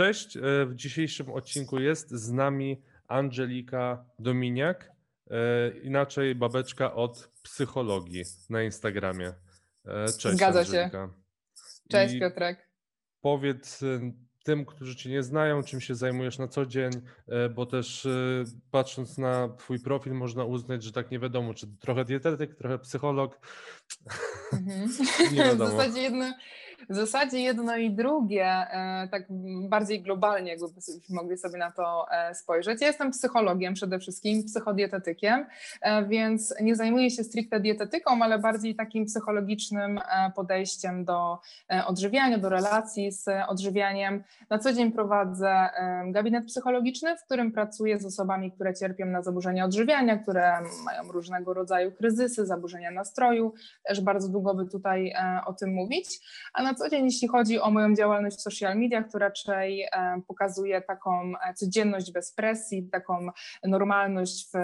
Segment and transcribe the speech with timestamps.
[0.00, 4.92] Cześć, e, w dzisiejszym odcinku jest z nami Angelika Dominiak,
[5.30, 9.32] e, inaczej babeczka od psychologii na Instagramie.
[9.84, 10.82] E, Cześć Zgadza się.
[10.84, 11.14] Angelika.
[11.90, 12.68] Cześć I Piotrek.
[13.20, 13.80] powiedz
[14.44, 16.90] tym, którzy Cię nie znają, czym się zajmujesz na co dzień,
[17.54, 18.08] bo też
[18.70, 23.40] patrząc na Twój profil można uznać, że tak nie wiadomo, czy trochę dietetyk, trochę psycholog.
[24.52, 24.88] Mhm.
[25.32, 25.70] Nie W wiadomo.
[25.70, 26.34] zasadzie jedno,
[26.88, 29.22] w zasadzie jedno i drugie, e, tak
[29.68, 32.80] bardziej globalnie, jakbyśmy mogli sobie na to e, spojrzeć.
[32.80, 35.46] Ja jestem psychologiem przede wszystkim, psychodietetykiem,
[35.80, 40.00] e, więc nie zajmuję się stricte dietetyką, ale bardziej takim psychologicznym
[40.36, 41.38] podejściem do
[41.86, 44.24] odżywiania, do relacji z odżywianiem.
[44.50, 45.68] Na co dzień prowadzę
[46.06, 50.52] gabinet psychologiczny, w którym pracuję z osobami, które cierpią na zaburzenia odżywiania, które
[50.84, 53.54] mają różnego rodzaju kryzysy, zaburzenia nastroju.
[53.84, 55.14] Też bardzo długo by tutaj
[55.46, 56.20] o tym mówić.
[56.52, 59.88] A na co dzień, jeśli chodzi o moją działalność w social mediach, to raczej e,
[60.28, 63.28] pokazuje taką e, codzienność bez presji, taką
[63.64, 64.58] normalność w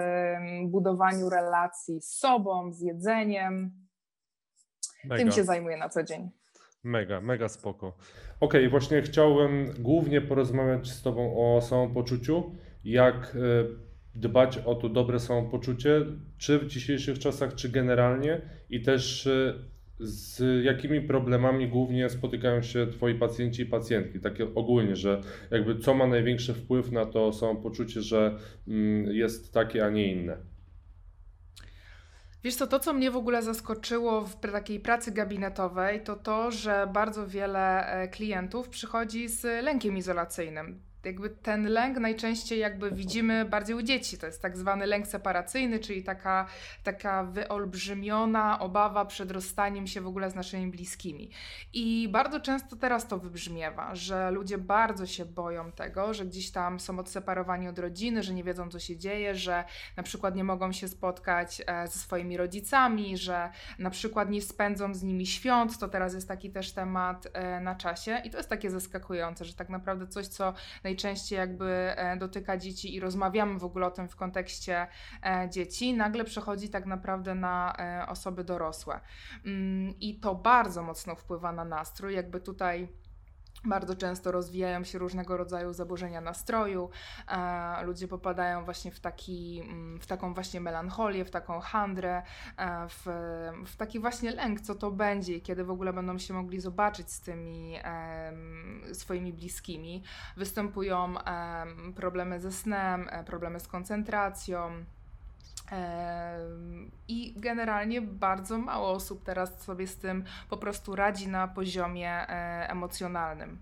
[0.66, 3.70] budowaniu relacji z sobą, z jedzeniem.
[5.02, 5.30] Tym Mega.
[5.30, 6.30] się zajmuję na co dzień.
[6.84, 7.96] Mega, mega spoko.
[8.40, 12.52] Okej, właśnie chciałem głównie porozmawiać z Tobą o samopoczuciu,
[12.84, 13.38] jak e,
[14.14, 16.00] dbać o to dobre samopoczucie,
[16.38, 19.28] czy w dzisiejszych czasach, czy generalnie, i też
[20.00, 25.94] z jakimi problemami głównie spotykają się Twoi pacjenci i pacjentki, takie ogólnie, że jakby co
[25.94, 30.36] ma największy wpływ na to samopoczucie, że mm, jest takie, a nie inne.
[32.44, 36.88] Wiesz co, to co mnie w ogóle zaskoczyło w takiej pracy gabinetowej, to to, że
[36.92, 40.85] bardzo wiele e, klientów przychodzi z lękiem izolacyjnym.
[41.06, 44.18] Jakby ten lęk najczęściej jakby widzimy bardziej u dzieci.
[44.18, 46.46] To jest tak zwany lęk separacyjny, czyli taka,
[46.82, 51.30] taka wyolbrzymiona obawa przed rozstaniem się w ogóle z naszymi bliskimi.
[51.72, 56.80] I bardzo często teraz to wybrzmiewa, że ludzie bardzo się boją tego, że gdzieś tam
[56.80, 59.64] są odseparowani od rodziny, że nie wiedzą co się dzieje, że
[59.96, 64.94] na przykład nie mogą się spotkać e, ze swoimi rodzicami, że na przykład nie spędzą
[64.94, 68.48] z nimi świąt, to teraz jest taki też temat e, na czasie i to jest
[68.48, 70.54] takie zaskakujące, że tak naprawdę coś, co
[71.34, 71.64] jakby
[71.96, 74.86] e, dotyka dzieci i rozmawiamy w ogóle o tym w kontekście
[75.22, 79.00] e, dzieci, nagle przechodzi tak naprawdę na e, osoby dorosłe.
[79.46, 82.88] Mm, I to bardzo mocno wpływa na nastrój, jakby tutaj
[83.64, 86.90] bardzo często rozwijają się różnego rodzaju zaburzenia nastroju.
[87.28, 92.22] E, ludzie popadają właśnie w, taki, mm, w taką właśnie melancholię, w taką handrę,
[92.56, 93.06] e, w,
[93.66, 97.20] w taki właśnie lęk, co to będzie kiedy w ogóle będą się mogli zobaczyć z
[97.20, 100.02] tymi em, swoimi bliskimi.
[100.36, 104.84] Występują em, problemy ze snem, e, problemy z koncentracją.
[107.08, 112.70] I generalnie bardzo mało osób teraz sobie z tym po prostu radzi na poziomie e,
[112.70, 113.58] emocjonalnym.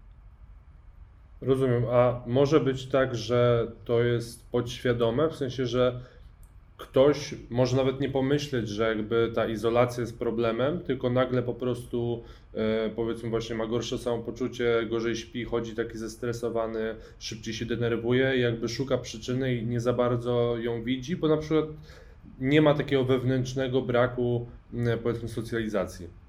[1.41, 6.00] Rozumiem, a może być tak, że to jest podświadome, w sensie, że
[6.77, 12.23] ktoś może nawet nie pomyśleć, że jakby ta izolacja jest problemem, tylko nagle po prostu
[12.55, 18.41] e, powiedzmy właśnie ma gorsze samopoczucie, gorzej śpi, chodzi taki zestresowany, szybciej się denerwuje i
[18.41, 21.67] jakby szuka przyczyny i nie za bardzo ją widzi, bo na przykład
[22.41, 26.24] nie ma takiego wewnętrznego braku m, powiedzmy socjalizacji.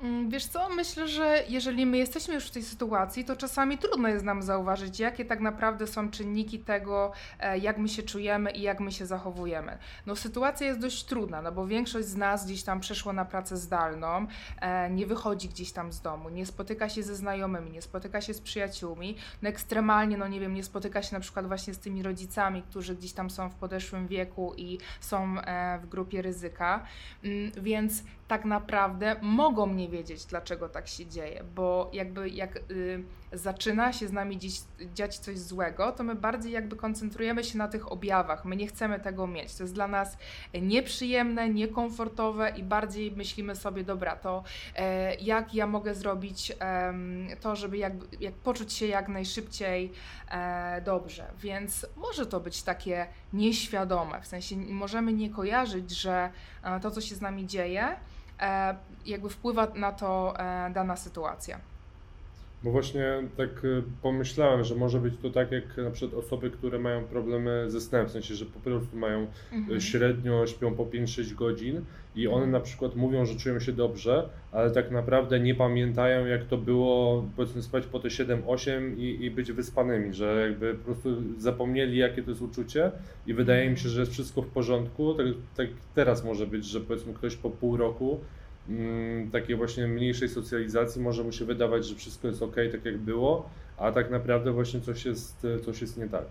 [0.00, 4.08] Mm, Wiesz co, myślę, że jeżeli my jesteśmy już w tej sytuacji, to czasami trudno
[4.08, 8.62] jest nam zauważyć, jakie tak naprawdę są czynniki tego, e, jak my się czujemy i
[8.62, 9.78] jak my się zachowujemy.
[10.06, 13.56] No sytuacja jest dość trudna, no bo większość z nas gdzieś tam przeszło na pracę
[13.56, 14.26] zdalną,
[14.60, 18.34] e, nie wychodzi gdzieś tam z domu, nie spotyka się ze znajomymi, nie spotyka się
[18.34, 22.02] z przyjaciółmi, no ekstremalnie, no nie wiem, nie spotyka się na przykład właśnie z tymi
[22.02, 26.86] rodzicami, którzy gdzieś tam są w podeszłym wieku i są e, w grupie ryzyka,
[27.24, 33.04] Mm, więc tak naprawdę mogą nie wiedzieć, dlaczego tak się dzieje, bo jakby jak y,
[33.32, 34.60] zaczyna się z nami dziś,
[34.94, 38.44] dziać coś złego, to my bardziej jakby koncentrujemy się na tych objawach.
[38.44, 39.54] My nie chcemy tego mieć.
[39.54, 40.18] To jest dla nas
[40.62, 44.44] nieprzyjemne, niekomfortowe i bardziej myślimy sobie, dobra, to
[44.76, 46.52] e, jak ja mogę zrobić
[47.40, 49.92] to, żeby jak, jak poczuć się jak najszybciej
[50.30, 51.30] e, dobrze.
[51.38, 56.30] Więc może to być takie nieświadome, w sensie możemy nie kojarzyć, że
[56.62, 57.96] e, to, co się z nami dzieje,
[59.06, 61.58] jakby wpływa na to e, dana sytuacja.
[62.66, 63.04] Bo właśnie
[63.36, 67.64] tak y, pomyślałem, że może być to tak jak na przykład osoby, które mają problemy
[67.70, 69.80] ze snem, w sensie, że po prostu mają y, Mhm.
[69.80, 71.80] średnio śpią po 5-6 godzin
[72.16, 72.52] i one Mhm.
[72.52, 77.24] na przykład mówią, że czują się dobrze, ale tak naprawdę nie pamiętają jak to było
[77.36, 81.08] powiedzmy spać po te 7-8 i, i być wyspanymi, że jakby po prostu
[81.38, 82.90] zapomnieli jakie to jest uczucie
[83.26, 85.14] i wydaje mi się, że jest wszystko w porządku.
[85.14, 85.26] Tak,
[85.56, 88.20] tak teraz może być, że powiedzmy ktoś po pół roku
[89.32, 93.50] takiej właśnie mniejszej socjalizacji może mu się wydawać, że wszystko jest ok, tak jak było,
[93.76, 96.24] a tak naprawdę właśnie coś jest, coś jest nie tak.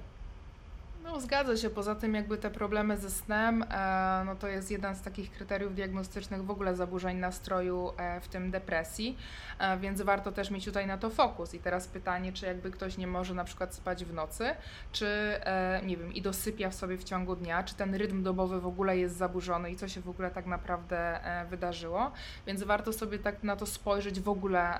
[1.16, 1.70] No, zgadza się.
[1.70, 5.76] Poza tym jakby te problemy ze snem, e, no to jest jeden z takich kryteriów
[5.76, 9.18] diagnostycznych w ogóle zaburzeń nastroju, e, w tym depresji,
[9.60, 11.54] e, więc warto też mieć tutaj na to fokus.
[11.54, 14.56] I teraz pytanie, czy jakby ktoś nie może na przykład spać w nocy,
[14.92, 15.40] czy
[15.84, 18.98] nie wiem, i dosypia w sobie w ciągu dnia, czy ten rytm dobowy w ogóle
[18.98, 21.20] jest zaburzony i co się w ogóle tak naprawdę
[21.50, 22.12] wydarzyło.
[22.48, 24.80] Więc warto sobie tak na to spojrzeć w ogóle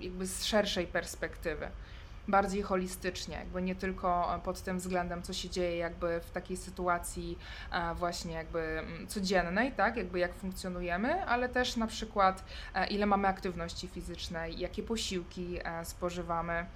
[0.00, 1.68] jakby z szerszej perspektywy
[2.28, 7.38] bardziej holistycznie, jakby nie tylko pod tym względem, co się dzieje jakby w takiej sytuacji
[7.72, 12.44] e, właśnie jakby mm, codziennej, tak, jakby jak funkcjonujemy, ale też na przykład
[12.74, 16.66] e, ile mamy aktywności fizycznej, jakie posiłki e, spożywamy,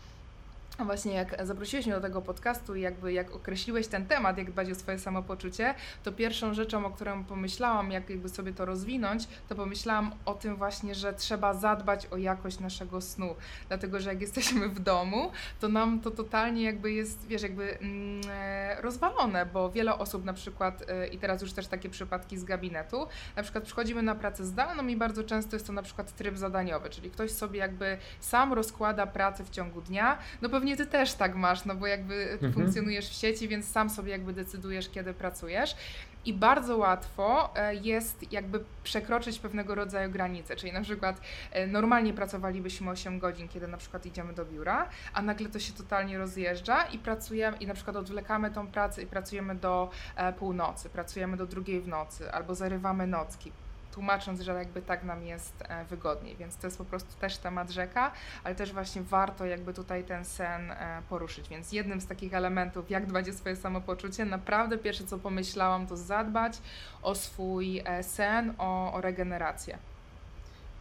[0.85, 4.71] Właśnie jak zaprosiłeś mnie do tego podcastu i jakby jak określiłeś ten temat, jak dbać
[4.71, 9.55] o swoje samopoczucie, to pierwszą rzeczą, o którą pomyślałam, jak jakby sobie to rozwinąć, to
[9.55, 13.35] pomyślałam o tym właśnie, że trzeba zadbać o jakość naszego snu.
[13.69, 15.31] Dlatego, że jak jesteśmy w domu,
[15.61, 20.33] to nam to totalnie jakby jest, wiesz, jakby mm, e, rozwalone, bo wiele osób na
[20.33, 24.45] przykład, e, i teraz już też takie przypadki z gabinetu, na przykład przychodzimy na pracę
[24.45, 28.53] zdalną i bardzo często jest to na przykład tryb zadaniowy, czyli ktoś sobie jakby sam
[28.53, 32.31] rozkłada pracę w ciągu dnia, no pewnie pewnie ty też tak masz, no bo jakby
[32.33, 32.53] mhm.
[32.53, 35.77] funkcjonujesz w sieci, więc sam sobie jakby decydujesz, kiedy pracujesz.
[36.25, 41.21] I bardzo łatwo e, jest jakby przekroczyć pewnego rodzaju granice, czyli na przykład
[41.51, 45.73] e, normalnie pracowalibyśmy 8 godzin, kiedy na przykład idziemy do biura, a nagle to się
[45.73, 50.89] totalnie rozjeżdża i pracujemy, i na przykład odwlekamy tą pracę i pracujemy do e, północy,
[50.89, 53.53] pracujemy do drugiej w nocy, albo zarywamy nocki
[53.99, 57.71] tłumacząc, że jakby tak nam jest e, wygodniej, więc to jest po prostu też temat
[57.71, 58.13] rzeka,
[58.45, 62.91] ale też właśnie warto jakby tutaj ten sen e, poruszyć, więc jednym z takich elementów,
[62.91, 66.59] jak dbać o swoje samopoczucie, naprawdę pierwsze co pomyślałam to zadbać
[67.03, 69.79] o swój e, sen, o, o regenerację.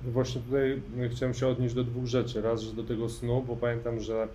[0.02, 0.82] Właśnie tutaj
[1.12, 2.42] chciałem się odnieść do dwóch rzeczy.
[2.42, 4.28] Raz, że do tego snu, bo pamiętam, że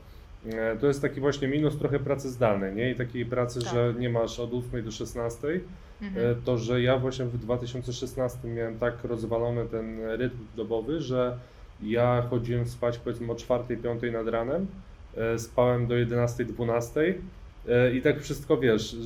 [0.81, 2.91] to jest taki właśnie minus trochę pracy zdalnej, nie?
[2.91, 3.73] I takiej pracy, tak.
[3.73, 5.61] że nie masz od 8 do 16,
[6.03, 6.31] mhm.
[6.31, 11.39] E, to że ja właśnie w 2016 miałem tak rozwalony ten rytm dobowy, że
[11.83, 14.67] ja chodziłem spać powiedzmy o 4-5 nad ranem,
[15.17, 17.01] e, spałem do 11-12
[17.69, 18.97] e, i tak wszystko wiesz,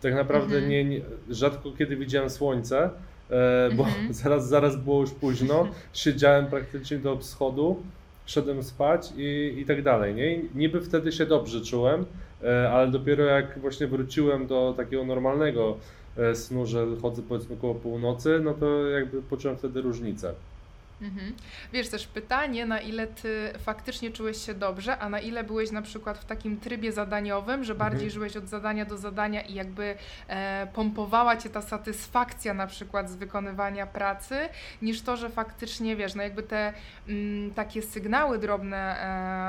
[0.00, 0.70] tak naprawdę mhm.
[0.70, 1.00] nie, nie,
[1.30, 2.90] rzadko kiedy widziałem słońce,
[3.76, 4.14] bo mhm.
[4.22, 7.82] zaraz, zaraz było już późno, siedziałem praktycznie do wschodu,
[8.26, 10.36] szedłem spać i, i tak dalej, nie?
[10.36, 12.04] I niby wtedy się dobrze czułem,
[12.72, 15.76] ale dopiero jak właśnie wróciłem do takiego normalnego
[16.34, 20.34] snu, że chodzę powiedzmy koło północy, no to jakby poczułem wtedy różnicę.
[21.02, 21.32] Mhm.
[21.72, 25.82] Wiesz, też pytanie, na ile ty faktycznie czułeś się dobrze, a na ile byłeś na
[25.82, 28.10] przykład w takim trybie zadaniowym, że bardziej mhm.
[28.10, 29.94] żyłeś od zadania do zadania i jakby
[30.28, 34.48] e, pompowała cię ta satysfakcja na przykład z wykonywania pracy,
[34.82, 36.74] niż to, że faktycznie, wiesz, no jakby te m,
[37.08, 38.96] mm, takie sygnały drobne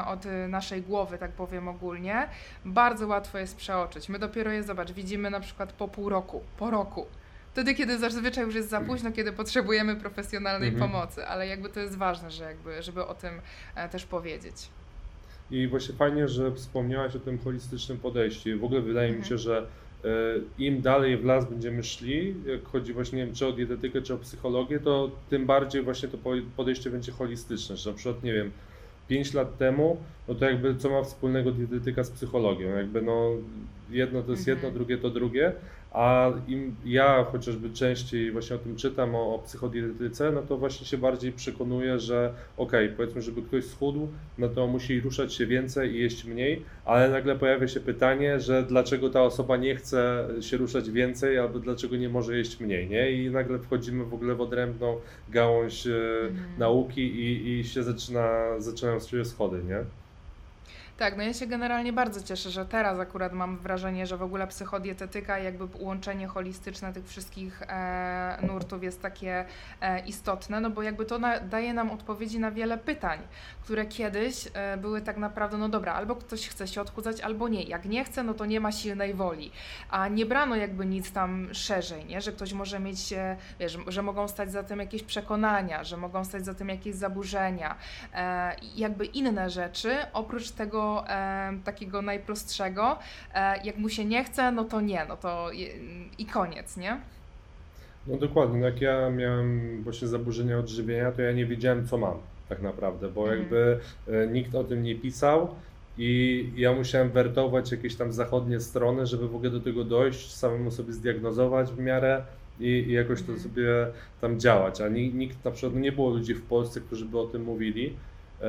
[0.01, 2.27] e, od naszej głowy, tak powiem ogólnie,
[2.65, 4.09] bardzo łatwo jest przeoczyć.
[4.09, 7.05] My dopiero je, zobacz, widzimy na przykład po pół roku, po roku
[7.53, 10.91] wtedy, kiedy zazwyczaj już jest za późno, kiedy potrzebujemy profesjonalnej mhm.
[10.91, 13.41] pomocy, ale jakby to jest ważne, że jakby, żeby o tym
[13.75, 14.55] e, też powiedzieć.
[15.51, 18.59] I właśnie fajnie, że wspomniałaś o tym holistycznym podejściu.
[18.59, 19.23] W ogóle wydaje mhm.
[19.23, 19.67] mi się, że
[20.05, 20.07] e,
[20.59, 24.13] im dalej w las będziemy szli, jak chodzi właśnie nie wiem, czy o dietetykę, czy
[24.13, 26.17] o psychologię, to tym bardziej właśnie to
[26.57, 28.51] podejście będzie holistyczne, że na przykład, nie wiem,
[29.07, 29.97] 5 lat temu,
[30.27, 33.29] no to jakby co ma wspólnego dietetyka z psychologią, jakby no
[33.89, 34.73] jedno to jest jedno, mhm.
[34.73, 35.53] drugie to drugie,
[35.93, 40.87] a im ja chociażby częściej właśnie o tym czytam, o, o psychodietetyce, no to właśnie
[40.87, 44.07] się bardziej przekonuję, że okej, okay, powiedzmy, żeby ktoś schudł,
[44.37, 48.63] no to musi ruszać się więcej i jeść mniej, ale nagle pojawia się pytanie, że
[48.63, 53.11] dlaczego ta osoba nie chce się ruszać więcej, albo dlaczego nie może jeść mniej, nie?
[53.11, 54.97] I nagle wchodzimy w ogóle w odrębną
[55.29, 56.35] gałąź mm.
[56.57, 60.02] nauki i, i się zaczyna, zaczynają się schody, nie?
[61.03, 64.47] Tak, no ja się generalnie bardzo cieszę, że teraz akurat mam wrażenie, że w ogóle
[64.47, 69.45] psychodietetyka i jakby łączenie holistyczne tych wszystkich e, nurtów jest takie
[69.81, 73.19] e, istotne, no bo jakby to na, daje nam odpowiedzi na wiele pytań,
[73.63, 77.63] które kiedyś e, były tak naprawdę, no dobra, albo ktoś chce się odchudzać, albo nie.
[77.63, 79.51] Jak nie chce, no to nie ma silnej woli.
[79.89, 82.21] A nie brano jakby nic tam szerzej, nie?
[82.21, 83.13] Że ktoś może mieć,
[83.59, 87.75] wiesz, że mogą stać za tym jakieś przekonania, że mogą stać za tym jakieś zaburzenia,
[88.13, 92.99] e, jakby inne rzeczy, oprócz tego e, takiego najprostszego.
[93.33, 95.67] E, jak mu się nie chce, no to nie, no to je,
[96.17, 96.97] i koniec, nie?
[98.07, 102.17] No dokładnie, no jak ja miałem właśnie zaburzenia odżywienia, to ja nie wiedziałem co mam
[102.49, 103.39] tak naprawdę, bo mhm.
[103.39, 105.55] jakby e, nikt o tym nie pisał
[105.97, 110.71] i ja musiałem wertować jakieś tam zachodnie strony, żeby w ogóle do tego dojść, samemu
[110.71, 112.23] sobie zdiagnozować w miarę
[112.59, 113.39] i, i jakoś to Mhm.
[113.39, 113.87] sobie
[114.21, 117.19] tam działać, a ni- nikt na przykład, no nie było ludzi w Polsce, którzy by
[117.19, 117.93] o tym mówili.
[118.43, 118.47] E,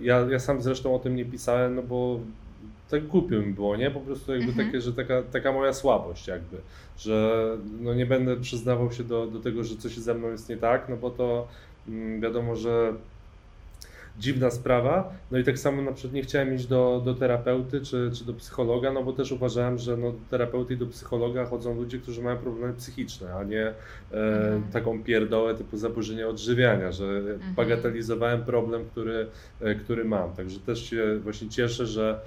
[0.00, 2.20] Ja, ja sam zresztą o tym nie pisałem, no bo
[2.90, 3.90] tak głupio mi było, nie?
[3.90, 4.66] Po prostu jakby Mhm.
[4.66, 6.56] takie, że taka, taka moja słabość jakby,
[6.98, 7.46] że
[7.80, 10.88] no nie będę przyznawał się do, do tego, że coś ze mną jest nie tak,
[10.88, 11.48] no bo to
[11.88, 12.92] mm, wiadomo, że
[14.18, 15.12] dziwna sprawa.
[15.30, 18.34] No i tak samo na przykład nie chciałem iść do, do terapeuty czy, czy do
[18.34, 22.22] psychologa, no bo też uważałem, że no, do terapeuty i do psychologa chodzą ludzie, którzy
[22.22, 23.74] mają problemy psychiczne, a nie e,
[24.12, 24.62] Mhm.
[24.72, 27.22] taką pierdołę typu zaburzenie odżywiania, że
[27.56, 29.26] bagatelizowałem problem, który,
[29.60, 30.32] e, który mam.
[30.32, 32.20] Także też się właśnie cieszę, że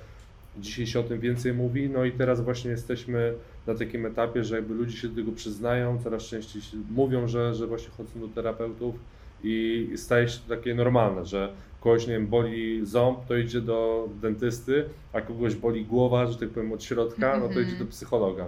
[0.57, 3.33] dzisiaj się o tym więcej mówi, no i teraz właśnie jesteśmy
[3.67, 7.67] na takim etapie, że jakby ludzie się do tego przyznają, coraz częściej mówią, że, że
[7.67, 8.95] właśnie chodzą do terapeutów
[9.43, 11.49] i staje się to takie normalne, że
[11.81, 16.49] kogoś, nie wiem, boli ząb, to idzie do dentysty, a kogoś boli głowa, że tak
[16.49, 17.67] powiem od środka, no to Mhm.
[17.67, 18.45] idzie do psychologa.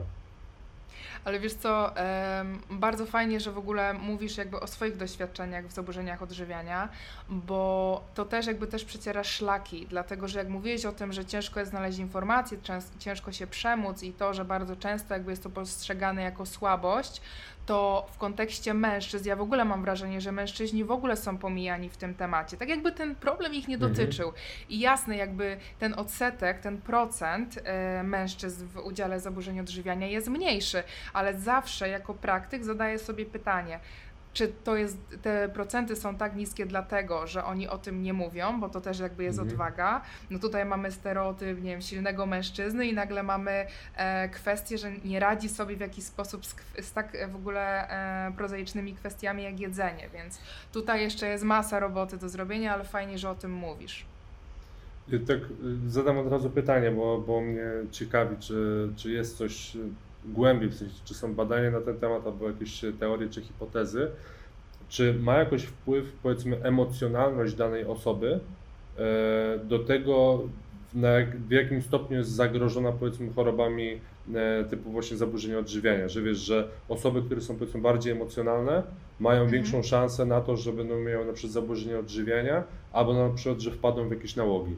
[1.26, 1.92] Ale wiesz co,
[2.70, 6.90] bardzo fajnie, że w ogóle mówisz jakby o swoich doświadczeniach w zaburzeniach odżywiania,
[7.30, 11.60] bo to też jakby też przeciera szlaki, dlatego że jak mówiłeś o tym, że ciężko
[11.60, 12.58] jest znaleźć informacje,
[13.00, 17.22] ciężko się przemóc i to, że bardzo często jakby jest to postrzegane jako słabość,
[17.65, 21.89] to w kontekście mężczyzn, ja w ogóle mam wrażenie, że mężczyźni w ogóle są pomijani
[21.89, 22.58] w tym temacie.
[22.58, 23.94] Tak jakby ten problem ich nie Mhm.
[23.94, 24.34] dotyczył.
[24.70, 30.84] I jasne, jakby ten odsetek, ten procent e, mężczyzn w udziale zaburzeń odżywiania jest mniejszy,
[31.13, 33.80] ale zawsze jako praktyk zadaję sobie pytanie,
[34.34, 38.60] czy to jest, te procenty są tak niskie dlatego, że oni o tym nie mówią,
[38.60, 39.54] bo to też jakby jest Mhm.
[39.54, 40.02] odwaga.
[40.30, 45.20] No tutaj mamy stereotyp, nie wiem, silnego mężczyzny i nagle mamy e, kwestię, że nie
[45.20, 47.90] radzi sobie w jakiś sposób z, z tak w ogóle
[48.28, 50.40] e, prozaicznymi kwestiami jak jedzenie, więc
[50.74, 54.06] tutaj jeszcze jest masa roboty do zrobienia, ale fajnie, że o tym mówisz.
[55.28, 55.38] Tak
[55.88, 59.78] zadam od razu pytanie, bo, bo mnie ciekawi, czy, czy jest coś
[60.25, 64.12] głębiej, w sensie, czy są badania na ten temat, albo jakieś y, teorie czy hipotezy,
[64.90, 68.40] czy ma jakoś wpływ, powiedzmy, emocjonalność danej osoby
[68.98, 70.42] e, do tego,
[70.94, 74.00] na jak, w jakim stopniu jest zagrożona, powiedzmy, chorobami
[74.36, 78.84] e, typu właśnie zaburzenia odżywiania, że wiesz, że osoby, które są, powiedzmy, bardziej emocjonalne,
[79.20, 79.51] mają Mhm.
[79.51, 82.63] większą szansę na to, że będą miały na przykład zaburzenia odżywiania,
[82.94, 84.75] albo na przykład, że wpadną w jakieś nałogi.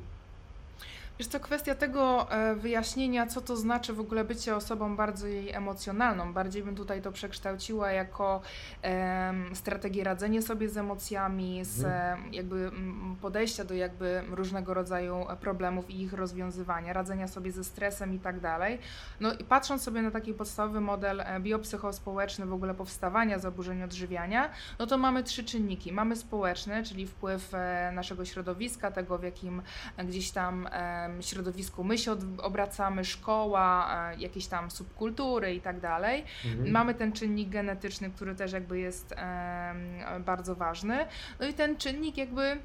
[1.20, 6.34] Wiesz co, kwestia tego e, wyjaśnienia, co to znaczy w ogóle bycie osobą bardziej emocjonalną.
[6.34, 8.42] Bardziej bym tutaj to przekształciła jako
[8.82, 12.34] em, strategię radzenia sobie z emocjami, z Mhm.
[12.34, 12.72] jakby
[13.22, 18.40] podejścia do jakby różnego rodzaju problemów i ich rozwiązywania, radzenia sobie ze stresem i tak
[18.40, 18.80] dalej.
[19.20, 24.50] No i patrząc sobie na taki podstawowy model e, biopsychospołeczny w ogóle powstawania zaburzeń odżywiania,
[24.80, 25.92] no to mamy trzy czynniki.
[25.92, 29.62] Mamy społeczny, czyli wpływ e, naszego środowiska, tego w jakim
[29.98, 30.68] e, gdzieś tam
[31.22, 36.24] środowisku my się obracamy, szkoła, e, jakieś tam subkultury i tak dalej.
[36.46, 36.72] Mhm.
[36.72, 39.16] Mamy ten czynnik genetyczny, który też jakby jest
[40.26, 41.06] bardzo ważny.
[41.40, 42.58] No i ten czynnik jakby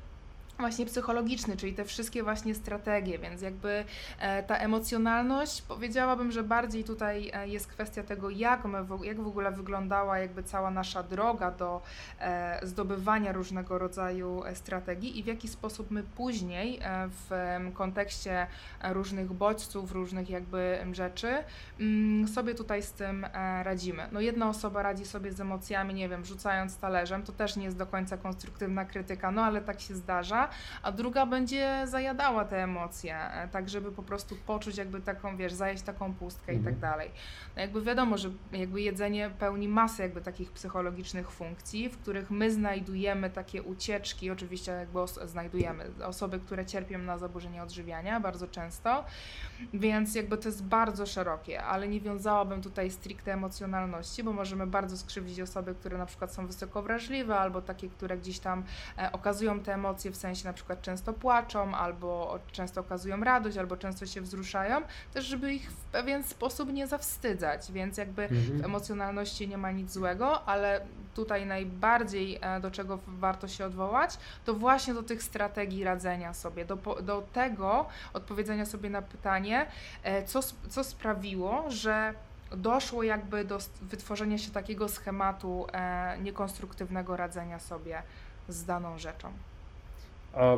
[0.58, 3.84] właśnie psychologiczny, czyli te wszystkie właśnie strategie, więc jakby
[4.18, 9.26] e, ta emocjonalność powiedziałabym, że bardziej tutaj e, jest kwestia tego, jak, my, jak w
[9.26, 11.82] ogóle wyglądała jakby cała nasza droga do
[12.20, 17.30] e, zdobywania różnego rodzaju strategii i w jaki sposób my później w
[17.74, 18.46] kontekście
[18.90, 21.44] różnych bodźców, różnych jakby rzeczy
[21.80, 23.26] mm, sobie tutaj z tym
[23.62, 24.08] radzimy.
[24.12, 27.76] No jedna osoba radzi sobie z emocjami, nie wiem, rzucając talerzem, to też nie jest
[27.76, 30.47] do końca konstruktywna krytyka, no ale tak się zdarza,
[30.82, 35.52] a druga będzie zajadała te emocje, e, tak żeby po prostu poczuć jakby taką, wiesz,
[35.52, 36.74] zajeść taką pustkę i Mhm.
[36.74, 37.10] tak dalej.
[37.56, 42.50] No jakby wiadomo, że jakby jedzenie pełni masę jakby takich psychologicznych funkcji, w których my
[42.50, 49.04] znajdujemy takie ucieczki, oczywiście jakby os- znajdujemy osoby, które cierpią na zaburzenia odżywiania bardzo często,
[49.74, 54.96] więc jakby to jest bardzo szerokie, ale nie wiązałabym tutaj stricte emocjonalności, bo możemy bardzo
[54.96, 58.64] skrzywdzić osoby, które na przykład są wysoko wrażliwe, albo takie, które gdzieś tam
[58.98, 63.76] e, okazują te emocje, w sensie na przykład często płaczą, albo często okazują radość, albo
[63.76, 64.82] często się wzruszają,
[65.14, 68.64] też żeby ich w pewien sposób nie zawstydzać, więc jakby w Mhm.
[68.64, 70.80] emocjonalności nie ma nic złego, ale
[71.14, 76.64] tutaj najbardziej e, do czego warto się odwołać, to właśnie do tych strategii radzenia sobie,
[76.64, 79.66] do, do tego odpowiedzenia sobie na pytanie,
[80.02, 82.14] e, co, co sprawiło, że
[82.50, 88.02] doszło jakby do wytworzenia się takiego schematu e, niekonstruktywnego radzenia sobie
[88.48, 89.32] z daną rzeczą.
[90.32, 90.56] A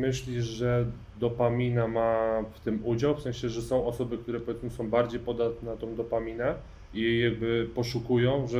[0.00, 0.86] myślisz, że
[1.20, 3.14] dopamina ma w tym udział?
[3.16, 6.54] W sensie, że są osoby, które powiedzmy są bardziej podatne na tą dopaminę
[6.94, 8.58] i jakby poszukują, że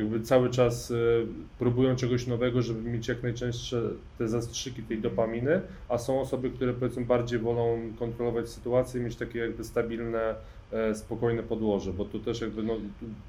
[0.00, 1.26] jakby cały czas y,
[1.58, 3.82] próbują czegoś nowego, żeby mieć jak najczęstsze
[4.18, 9.16] te zastrzyki tej dopaminy, a są osoby, które powiedzmy bardziej wolą kontrolować sytuację i mieć
[9.16, 10.34] takie jakby stabilne,
[10.72, 12.76] e, spokojne podłoże, bo tu też jakby, no,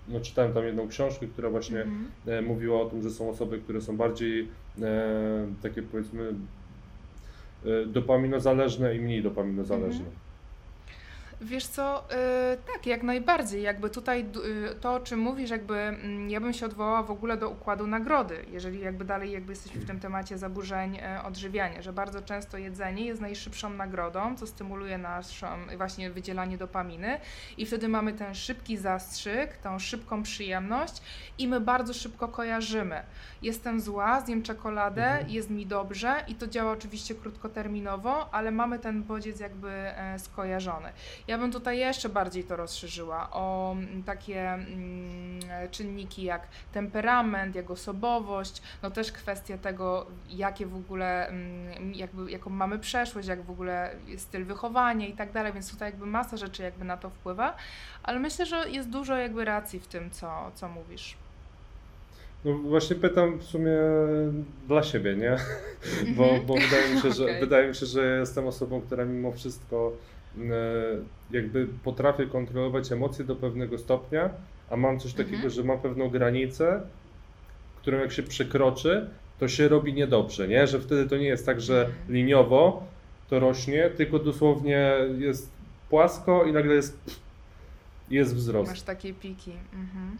[0.10, 2.06] no czytałem tam jedną książkę, która właśnie Mhm.
[2.28, 4.48] e, mówiła o tym, że są osoby, które są bardziej
[4.82, 6.34] e, takie powiedzmy
[7.66, 10.06] e, dopaminozależne i mniej dopaminozależne.
[10.06, 10.21] Mhm.
[11.44, 13.64] Wiesz co, y, tak, jak najbardziej.
[13.64, 17.12] Jakby tutaj d- y, to, o czym mówisz, jakby mm, ja bym się odwołała w
[17.12, 21.82] ogóle do układu nagrody, jeżeli jakby dalej jakby jesteśmy w tym temacie zaburzeń e, odżywiania,
[21.82, 27.20] że bardzo często jedzenie jest najszybszą nagrodą, co stymuluje naszą właśnie wydzielanie dopaminy
[27.58, 31.02] i wtedy mamy ten szybki zastrzyk, tą szybką przyjemność
[31.38, 33.04] i my bardzo szybko kojarzymy.
[33.42, 35.30] Jestem zła, zjem czekoladę, Mhm.
[35.30, 40.90] jest mi dobrze i to działa oczywiście krótkoterminowo, ale mamy ten bodziec jakby e, skojarzony.
[41.32, 45.40] Ja bym tutaj jeszcze bardziej to rozszerzyła o mm, takie mm,
[45.72, 52.50] czynniki jak temperament, jak osobowość, no też kwestia tego, jakie w ogóle, mm, jakby, jaką
[52.50, 56.64] mamy przeszłość, jak w ogóle styl wychowania i tak dalej, więc tutaj jakby masa rzeczy
[56.64, 57.56] jakby na to wpływa,
[58.04, 61.18] ale myślę, że jest dużo jakby racji w tym, co, co mówisz.
[62.46, 63.78] No właśnie pytam w sumie
[64.68, 65.38] dla siebie, nie?
[66.18, 66.46] Bo, Mhm.
[66.46, 67.40] bo wydaje, mi się, że, Okej.
[67.40, 69.92] wydaje mi się, że jestem osobą, która mimo wszystko
[71.32, 74.30] jakby potrafię kontrolować emocje do pewnego stopnia,
[74.70, 75.54] a mam coś takiego, Mhm.
[75.54, 76.82] że mam pewną granicę,
[77.82, 79.10] którą jak się przekroczy,
[79.40, 80.68] to się robi niedobrze, nie?
[80.68, 82.14] Że wtedy to nie jest tak, że Mhm.
[82.14, 82.84] liniowo
[83.30, 85.52] to rośnie, tylko dosłownie jest
[85.90, 87.20] płasko i nagle jest,
[88.10, 88.72] jest wzrost.
[88.72, 89.52] Masz takie piki.
[89.74, 90.18] Mhm.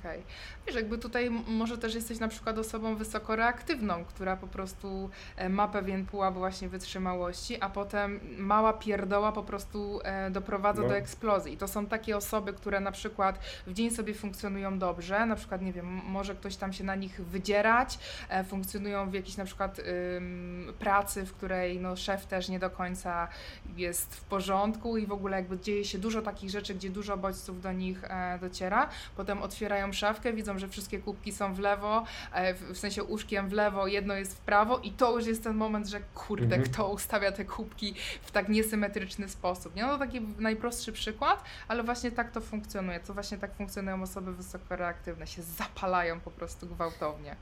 [0.00, 0.22] Okej.
[0.66, 5.48] Wiesz, jakby tutaj może też jesteś na przykład osobą wysoko reaktywną, która po prostu e,
[5.48, 10.88] ma pewien pułap właśnie wytrzymałości, a potem mała pierdoła po prostu e, doprowadza No.
[10.88, 11.52] do eksplozji.
[11.52, 15.62] I to są takie osoby, które na przykład w dzień sobie funkcjonują dobrze, na przykład,
[15.62, 17.98] nie wiem, może ktoś tam się na nich wydzierać,
[18.28, 19.78] e, funkcjonują w jakiejś na przykład
[20.16, 23.28] ym, pracy, w której no, szef też nie do końca
[23.76, 27.62] jest w porządku i w ogóle jakby dzieje się dużo takich rzeczy, gdzie dużo bodźców
[27.62, 28.88] do nich e, dociera.
[29.16, 33.52] Potem otwierają szafkę, widzą, że wszystkie kubki są w lewo, e, w, sensie łóżkiem w
[33.52, 36.62] lewo, jedno jest w prawo i to już jest ten moment, że kurde, Mhm.
[36.62, 39.76] kto ustawia te kubki w tak niesymetryczny sposób.
[39.76, 39.82] Nie?
[39.82, 43.00] No to taki najprostszy przykład, ale właśnie tak to funkcjonuje.
[43.00, 47.36] To właśnie tak funkcjonują osoby wysoko reaktywne, się zapalają po prostu gwałtownie.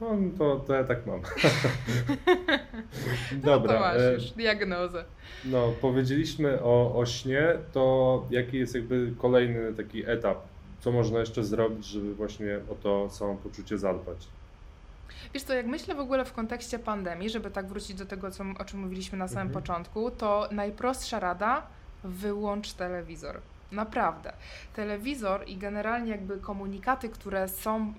[0.00, 1.20] No to, to ja tak mam.
[3.32, 3.74] no Dobra.
[3.74, 5.04] to masz e, już diagnozę.
[5.44, 10.38] No, powiedzieliśmy o, o śnie, to jaki jest jakby kolejny taki etap?
[10.84, 14.26] Co można jeszcze zrobić, żeby właśnie o to samopoczucie zadbać?
[15.34, 18.44] Wiesz co, jak myślę w ogóle w kontekście pandemii, żeby tak wrócić do tego, co,
[18.58, 19.62] o czym mówiliśmy na samym Mhm.
[19.62, 21.66] początku, to najprostsza rada,
[22.04, 23.40] wyłącz telewizor.
[23.74, 24.32] Naprawdę.
[24.74, 27.94] Telewizor i generalnie jakby komunikaty, które są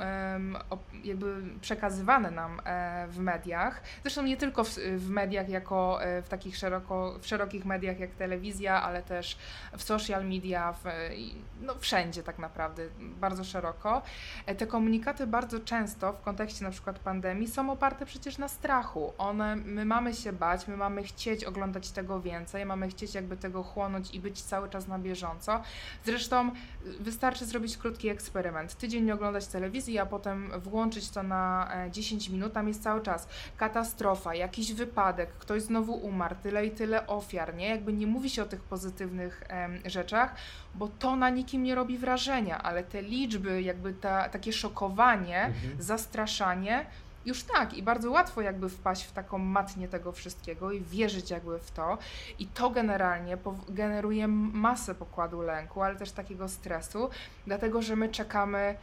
[1.04, 6.30] jakby przekazywane nam e, w mediach, zresztą nie tylko w, w mediach jako e, w
[6.30, 9.38] takich szeroko, w szerokich mediach jak telewizja, ale też
[9.78, 10.84] w social media, w,
[11.16, 14.02] i- no wszędzie tak naprawdę, bardzo szeroko.
[14.46, 19.14] E, Te komunikaty bardzo często w kontekście na przykład pandemii są oparte przecież na strachu.
[19.18, 23.64] One, my mamy się bać, my mamy chcieć oglądać tego więcej, mamy chcieć jakby tego
[23.64, 25.62] chłonąć i być cały czas na bieżąco.
[26.06, 26.52] Zresztą
[27.00, 28.76] wystarczy zrobić krótki eksperyment.
[28.78, 33.02] Tydzień nie oglądać telewizji, a potem włączyć to na e, 10 minut, tam jest cały
[33.02, 37.70] czas katastrofa, jakiś wypadek, ktoś znowu umarł, tyle i tyle ofiar, nie?
[37.70, 40.36] Jakby nie mówi się o tych pozytywnych em, rzeczach,
[40.76, 45.84] bo to na nikim nie robi wrażenia, ale te liczby, jakby ta, takie szokowanie, Mhm.
[45.84, 46.86] zastraszanie,
[47.26, 51.60] już tak i bardzo łatwo jakby wpaść w taką matnię tego wszystkiego i wierzyć jakby
[51.60, 51.98] w to
[52.40, 53.38] i to generalnie
[53.70, 57.10] generuje masę pokładu lęku, ale też takiego stresu,
[57.48, 58.76] dlatego że my czekamy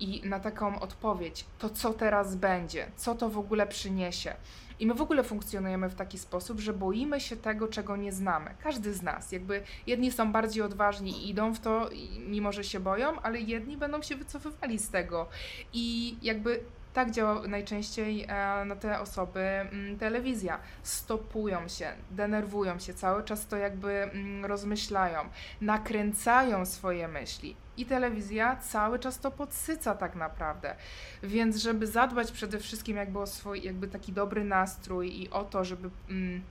[0.00, 4.34] i na taką odpowiedź, to co teraz będzie, co to w ogóle przyniesie.
[4.80, 8.54] I my w ogóle funkcjonujemy w taki sposób, że boimy się tego, czego nie znamy.
[8.62, 9.32] Każdy z nas.
[9.32, 11.90] Jakby jedni są bardziej odważni i idą w to,
[12.26, 15.28] mimo że się boją, ale jedni będą się wycofywali z tego.
[15.72, 20.58] I jakby tak działa najczęściej e, na te osoby mm, telewizja.
[20.82, 25.20] Stopują się, denerwują się, cały czas to jakby mm, rozmyślają,
[25.60, 27.56] nakręcają swoje myśli.
[27.76, 30.74] I telewizja cały czas to podsyca tak naprawdę.
[31.22, 35.64] Więc żeby zadbać przede wszystkim jakby o swój jakby taki dobry nastrój i o to,
[35.64, 36.42] żeby mm,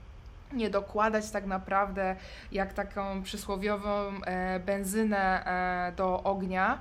[0.52, 2.16] nie dokładać tak naprawdę
[2.52, 6.78] jak taką przysłowiową e, benzynę e, do ognia,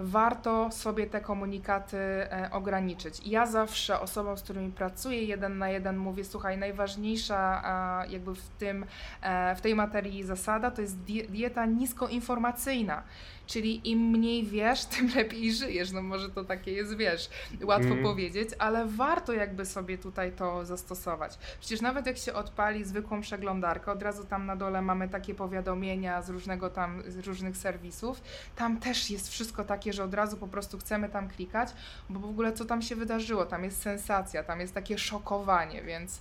[0.00, 3.26] warto sobie te komunikaty e, ograniczyć.
[3.26, 7.62] Ja zawsze osobom, z którymi pracuję jeden na jeden mówię, słuchaj, najważniejsza
[8.08, 8.86] jakby w, tym,
[9.22, 13.02] e, w tej materii zasada to jest dieta niskoinformacyjna.
[13.50, 15.92] Czyli im mniej wiesz, tym lepiej żyjesz.
[15.92, 17.30] No może to takie jest, wiesz,
[17.62, 18.02] łatwo mm.
[18.02, 21.38] powiedzieć, ale warto jakby sobie tutaj to zastosować.
[21.60, 26.22] Przecież nawet jak się odpali zwykłą przeglądarkę, od razu tam na dole mamy takie powiadomienia
[26.22, 28.22] z różnego tam, z różnych serwisów.
[28.56, 31.68] Tam też jest wszystko takie, że od razu po prostu chcemy tam klikać,
[32.10, 33.46] bo w ogóle co tam się wydarzyło?
[33.46, 36.20] Tam jest sensacja, tam jest takie szokowanie, więc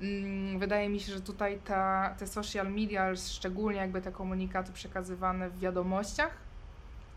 [0.00, 5.50] mm, wydaje mi się, że tutaj ta, te social media, szczególnie jakby te komunikaty przekazywane
[5.50, 6.44] w wiadomościach,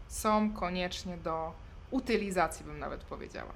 [0.07, 1.53] są koniecznie do
[1.91, 3.51] utylizacji, bym nawet powiedziała.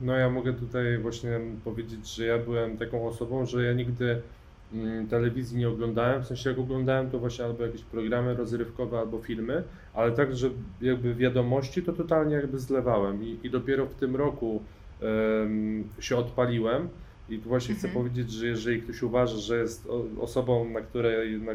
[0.00, 4.22] No ja mogę tutaj właśnie powiedzieć, że ja byłem taką osobą, że ja nigdy
[4.72, 9.18] mm, telewizji nie oglądałem, w sensie jak oglądałem to właśnie albo jakieś programy rozrywkowe, albo
[9.18, 9.62] filmy,
[9.94, 14.62] ale tak, że jakby wiadomości to totalnie jakby zlewałem i, i dopiero w tym roku
[15.02, 16.88] um, się odpaliłem
[17.28, 17.78] i właśnie mhm.
[17.78, 19.88] chcę powiedzieć, że jeżeli ktoś uważa, że jest
[20.20, 21.52] osobą, na której, na,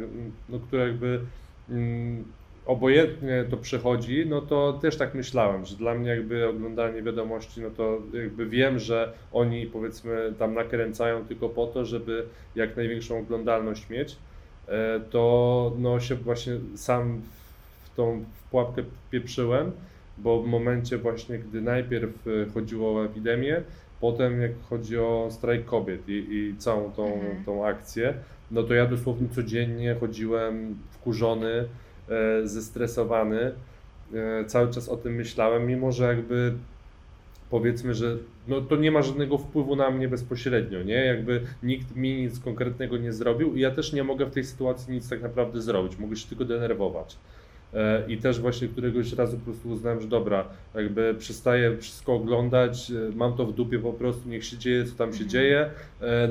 [0.49, 1.21] no, która jakby
[1.69, 2.25] um,
[2.65, 7.69] obojętnie to przechodzi, no to też tak myślałem, że dla mnie jakby oglądanie wiadomości, no
[7.69, 13.89] to jakby wiem, że oni powiedzmy tam nakręcają tylko po to, żeby jak największą oglądalność
[13.89, 14.15] mieć,
[14.67, 17.21] e, to no się właśnie sam
[17.83, 19.71] w tą pułapkę pieprzyłem,
[20.17, 23.61] bo w momencie właśnie, gdy najpierw e, chodziło o epidemię,
[24.01, 27.43] potem jak chodzi o strajk kobiet i, i całą tą, mhm.
[27.45, 28.13] tą akcję,
[28.51, 31.67] no to ja dosłownie codziennie chodziłem wkurzony,
[32.43, 33.51] zestresowany.
[34.13, 36.53] E, cały czas o tym myślałem, mimo że jakby
[37.49, 41.05] powiedzmy, że no to nie ma żadnego wpływu na mnie bezpośrednio, nie?
[41.05, 44.93] Jakby nikt mi nic konkretnego nie zrobił i ja też nie mogę w tej sytuacji
[44.93, 47.17] nic tak naprawdę zrobić, mogę się tylko denerwować.
[47.73, 52.91] E, I też właśnie któregoś razu po prostu uznałem, że dobra, jakby przestaję wszystko oglądać,
[53.15, 55.29] mam to w dupie po prostu, niech się dzieje, co tam się mhm.
[55.29, 55.69] dzieje,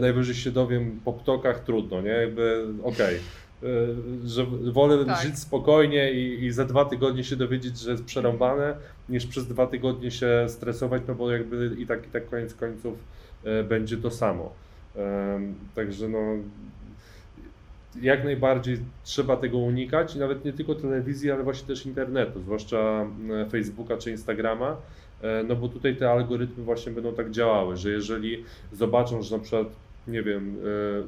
[0.01, 2.11] najwyżej się dowiem po ptokach, trudno, nie?
[2.11, 3.17] Jakby okej.
[3.17, 3.52] Okay E,
[4.25, 5.23] że wolę tak.
[5.23, 8.77] żyć spokojnie i, i za dwa tygodnie się dowiedzieć, że jest przerąbane,
[9.09, 12.99] niż przez dwa tygodnie się stresować, no bo jakby i tak, i tak koniec końców
[13.45, 14.53] e, będzie to samo.
[15.75, 16.19] Także no,
[18.03, 23.07] jak najbardziej trzeba tego unikać i nawet nie tylko telewizji, ale właśnie też internetu, zwłaszcza
[23.51, 24.77] Facebooka czy Instagrama,
[25.49, 29.67] no bo tutaj te algorytmy właśnie będą tak działały, że jeżeli zobaczą, że na przykład,
[30.09, 30.57] nie wiem,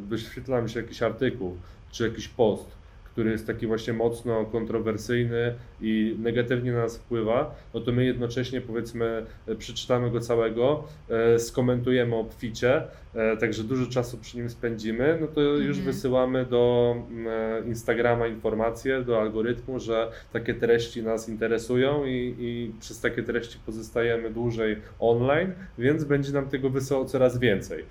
[0.08, 1.56] wyświetla mi się jakiś artykuł,
[1.94, 2.76] czy jakiś post,
[3.14, 8.60] który jest taki właśnie mocno kontrowersyjny i negatywnie na nas wpływa, no to my jednocześnie
[8.60, 9.26] powiedzmy
[9.58, 12.82] przeczytamy go całego, e, skomentujemy obficie,
[13.14, 15.84] e, także dużo czasu przy nim spędzimy, no to już mhm.
[15.84, 22.72] wysyłamy do mm, e, Instagrama informacje, do algorytmu, że takie treści nas interesują i, i
[22.80, 27.84] przez takie treści pozostajemy dłużej online, więc będzie nam tego wysyłał coraz więcej.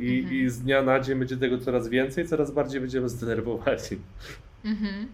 [0.00, 0.34] I, mhm.
[0.34, 3.98] I z dnia na dzień będzie tego coraz więcej, coraz bardziej będziemy zdenerwowani.
[4.64, 5.08] Mhm.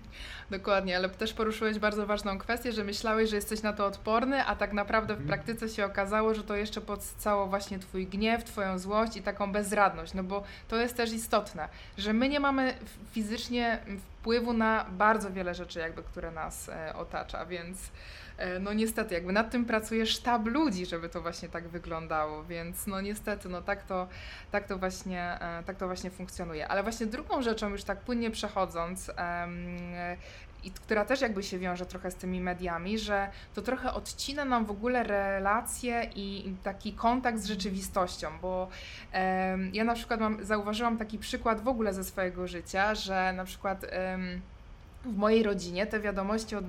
[0.50, 4.56] Dokładnie, ale też poruszyłeś bardzo ważną kwestię, że myślałeś, że jesteś na to odporny, a
[4.56, 5.28] tak naprawdę w mhm.
[5.28, 10.14] praktyce się okazało, że to jeszcze podcało właśnie Twój gniew, Twoją złość i taką bezradność,
[10.14, 12.74] no bo to jest też istotne, że my nie mamy
[13.12, 13.78] fizycznie
[14.20, 17.78] wpływu na bardzo wiele rzeczy, jakby, które nas e, otacza, więc
[18.60, 23.00] no niestety, jakby nad tym pracuje sztab ludzi, żeby to właśnie tak wyglądało, więc no
[23.00, 24.08] niestety, no tak to,
[24.50, 26.68] tak to, właśnie, e, tak to właśnie funkcjonuje.
[26.68, 29.10] Ale właśnie drugą rzeczą, już tak płynnie przechodząc,
[30.62, 34.64] i która też jakby się wiąże trochę z tymi mediami, że to trochę odcina nam
[34.64, 38.68] w ogóle relacje i taki kontakt z rzeczywistością, bo
[39.72, 43.86] ja na przykład mam, zauważyłam taki przykład w ogóle ze swojego życia, że na przykład
[45.04, 46.60] w mojej rodzinie te wiadomości o,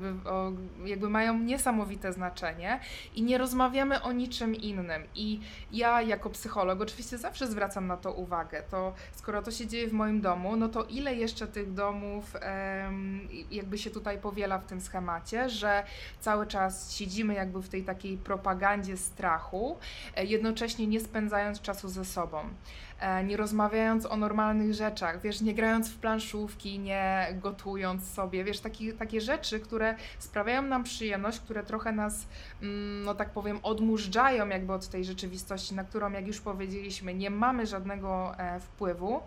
[0.86, 2.80] jakby mają niesamowite znaczenie
[3.16, 5.04] i nie rozmawiamy o niczym innym.
[5.16, 5.40] I
[5.72, 8.64] ja jako psycholog oczywiście zawsze zwracam na to uwagę.
[8.72, 13.28] To skoro to się dzieje w moim domu, no to ile jeszcze tych domów um,
[13.52, 15.84] jakby się tutaj powiela w tym schemacie, że
[16.20, 19.78] cały czas siedzimy jakby w tej takiej propagandzie strachu,
[20.16, 22.44] e, jednocześnie nie spędzając czasu ze sobą.
[23.02, 28.60] E, nie rozmawiając o normalnych rzeczach, wiesz, nie grając w planszówki, nie gotując sobie, wiesz,
[28.60, 32.28] taki, takie rzeczy, które sprawiają nam przyjemność, które trochę nas,
[32.62, 37.30] mm, no tak powiem, odmurzdżają jakby od tej rzeczywistości, na którą, jak już powiedzieliśmy, nie
[37.30, 39.22] mamy żadnego e, wpływu.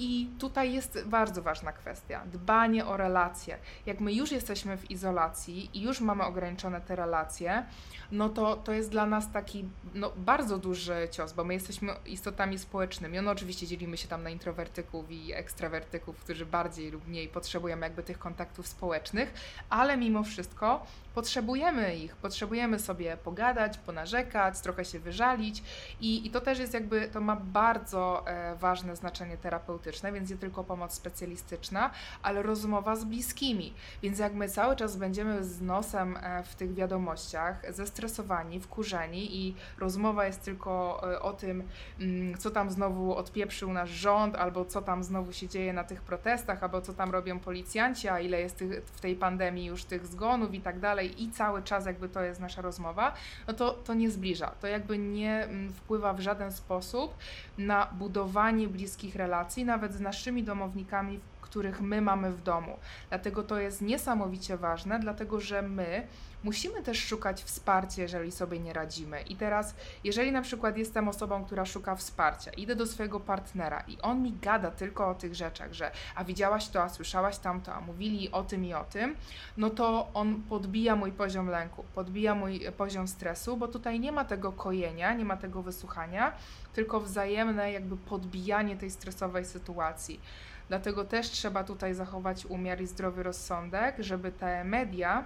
[0.00, 3.58] I tutaj jest bardzo ważna kwestia dbanie o relacje.
[3.86, 7.64] Jak my już jesteśmy w izolacji i już mamy ograniczone te relacje,
[8.12, 12.58] no to to jest dla nas taki no, bardzo duży cios, bo my jesteśmy istotami
[12.58, 13.24] społecznymi różnymi.
[13.26, 18.02] No oczywiście dzielimy się tam na introwertyków i ekstrawertyków, którzy bardziej lub mniej potrzebują jakby
[18.02, 19.32] tych kontaktów społecznych,
[19.70, 20.86] ale mimo wszystko
[21.18, 25.62] potrzebujemy ich, potrzebujemy sobie pogadać, ponarzekać, trochę się wyżalić
[26.00, 30.36] i, i to też jest jakby, to ma bardzo e, ważne znaczenie terapeutyczne, więc nie
[30.36, 31.90] tylko pomoc specjalistyczna,
[32.22, 33.74] ale rozmowa z bliskimi.
[34.02, 39.54] Więc jak my cały czas będziemy z nosem e, w tych wiadomościach, zestresowani, wkurzeni i
[39.78, 41.68] rozmowa jest tylko e, o tym,
[42.00, 46.02] mm, co tam znowu odpieprzył nasz rząd, albo co tam znowu się dzieje na tych
[46.02, 50.06] protestach, albo co tam robią policjanci, a ile jest tych, w tej pandemii już tych
[50.06, 53.14] zgonów i tak dalej, i cały czas jakby to jest nasza rozmowa,
[53.48, 54.50] no to to nie zbliża.
[54.60, 57.14] To jakby nie mm, wpływa w żaden sposób
[57.58, 62.76] na budowanie bliskich relacji, nawet z naszymi domownikami, których my mamy w domu.
[63.08, 66.06] Dlatego to jest niesamowicie ważne, dlatego że my
[66.44, 69.22] musimy też szukać wsparcia, jeżeli sobie nie radzimy.
[69.22, 69.74] I teraz,
[70.04, 74.32] jeżeli na przykład jestem osobą, która szuka wsparcia, idę do swojego partnera i on mi
[74.32, 78.42] gada tylko o tych rzeczach, że a widziałaś to, a słyszałaś tamto, a mówili o
[78.42, 79.16] tym i o tym,
[79.56, 84.24] no to on podbija mój poziom lęku, podbija mój poziom stresu, bo tutaj nie ma
[84.24, 86.32] tego kojenia, nie ma tego wysłuchania,
[86.72, 90.20] tylko wzajemne jakby podbijanie tej stresowej sytuacji.
[90.68, 95.24] Dlatego też trzeba tutaj zachować umiar i zdrowy rozsądek, żeby te media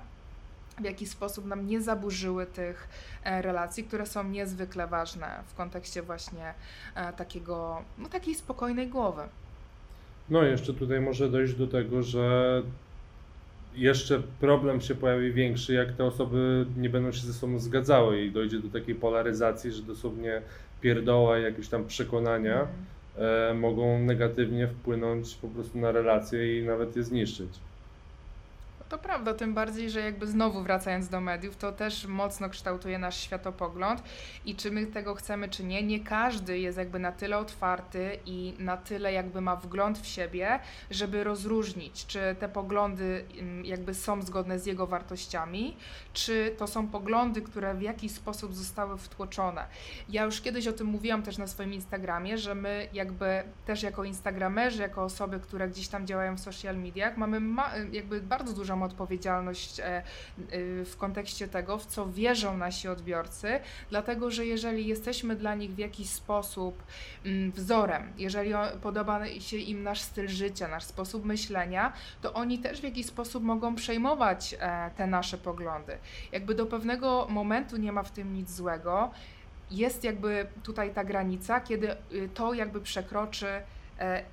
[0.81, 2.89] w jakiś sposób nam nie zaburzyły tych
[3.25, 6.55] e, relacji, które są niezwykle ważne w kontekście właśnie
[6.95, 9.23] e, takiego, no takiej spokojnej głowy.
[10.31, 12.63] No, jeszcze tutaj może dojść do tego, że
[13.75, 18.33] jeszcze problem się pojawi większy, jak te osoby nie będą się ze sobą zgadzały i
[18.33, 20.43] dojdzie do takiej polaryzacji, że dosłownie
[20.81, 22.67] pierdoła i jakieś tam przekonania
[23.19, 23.59] Mm.
[23.59, 27.49] mogą negatywnie wpłynąć po prostu na relacje i nawet je zniszczyć.
[28.93, 33.21] To prawda, tym bardziej, że jakby znowu wracając do mediów, to też mocno kształtuje nasz
[33.21, 34.03] światopogląd
[34.45, 38.55] i czy my tego chcemy, czy nie, nie każdy jest jakby na tyle otwarty i
[38.59, 40.59] na tyle jakby ma wgląd w siebie,
[40.91, 45.77] żeby rozróżnić, czy te poglądy ym, jakby są zgodne z jego wartościami,
[46.13, 49.67] czy to są poglądy, które w jakiś sposób zostały wtłoczone.
[50.09, 54.05] Ja już kiedyś o tym mówiłam też na swoim Instagramie, że my jakby też jako
[54.05, 58.82] instagramerzy, jako osoby, które gdzieś tam działają w social mediach, mamy ma, jakby bardzo dużą
[58.83, 60.03] odpowiedzialność e, e,
[60.85, 65.79] w kontekście tego, w co wierzą nasi odbiorcy, dlatego że jeżeli jesteśmy dla nich w
[65.79, 66.83] jakiś sposób
[67.25, 71.93] mm, wzorem, jeżeli podoba się im nasz styl życia, nasz sposób myślenia,
[72.23, 75.99] to oni też w jakiś sposób mogą przejmować e, te nasze poglądy.
[76.33, 79.11] Jakby do pewnego momentu nie ma w tym nic złego.
[79.71, 83.47] Jest jakby tutaj ta granica, kiedy y, to jakby przekroczy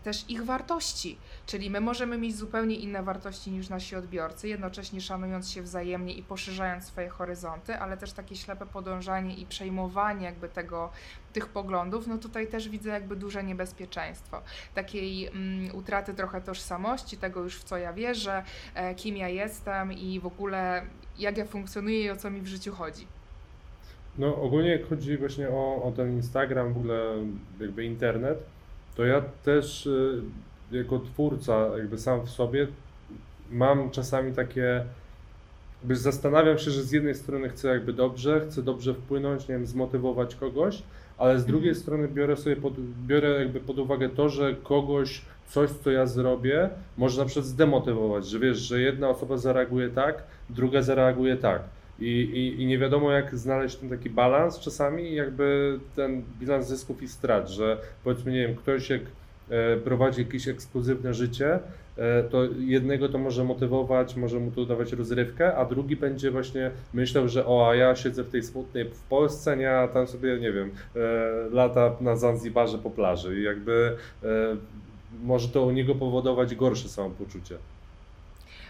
[0.04, 1.17] też ich wartości.
[1.45, 6.24] Czyli my możemy mieć zupełnie inne wartości niż nasi odbiorcy, jednocześnie szanując się wzajemnie i
[6.24, 10.89] poszerzając swoje horyzonty, ale też takie ślepe podążanie i przejmowanie jakby tego,
[11.34, 14.41] tych poglądów, no tutaj też widzę jakby duże niebezpieczeństwo.
[14.76, 18.43] Takiej mm, utraty trochę tożsamości, tego już w co ja wierzę,
[18.76, 20.86] e, kim ja jestem i w ogóle
[21.19, 23.08] jak ja funkcjonuję i o co mi w życiu chodzi.
[24.17, 27.15] No ogólnie jak chodzi właśnie o, o ten Instagram, w ogóle
[27.60, 28.43] jakby internet,
[28.99, 30.21] to ja też y,
[30.71, 32.67] jako twórca jakby sam w sobie
[33.51, 34.83] mam czasami takie,
[35.81, 39.65] jakby zastanawiam się, że z jednej strony chcę jakby dobrze, chcę dobrze wpłynąć, nie wiem,
[39.65, 40.83] zmotywować kogoś,
[41.17, 41.83] ale z drugiej Mhm.
[41.83, 42.73] strony biorę sobie pod,
[43.07, 48.27] biorę jakby pod uwagę to, że kogoś coś, co ja zrobię, może na przykład zdemotywować,
[48.27, 51.62] że wiesz, że jedna osoba zareaguje tak, druga zareaguje tak.
[52.01, 57.03] I, i, I nie wiadomo, jak znaleźć ten taki balans czasami, jakby ten bilans zysków
[57.03, 59.01] i strat, że powiedzmy, nie wiem, ktoś jak
[59.49, 61.59] e, prowadzi jakieś ekskluzywne życie,
[61.97, 66.71] e, to jednego to może motywować, może mu to dawać rozrywkę, a drugi będzie właśnie
[66.93, 70.39] myślał, że o, a ja siedzę w tej smutnej w Polsce, nie, a tam sobie,
[70.39, 70.99] nie wiem, e,
[71.51, 73.95] lata na Zanzibarze po plaży i jakby
[75.23, 77.57] może to u niego powodować gorsze samopoczucie.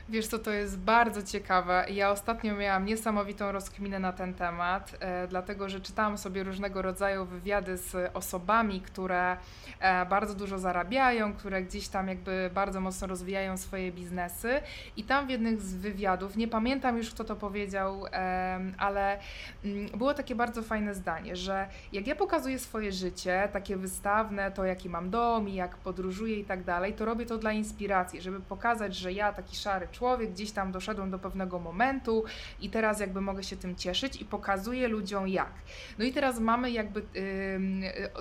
[0.09, 1.85] Wiesz co, to jest bardzo ciekawe.
[1.89, 7.25] Ja ostatnio miałam niesamowitą rozkminę na ten temat, e, dlatego że czytałam sobie różnego rodzaju
[7.25, 9.37] wywiady z osobami, które
[9.79, 14.61] e, bardzo dużo zarabiają, które gdzieś tam jakby bardzo mocno rozwijają swoje biznesy.
[14.97, 19.19] I tam w jednym z wywiadów, nie pamiętam już kto to powiedział, em, ale
[19.65, 24.65] mm, było takie bardzo fajne zdanie, że jak ja pokazuję swoje życie, takie wystawne, to
[24.65, 28.39] jaki mam dom i jak podróżuję i tak dalej, to robię to dla inspiracji, żeby
[28.39, 29.98] pokazać, że ja, taki szary człowiek,
[30.31, 32.23] gdzieś tam doszedłem do pewnego momentu
[32.59, 35.53] i teraz jakby mogę się tym cieszyć i pokazuję ludziom jak.
[35.99, 37.03] No i teraz mamy jakby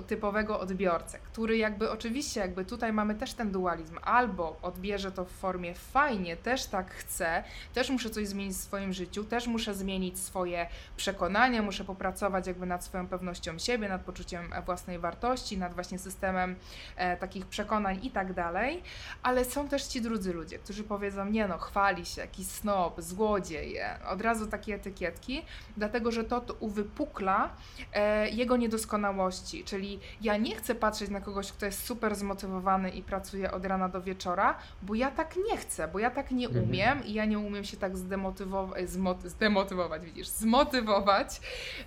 [0.07, 5.31] typowego odbiorcę, który jakby oczywiście jakby tutaj mamy też ten dualizm, albo odbierze to w
[5.31, 10.19] formie fajnie, też tak chcę, też muszę coś zmienić w swoim życiu, też muszę zmienić
[10.19, 15.99] swoje przekonania, muszę popracować jakby nad swoją pewnością siebie, nad poczuciem własnej wartości, nad właśnie
[15.99, 16.55] systemem
[16.95, 18.83] e, takich przekonań i tak dalej,
[19.23, 23.77] ale są też ci drudzy ludzie, którzy powiedzą, nie no, chwali się, jakiś snob, złodziej,
[24.09, 25.45] od razu takie etykietki,
[25.77, 27.49] dlatego, że to, to uwypukla
[27.93, 33.03] e, jego niedoskonałości, czyli ja nie chcę patrzeć na kogoś, kto jest super zmotywowany i
[33.03, 36.65] pracuje od rana do wieczora, bo ja tak nie chcę, bo ja tak nie Mhm.
[36.65, 38.89] umiem i ja nie umiem się tak zdemotywować,
[39.25, 41.41] zdemotywować, widzisz, zmotywować,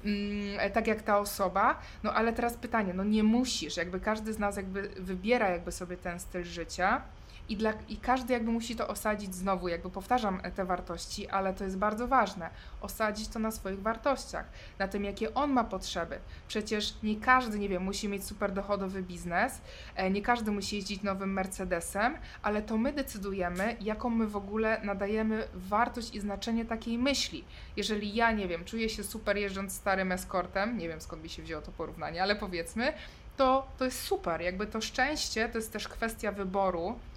[0.04, 4.38] mm, tak jak ta osoba, no ale teraz pytanie, no nie musisz, jakby każdy z
[4.38, 7.02] nas jakby wybiera jakby sobie ten styl życia,
[7.48, 11.64] i, dla, I każdy jakby musi to osadzić znowu, jakby powtarzam te wartości, ale to
[11.64, 12.50] jest bardzo ważne.
[12.80, 14.46] Osadzić to na swoich wartościach,
[14.78, 16.18] na tym, jakie on ma potrzeby.
[16.48, 19.60] Przecież nie każdy, nie wiem, musi mieć super dochodowy biznes,
[19.96, 24.80] e, nie każdy musi jeździć nowym Mercedesem, ale to my decydujemy, jaką my w ogóle
[24.84, 27.44] nadajemy wartość i znaczenie takiej myśli.
[27.76, 31.42] Jeżeli ja, nie wiem, czuję się super jeżdżąc starym eskortem, nie wiem skąd mi się
[31.42, 32.92] wzięło to porównanie, ale powiedzmy,
[33.36, 34.40] to, to jest super.
[34.40, 37.11] Jakby to szczęście to jest też kwestia wyboru E,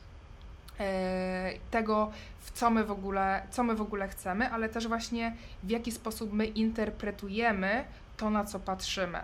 [1.71, 5.69] tego, w co my w ogóle, co my w ogóle chcemy, ale też właśnie w
[5.69, 7.85] jaki sposób my interpretujemy
[8.17, 9.19] to, na co patrzymy.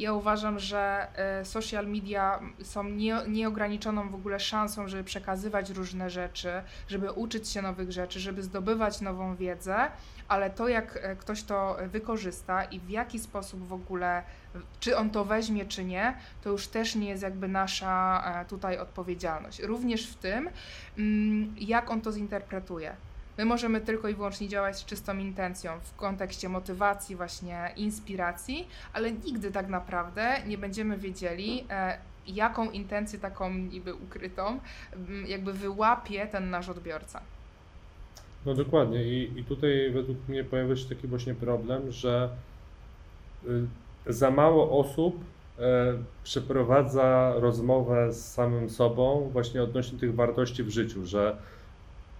[0.00, 6.10] Ja uważam, że e, social media są nie, nieograniczoną w ogóle szansą, żeby przekazywać różne
[6.10, 9.90] rzeczy, żeby uczyć się nowych rzeczy, żeby zdobywać nową wiedzę,
[10.28, 14.22] ale to, jak e, ktoś to wykorzysta i w jaki sposób w ogóle,
[14.80, 18.78] czy on to weźmie, czy nie, to już też nie jest jakby nasza e, tutaj
[18.78, 19.60] odpowiedzialność.
[19.60, 20.50] Również w tym,
[20.98, 22.96] mm, jak on to zinterpretuje.
[23.38, 29.12] My możemy tylko i wyłącznie działać z czystą intencją w kontekście motywacji, właśnie inspiracji, ale
[29.12, 34.60] nigdy tak naprawdę nie będziemy wiedzieli, e, jaką intencję taką niby ukrytą,
[35.26, 37.20] jakby wyłapie ten nasz odbiorca.
[38.46, 42.30] No dokładnie I, i tutaj według mnie pojawia się taki właśnie problem, że
[43.46, 43.66] y,
[44.12, 45.24] za mało osób
[45.58, 45.94] e,
[46.24, 51.36] przeprowadza rozmowę z samym sobą właśnie odnośnie tych wartości w życiu, że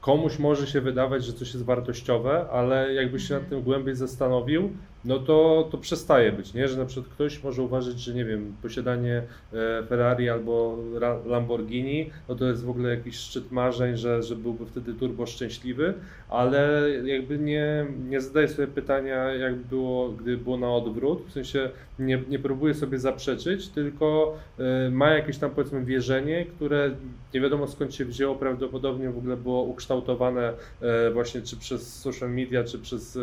[0.00, 4.70] komuś może się wydawać, że coś jest wartościowe, ale jakby się nad tym głębiej zastanowił,
[5.04, 6.68] no to, to przestaje być, nie?
[6.68, 10.78] Że na przykład ktoś może uważać, że nie wiem, posiadanie e, Ferrari albo
[11.26, 15.94] Lamborghini, no to jest w ogóle jakiś szczyt marzeń, że, że byłby wtedy turbo szczęśliwy,
[16.28, 21.70] ale jakby nie, nie zadaje sobie pytania, jak było, gdy było na odwrót, w sensie
[21.98, 26.90] nie, nie próbuje sobie zaprzeczyć, tylko e, ma jakieś tam powiedzmy wierzenie, które
[27.34, 32.30] nie wiadomo skąd się wzięło, prawdopodobnie w ogóle było ukształtowane e, właśnie czy przez social
[32.30, 33.18] media, czy przez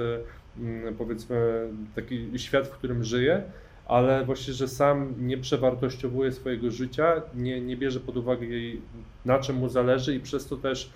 [0.97, 3.43] powiedzmy taki świat, w którym żyje,
[3.87, 8.81] ale właśnie, że sam nie przewartościowuje swojego życia, nie, nie bierze pod uwagę jej,
[9.25, 10.91] na czym mu zależy i przez to też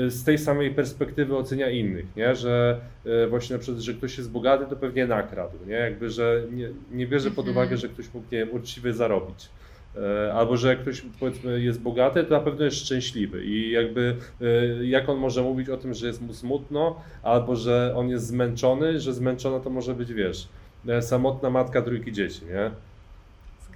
[0.00, 2.34] y, z tej samej perspektywy ocenia innych, nie?
[2.34, 5.74] że y, właśnie na przykład, że ktoś jest bogaty, to pewnie nakradł, nie?
[5.74, 9.48] Jakby, że nie, nie bierze pod uwagę, że ktoś mógł, nie wiem, uczciwie zarobić.
[9.96, 14.86] E, albo że ktoś powiedzmy jest bogaty, to na pewno jest szczęśliwy i jakby e,
[14.86, 19.00] jak on może mówić o tym, że jest mu smutno, albo że on jest zmęczony,
[19.00, 20.48] że zmęczona to może być, wiesz,
[20.88, 22.70] e, samotna matka trójki dzieci, nie?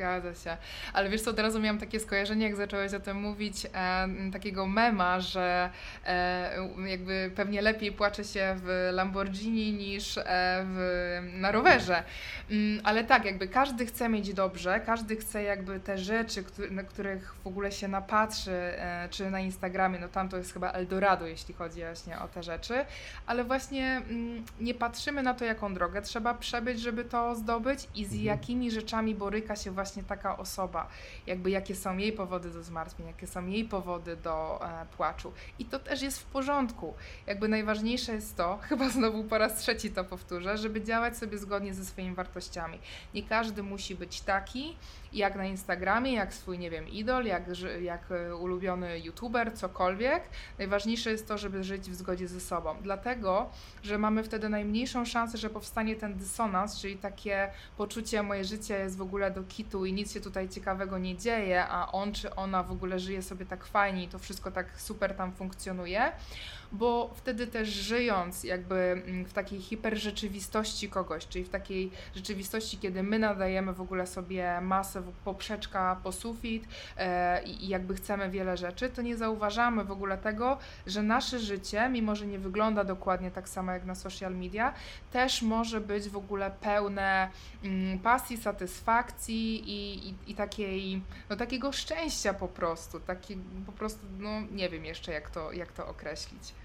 [0.03, 0.57] Zgadza się.
[0.93, 4.67] Ale wiesz co, od razu miałam takie skojarzenie, jak zacząłeś o tym mówić, e, takiego
[4.67, 5.71] mema, że
[6.07, 10.23] e, jakby pewnie lepiej płacze się w Lamborghini niż e,
[10.67, 12.03] w, na rowerze.
[12.51, 16.83] Mm, ale tak, jakby każdy chce mieć dobrze, każdy chce jakby te rzeczy, który, na
[16.83, 21.27] których w ogóle się napatrzy, e, czy na Instagramie, no tam to jest chyba Eldorado,
[21.27, 22.85] jeśli chodzi właśnie o te rzeczy,
[23.27, 28.05] ale właśnie mm, nie patrzymy na to, jaką drogę trzeba przebyć, żeby to zdobyć i
[28.05, 28.25] z mhm.
[28.25, 30.89] jakimi rzeczami boryka się właśnie właśnie taka osoba,
[31.27, 35.33] jakby jakie są jej powody do zmartwień, jakie są jej powody do e, płaczu.
[35.59, 36.95] I to też jest w porządku.
[37.27, 41.75] Jakby najważniejsze jest to, chyba znowu po raz trzeci to powtórzę, żeby działać sobie zgodnie
[41.75, 42.79] ze swoimi wartościami.
[43.15, 44.77] Nie każdy musi być taki,
[45.13, 47.43] jak na Instagramie, jak swój, nie wiem, idol, jak,
[47.83, 50.23] jak e, ulubiony youtuber, cokolwiek.
[50.59, 52.77] Najważniejsze jest to, żeby żyć w zgodzie ze sobą.
[52.83, 53.51] Dlatego,
[53.83, 58.97] że mamy wtedy najmniejszą szansę, że powstanie ten dysonans, czyli takie poczucie, moje życie jest
[58.97, 62.35] w ogóle do kitu fitu i nic się tutaj ciekawego nie dzieje, a on czy
[62.35, 66.13] ona w ogóle żyje sobie tak fajnie i to wszystko tak super tam funkcjonuje,
[66.73, 73.03] bo wtedy też żyjąc jakby mm, w takiej hiperrzeczywistości kogoś, czyli w takiej rzeczywistości, kiedy
[73.03, 76.65] my nadajemy w ogóle sobie masę poprzeczka po sufit
[76.97, 81.89] e, i jakby chcemy wiele rzeczy, to nie zauważamy w ogóle tego, że nasze życie,
[81.89, 84.75] mimo że nie wygląda dokładnie tak samo jak na social media,
[85.11, 87.31] też może być w ogóle pełne
[87.65, 94.07] mm, pasji, satysfakcji i, i, i takiej, no, takiego szczęścia po prostu, taki po prostu,
[94.19, 96.62] no nie wiem jeszcze jak to, jak to określić.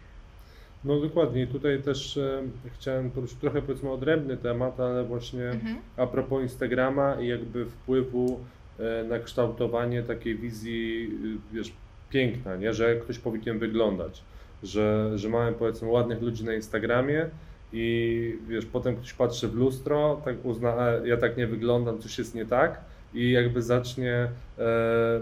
[0.86, 5.78] No dokładnie, tutaj też e, chciałem poruszyć trochę powiedzmy odrębny temat, ale właśnie mhm.
[5.98, 8.40] a propos Instagrama i jakby wpływu
[8.80, 11.12] e, na kształtowanie takiej wizji,
[11.54, 11.74] y, wiesz,
[12.10, 12.74] piękna, nie?
[12.74, 14.24] że ktoś powinien wyglądać,
[14.64, 17.30] że, że mamy powiedzmy ładnych ludzi na Instagramie
[17.74, 22.18] i wiesz, potem ktoś patrzy w lustro, tak uzna, e, ja tak nie wyglądam, coś
[22.18, 22.82] jest nie tak
[23.14, 25.20] i jakby zacznie e,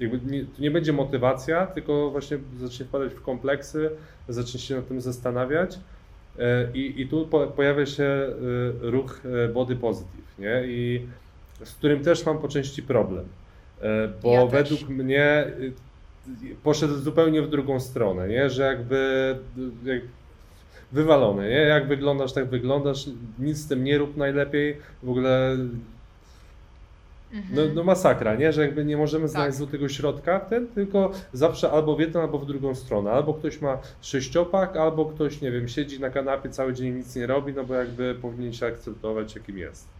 [0.00, 3.90] jakby nie, to nie będzie motywacja, tylko właśnie zacznie wpadać w kompleksy,
[4.28, 5.78] zacznie się nad tym zastanawiać.
[6.38, 8.34] E, I, i tu po, pojawia się e,
[8.80, 10.62] ruch e, body positive, nie?
[10.66, 11.06] I
[11.64, 13.28] z którym też mam po części problem,
[14.22, 14.88] bo ja według też.
[14.88, 15.52] mnie
[16.62, 18.50] poszedł zupełnie w drugą stronę, nie?
[18.50, 19.36] że jakby
[19.84, 20.02] jak
[20.92, 21.56] wywalone, nie?
[21.56, 23.06] jak wyglądasz, tak wyglądasz,
[23.38, 25.56] nic z tym nie rób najlepiej, w ogóle
[27.32, 28.52] no, no masakra, nie?
[28.52, 29.58] Że jakby nie możemy znaleźć tak.
[29.58, 33.10] złotego środka ten, tylko zawsze albo w jedną, albo w drugą stronę.
[33.10, 37.26] Albo ktoś ma sześciopak, albo ktoś, nie wiem, siedzi na kanapie cały dzień nic nie
[37.26, 39.97] robi, no bo jakby powinien się akceptować jakim jest.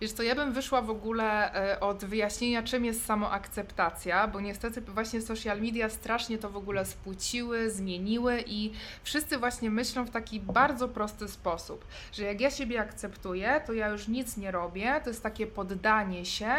[0.00, 4.80] Wiesz co, ja bym wyszła w ogóle e, od wyjaśnienia, czym jest samoakceptacja, bo niestety
[4.80, 8.72] właśnie social media strasznie to w ogóle spłuciły, zmieniły i
[9.02, 13.88] wszyscy właśnie myślą w taki bardzo prosty sposób, że jak ja siebie akceptuję, to ja
[13.88, 16.50] już nic nie robię, to jest takie poddanie się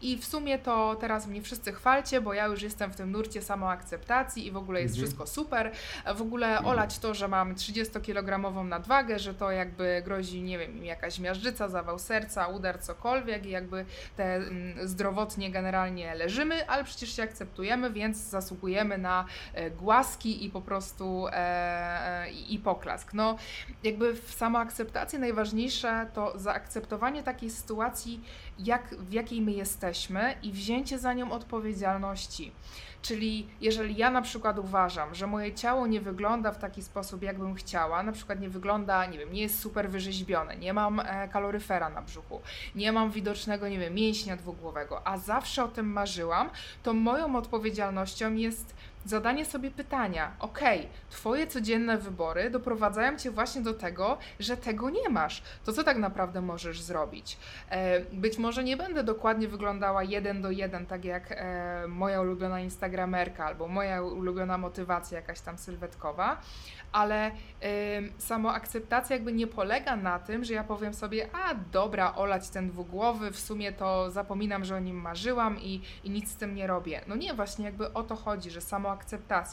[0.00, 3.42] i w sumie to teraz mnie wszyscy chwalcie, bo ja już jestem w tym nurcie
[3.42, 5.06] samoakceptacji i w ogóle jest mhm.
[5.06, 5.72] wszystko super.
[6.14, 6.66] W ogóle mhm.
[6.66, 11.98] olać to, że mam 30-kilogramową nadwagę, że to jakby grozi, nie wiem, jakaś miażdżyca, zawał
[11.98, 13.84] serca, udar cokolwiek i jakby
[14.16, 19.24] te mm, zdrowotnie generalnie leżymy, ale przecież się akceptujemy, więc zasługujemy na
[19.54, 23.14] e, głaski i po prostu e, e, i poklask.
[23.14, 23.36] No
[23.82, 28.20] jakby w samoakceptacji najważniejsze to zaakceptowanie takiej sytuacji,
[28.58, 32.52] jak, w jakiej my jesteśmy i wzięcie za nią odpowiedzialności.
[33.02, 37.54] Czyli jeżeli ja na przykład uważam, że moje ciało nie wygląda w taki sposób, jakbym
[37.54, 41.88] chciała, na przykład nie wygląda, nie wiem, nie jest super wyrzeźbione, nie mam e, kaloryfera
[41.88, 42.40] na brzuchu,
[42.74, 46.50] nie mam widocznego, nie wiem, mięśnia dwugłowego, a zawsze o tym marzyłam,
[46.82, 48.74] to moją odpowiedzialnością jest
[49.06, 50.60] zadanie sobie pytania: OK,
[51.10, 55.42] Twoje codzienne wybory doprowadzają Cię właśnie do tego, że tego nie masz.
[55.64, 57.38] To co tak naprawdę możesz zrobić?
[57.70, 62.60] E, być może nie będę dokładnie wyglądała jeden do jeden, tak jak e, moja ulubiona
[62.60, 66.40] Instagramerka albo moja ulubiona motywacja jakaś tam sylwetkowa,
[66.92, 67.30] ale
[68.18, 73.30] samoakceptacja jakby nie polega na tym, że ja powiem sobie, a dobra, olać ten dwugłowy,
[73.30, 77.00] w sumie to zapominam, że o nim marzyłam i, i nic z tym nie robię.
[77.06, 78.95] No nie, właśnie jakby o to chodzi, że samoakceptacja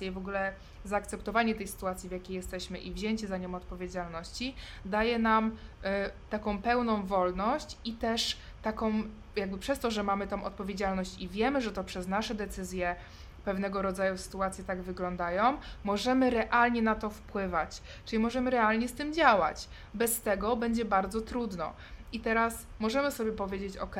[0.01, 0.53] i w ogóle
[0.85, 5.87] zaakceptowanie tej sytuacji, w jakiej jesteśmy i wzięcie za nią odpowiedzialności daje nam y,
[6.29, 9.03] taką pełną wolność i też taką,
[9.35, 12.95] jakby przez to, że mamy tą odpowiedzialność i wiemy, że to przez nasze decyzje
[13.45, 19.13] pewnego rodzaju sytuacje tak wyglądają, możemy realnie na to wpływać, czyli możemy realnie z tym
[19.13, 19.67] działać.
[19.93, 21.73] Bez tego będzie bardzo trudno.
[22.11, 23.95] I teraz możemy sobie powiedzieć, ok,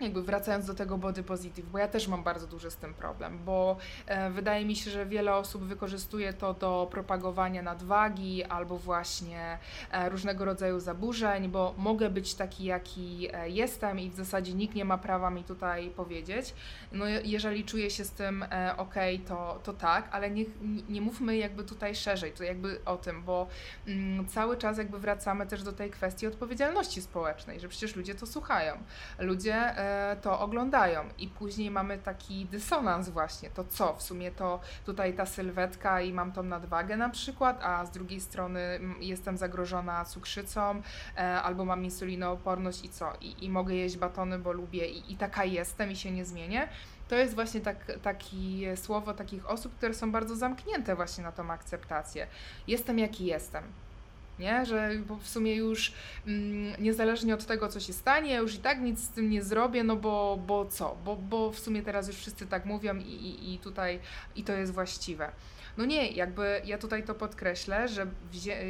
[0.00, 3.38] jakby wracając do tego body positive, bo ja też mam bardzo duży z tym problem,
[3.44, 3.76] bo
[4.06, 9.58] e, wydaje mi się, że wiele osób wykorzystuje to do propagowania nadwagi albo właśnie
[9.90, 14.74] e, różnego rodzaju zaburzeń, bo mogę być taki, jaki e, jestem i w zasadzie nikt
[14.74, 16.54] nie ma prawa mi tutaj powiedzieć.
[16.92, 18.44] No jeżeli czuję się z tym
[18.76, 18.94] ok,
[19.28, 20.44] to, to tak, ale nie,
[20.88, 23.46] nie mówmy jakby tutaj szerzej, to jakby o tym, bo
[23.86, 28.26] mm, cały czas jakby wracamy też do tej kwestii odpowiedzialności społecznej, że przecież ludzie to
[28.26, 28.78] słuchają.
[29.18, 29.74] Ludzie
[30.22, 31.04] to oglądają.
[31.18, 36.12] I później mamy taki dysonans właśnie, to co, w sumie to tutaj ta sylwetka i
[36.12, 40.82] mam tą nadwagę na przykład, a z drugiej strony jestem zagrożona cukrzycą
[41.16, 45.16] e, albo mam insulinooporność i co, i, i mogę jeść batony, bo lubię i, i
[45.16, 46.68] taka jestem i się nie zmienię,
[47.08, 51.50] to jest właśnie tak, takie słowo takich osób, które są bardzo zamknięte właśnie na tą
[51.50, 52.26] akceptację.
[52.66, 53.64] Jestem jaki jestem.
[54.40, 54.66] Nie?
[54.66, 55.92] Że w sumie już
[56.26, 59.84] mm, niezależnie od tego, co się stanie, już i tak nic z tym nie zrobię,
[59.84, 60.96] no bo, bo co?
[61.04, 64.00] Bo, bo w sumie teraz już wszyscy tak mówią i, i, i tutaj
[64.36, 65.32] i to jest właściwe.
[65.76, 68.06] No nie, jakby ja tutaj to podkreślę, że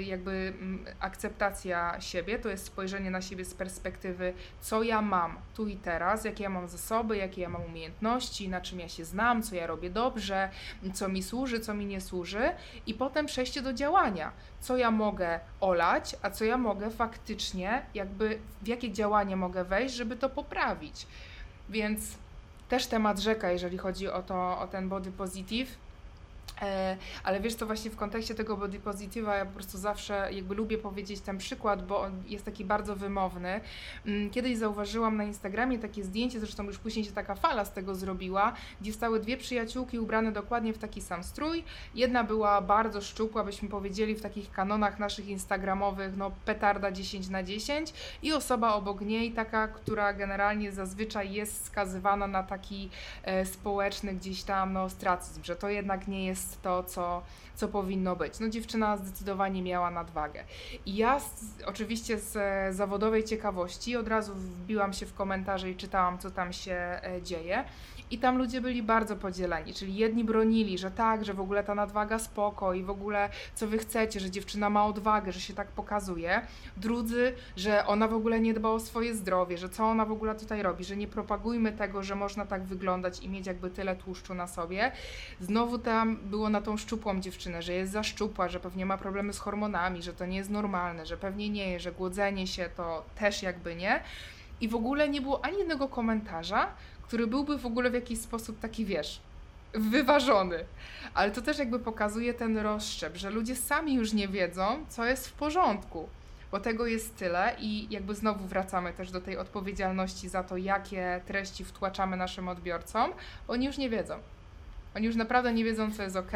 [0.00, 5.66] jakby mm, akceptacja siebie to jest spojrzenie na siebie z perspektywy, co ja mam tu
[5.66, 9.42] i teraz, jakie ja mam zasoby, jakie ja mam umiejętności, na czym ja się znam,
[9.42, 10.50] co ja robię dobrze,
[10.94, 12.50] co mi służy, co mi nie służy,
[12.86, 14.32] i potem przejście do działania.
[14.60, 19.94] Co ja mogę olać, a co ja mogę faktycznie, jakby w jakie działanie mogę wejść,
[19.94, 21.06] żeby to poprawić.
[21.68, 22.18] Więc
[22.68, 25.70] też temat rzeka, jeżeli chodzi o, to, o ten body positive
[27.24, 30.78] ale wiesz, to właśnie w kontekście tego body positiva ja po prostu zawsze jakby lubię
[30.78, 33.60] powiedzieć ten przykład, bo on jest taki bardzo wymowny.
[34.06, 37.94] Mm, kiedyś zauważyłam na Instagramie takie zdjęcie, zresztą już później się taka fala z tego
[37.94, 41.64] zrobiła, gdzie stały dwie przyjaciółki ubrane dokładnie w taki sam strój.
[41.94, 47.42] Jedna była bardzo szczupła, byśmy powiedzieli w takich kanonach naszych instagramowych, no petarda 10 na
[47.42, 47.92] 10
[48.22, 52.90] i osoba obok niej taka, która generalnie zazwyczaj jest skazywana na taki
[53.22, 57.22] e, społeczny gdzieś tam no ostracyzm, że to jednak nie jest jest to, co,
[57.54, 58.40] co powinno być.
[58.40, 60.44] No dziewczyna zdecydowanie miała nadwagę.
[60.86, 66.18] I ja z, oczywiście z zawodowej ciekawości od razu wbiłam się w komentarze i czytałam,
[66.18, 67.64] co tam się e, dzieje.
[68.10, 71.74] I tam ludzie byli bardzo podzieleni, czyli jedni bronili, że tak, że w ogóle ta
[71.74, 75.68] nadwaga spoko i w ogóle co wy chcecie, że dziewczyna ma odwagę, że się tak
[75.68, 76.42] pokazuje.
[76.76, 80.34] Drudzy, że ona w ogóle nie dba o swoje zdrowie, że co ona w ogóle
[80.34, 84.34] tutaj robi, że nie propagujmy tego, że można tak wyglądać i mieć jakby tyle tłuszczu
[84.34, 84.92] na sobie.
[85.40, 89.32] Znowu tam było na tą szczupłą dziewczynę, że jest za szczupła, że pewnie ma problemy
[89.32, 93.42] z hormonami, że to nie jest normalne, że pewnie nie, że głodzenie się to też
[93.42, 94.02] jakby nie.
[94.60, 96.68] I w ogóle nie było ani jednego komentarza,
[97.10, 99.20] który byłby w ogóle w jakiś sposób taki, wiesz,
[99.74, 100.64] wyważony.
[101.14, 105.28] Ale to też jakby pokazuje ten rozszczep, że ludzie sami już nie wiedzą, co jest
[105.28, 106.08] w porządku.
[106.52, 111.20] Bo tego jest tyle i jakby znowu wracamy też do tej odpowiedzialności za to, jakie
[111.26, 113.12] treści wtłaczamy naszym odbiorcom.
[113.48, 114.18] Oni już nie wiedzą.
[114.96, 116.32] Oni już naprawdę nie wiedzą, co jest ok,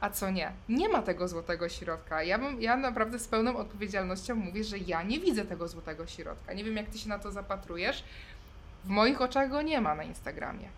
[0.00, 0.52] a co nie.
[0.68, 2.22] Nie ma tego złotego środka.
[2.22, 6.52] Ja, bym, ja naprawdę z pełną odpowiedzialnością mówię, że ja nie widzę tego złotego środka.
[6.52, 8.04] Nie wiem, jak ty się na to zapatrujesz,
[8.84, 10.68] w moich oczach go nie ma na Instagramie.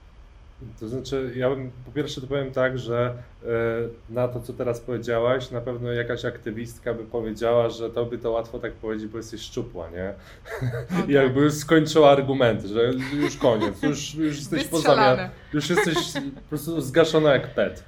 [0.81, 3.47] To znaczy, ja bym po pierwsze to powiem tak, że y,
[4.11, 8.31] na to, co teraz powiedziałaś, na pewno jakaś aktywistka by powiedziała, że to by to
[8.31, 10.15] łatwo tak powiedzieć, bo jesteś szczupła, nie?
[10.57, 11.07] Okay.
[11.09, 15.17] I jakby już skończyła argumenty, że już koniec, już, już jesteś poza
[15.55, 15.97] już jesteś
[16.35, 17.85] po prostu zgaszona jak pet.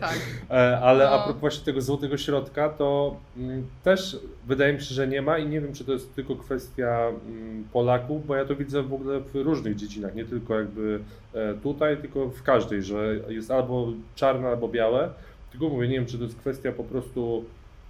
[0.00, 0.18] Tak.
[0.50, 1.10] E, ale no.
[1.10, 5.38] a propos właśnie tego złotego środka, to mm, też wydaje mi się, że nie ma
[5.38, 8.94] i nie wiem, czy to jest tylko kwestia mm, Polaków, bo ja to widzę w
[8.94, 11.00] ogóle w różnych dziedzinach, nie tylko jakby
[11.34, 15.10] e, tutaj, tylko w każdej, że jest albo czarne, albo białe.
[15.50, 17.44] Tylko mówię, nie wiem, czy to jest kwestia po prostu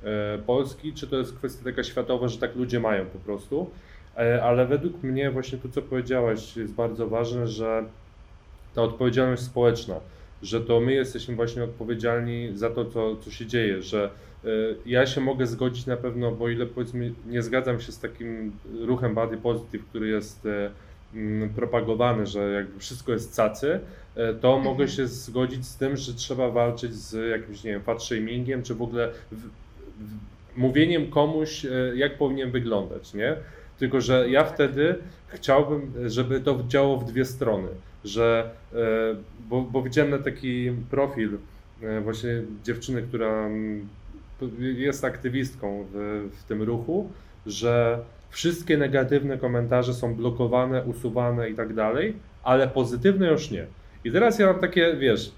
[0.04, 3.70] e, Polski, czy to jest kwestia taka światowa, że tak ludzie mają po prostu.
[4.42, 7.84] Ale według mnie właśnie to, co powiedziałaś, jest bardzo ważne, że
[8.76, 9.94] ta odpowiedzialność społeczna,
[10.42, 14.10] że to my jesteśmy właśnie odpowiedzialni za to, co, co się dzieje, że
[14.44, 18.52] y, ja się mogę zgodzić na pewno, bo ile powiedzmy nie zgadzam się z takim
[18.80, 20.70] ruchem Body Positive, który jest y,
[21.14, 23.80] mm, propagowany, że jakby wszystko jest cacy,
[24.16, 24.64] y, to mhm.
[24.64, 28.74] mogę się zgodzić z tym, że trzeba walczyć z jakimś, nie wiem, fat shamingiem, czy
[28.74, 30.18] w ogóle w, w,
[30.56, 33.36] mówieniem komuś, jak powinien wyglądać, nie?
[33.78, 34.94] Tylko, że ja wtedy
[35.26, 37.68] chciałbym, żeby to działało w dwie strony
[38.06, 38.76] że, e,
[39.48, 41.38] bo, bo widziałem taki profil
[41.82, 43.48] e, właśnie dziewczyny, która
[44.60, 47.10] jest aktywistką w, w tym ruchu,
[47.46, 47.98] że
[48.30, 53.66] wszystkie negatywne komentarze są blokowane, usuwane i tak dalej, ale pozytywne już nie.
[54.04, 55.32] I teraz ja mam takie, wiesz,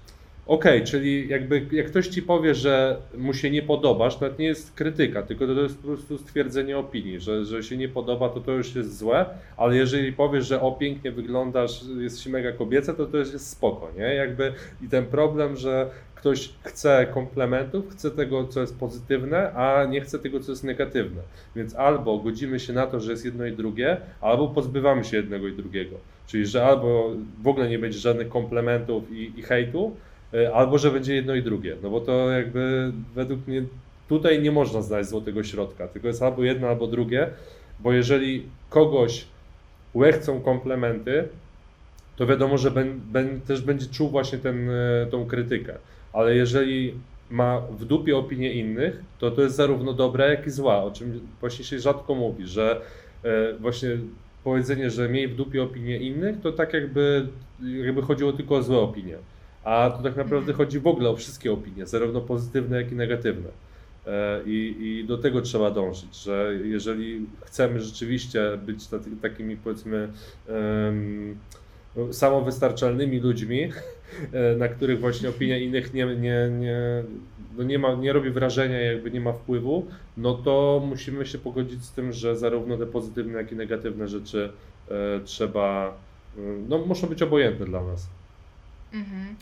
[0.47, 4.45] Okej, okay, czyli jakby jak ktoś ci powie, że mu się nie podobasz, to nie
[4.45, 8.39] jest krytyka, tylko to jest po prostu stwierdzenie opinii, że, że się nie podoba, to
[8.39, 9.25] to już jest złe,
[9.57, 14.15] ale jeżeli powiesz, że o pięknie wyglądasz, jesteś mega kobieca, to to jest spoko, nie?
[14.15, 20.01] Jakby i ten problem, że ktoś chce komplementów, chce tego, co jest pozytywne, a nie
[20.01, 21.21] chce tego, co jest negatywne.
[21.55, 25.47] Więc albo godzimy się na to, że jest jedno i drugie, albo pozbywamy się jednego
[25.47, 25.95] i drugiego.
[26.27, 27.11] Czyli, że albo
[27.41, 29.95] w ogóle nie będzie żadnych komplementów i, i hejtu,
[30.53, 31.75] albo że będzie jedno i drugie.
[31.83, 33.63] No bo to jakby według mnie
[34.09, 37.27] tutaj nie można znaleźć złotego środka, tylko jest albo jedno, albo drugie,
[37.79, 39.25] bo jeżeli kogoś
[39.93, 41.27] łechcą komplementy,
[42.15, 45.73] to wiadomo, że ben, ben, też będzie czuł właśnie ten, e, tą krytykę.
[46.13, 46.93] Ale jeżeli
[47.29, 51.19] ma w dupie opinie innych, to to jest zarówno dobre, jak i zła, o czym
[51.39, 52.81] właśnie się rzadko mówi, że
[53.23, 53.89] e, właśnie
[54.43, 57.27] powiedzenie, że miej w dupie opinie innych, to tak jakby,
[57.61, 59.15] jakby chodziło tylko o złe opinie.
[59.63, 63.49] A tu tak naprawdę chodzi w ogóle o wszystkie opinie, zarówno pozytywne, jak i negatywne.
[64.07, 68.87] E, I, I do tego trzeba dążyć, że jeżeli chcemy rzeczywiście być
[69.21, 70.09] takimi powiedzmy
[70.47, 71.37] um,
[72.11, 73.63] samowystarczalnymi ludźmi,
[74.33, 77.03] e, na których właśnie opinia innych nie, nie, nie,
[77.57, 79.85] no nie, ma, nie robi wrażenia, jakby nie ma wpływu,
[80.17, 84.49] no to musimy się pogodzić z tym, że zarówno te pozytywne, jak i negatywne rzeczy
[84.89, 85.97] e, trzeba,
[86.69, 88.18] no muszą być obojętne dla nas.
[88.93, 89.35] Mhm.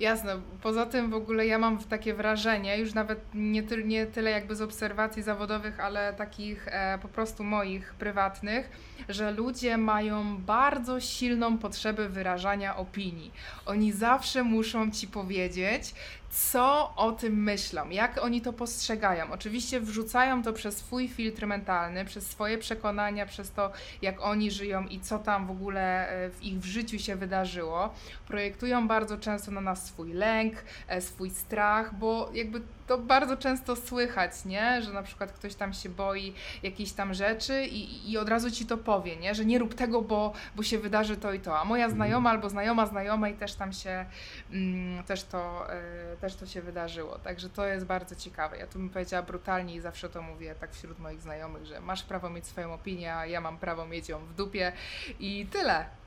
[0.00, 0.40] Jasne.
[0.62, 4.56] Poza tym w ogóle ja mam takie wrażenie, już nawet nie, ty, nie tyle jakby
[4.56, 8.70] z obserwacji zawodowych, ale takich e, po prostu moich prywatnych,
[9.08, 13.32] że ludzie mają bardzo silną potrzebę wyrażania opinii.
[13.66, 15.94] Oni zawsze muszą ci powiedzieć,
[16.30, 19.32] co o tym myślą, jak oni to postrzegają.
[19.32, 23.72] Oczywiście wrzucają to przez swój filtr mentalny, przez swoje przekonania, przez to,
[24.02, 27.94] jak oni żyją i co tam w ogóle e, w ich życiu się wydarzyło.
[28.28, 30.54] Projektują bardzo często na nas swój lęk,
[30.88, 34.82] e, swój strach, bo jakby to bardzo często słychać, nie?
[34.82, 38.66] Że na przykład ktoś tam się boi jakiejś tam rzeczy i, i od razu ci
[38.66, 39.34] to powie, nie?
[39.34, 41.58] Że nie rób tego, bo, bo się wydarzy to i to.
[41.58, 41.96] A moja mhm.
[41.96, 44.06] znajoma albo znajoma znajomej też tam się,
[44.52, 45.66] mm, też, to,
[46.14, 47.18] y, też to się wydarzyło.
[47.18, 48.58] Także to jest bardzo ciekawe.
[48.58, 52.02] Ja tu bym powiedziała brutalnie i zawsze to mówię tak wśród moich znajomych, że masz
[52.02, 54.72] prawo mieć swoją opinię, a ja mam prawo mieć ją w dupie
[55.20, 55.97] i tyle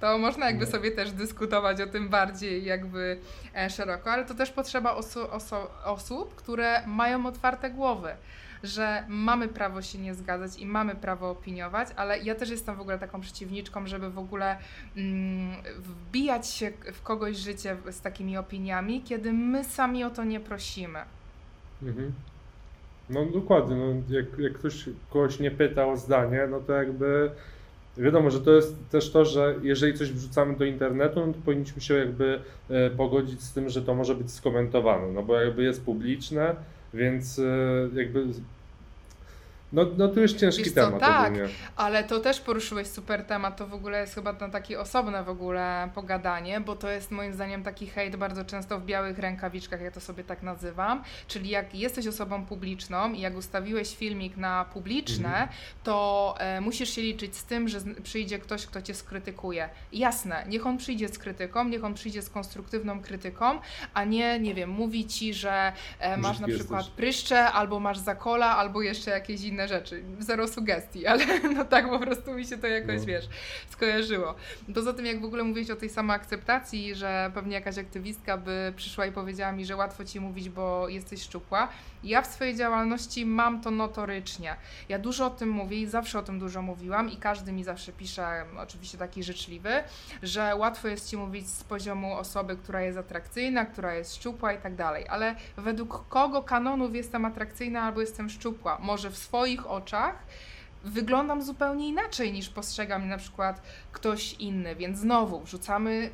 [0.00, 3.18] to można jakby sobie też dyskutować o tym bardziej jakby
[3.56, 5.20] e, szeroko, ale to też potrzeba osu
[5.84, 8.10] osób, które mają otwarte głowy,
[8.62, 12.80] że mamy prawo się nie zgadzać i mamy prawo opiniować, ale ja też jestem w
[12.80, 14.56] ogóle taką przeciwniczką, żeby w ogóle
[14.96, 20.40] mm, wbijać się w kogoś życie z takimi opiniami, kiedy my sami o to nie
[20.40, 20.98] prosimy.
[21.82, 22.12] Mhm.
[23.10, 27.30] No dokładnie, no, jak, jak ktoś kogoś nie pyta o zdanie, no to jakby
[27.98, 31.82] Wiadomo, że to jest też to, że jeżeli coś wrzucamy do internetu, no to powinniśmy
[31.82, 32.40] się jakby
[32.70, 36.56] e, pogodzić z tym, że to może być skomentowane, no bo jakby jest publiczne,
[36.94, 37.42] więc e,
[37.94, 38.24] jakby
[39.72, 41.00] no, no to jest ciężki Wiesz co, temat.
[41.00, 41.48] Tak, ogólnie.
[41.76, 43.56] ale to też poruszyłeś super temat.
[43.56, 47.32] To w ogóle jest chyba na takie osobne w ogóle pogadanie, bo to jest moim
[47.32, 51.02] zdaniem taki hejt bardzo często w białych rękawiczkach, ja to sobie tak nazywam.
[51.26, 55.48] Czyli jak jesteś osobą publiczną i jak ustawiłeś filmik na publiczne, mhm.
[55.84, 59.68] to e, musisz się liczyć z tym, że przyjdzie ktoś, kto cię skrytykuje.
[59.92, 63.60] Jasne, niech on przyjdzie z krytyką, niech on przyjdzie z konstruktywną krytyką,
[63.94, 68.56] a nie, nie wiem, mówi ci, że e, masz na przykład pryszcze, albo masz zakola,
[68.56, 70.02] albo jeszcze jakieś inne inne rzeczy.
[70.18, 73.06] Zero sugestii, ale no tak po prostu mi się to jakoś, no.
[73.06, 73.28] wiesz,
[73.70, 74.34] skojarzyło.
[74.74, 79.06] Poza tym, jak w ogóle mówić o tej samoakceptacji, że pewnie jakaś aktywistka by przyszła
[79.06, 81.68] i powiedziała mi, że łatwo ci mówić, bo jesteś szczupła.
[82.04, 84.56] Ja w swojej działalności mam to notorycznie.
[84.88, 87.92] Ja dużo o tym mówię i zawsze o tym dużo mówiłam i każdy mi zawsze
[87.92, 89.70] pisze, oczywiście taki życzliwy,
[90.22, 94.58] że łatwo jest ci mówić z poziomu osoby, która jest atrakcyjna, która jest szczupła i
[94.58, 98.78] tak dalej, ale według kogo kanonów jestem atrakcyjna albo jestem szczupła?
[98.80, 100.26] Może w swoich oczach
[100.84, 103.62] wyglądam zupełnie inaczej niż postrzega mnie na przykład
[103.92, 106.10] ktoś inny, więc znowu wrzucamy,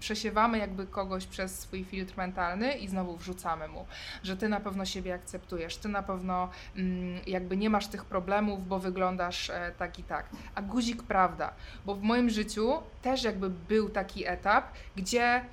[0.00, 3.86] przesiewamy jakby kogoś przez swój filtr mentalny i znowu wrzucamy mu,
[4.22, 8.68] że ty na pewno siebie akceptujesz, ty na pewno mm, jakby nie masz tych problemów,
[8.68, 10.26] bo wyglądasz e, tak i tak.
[10.54, 11.52] A guzik prawda,
[11.86, 12.72] bo w moim życiu
[13.02, 15.44] też jakby był taki etap, gdzie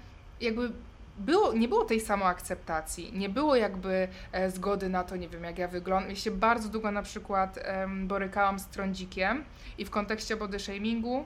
[0.41, 0.71] jakby
[1.17, 5.57] było, nie było tej samoakceptacji, nie było jakby e, zgody na to, nie wiem, jak
[5.57, 6.09] ja wyglądam.
[6.09, 9.43] Ja się bardzo długo na przykład e, borykałam z trądzikiem
[9.77, 11.25] i w kontekście body shamingu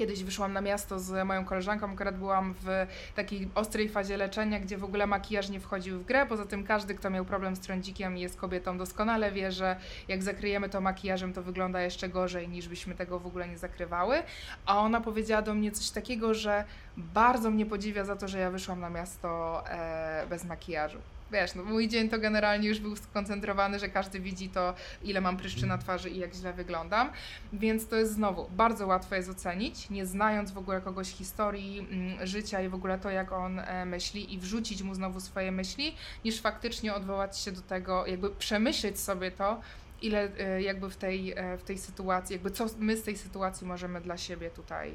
[0.00, 4.78] Kiedyś wyszłam na miasto z moją koleżanką, akurat byłam w takiej ostrej fazie leczenia, gdzie
[4.78, 6.26] w ogóle makijaż nie wchodził w grę.
[6.26, 9.76] Poza tym każdy, kto miał problem z trądzikiem i jest kobietą, doskonale wie, że
[10.08, 14.22] jak zakryjemy to makijażem, to wygląda jeszcze gorzej, niż byśmy tego w ogóle nie zakrywały.
[14.66, 16.64] A ona powiedziała do mnie coś takiego, że
[16.96, 20.98] bardzo mnie podziwia za to, że ja wyszłam na miasto e, bez makijażu
[21.32, 25.36] wiesz, no mój dzień to generalnie już był skoncentrowany, że każdy widzi to, ile mam
[25.36, 27.10] pryszczy na twarzy i jak źle wyglądam,
[27.52, 32.26] więc to jest znowu, bardzo łatwo jest ocenić, nie znając w ogóle kogoś historii mm,
[32.26, 35.94] życia i w ogóle to, jak on e, myśli i wrzucić mu znowu swoje myśli,
[36.24, 39.60] niż faktycznie odwołać się do tego, jakby przemyśleć sobie to,
[40.02, 43.66] ile e, jakby w tej, e, w tej sytuacji, jakby co my z tej sytuacji
[43.66, 44.92] możemy dla siebie tutaj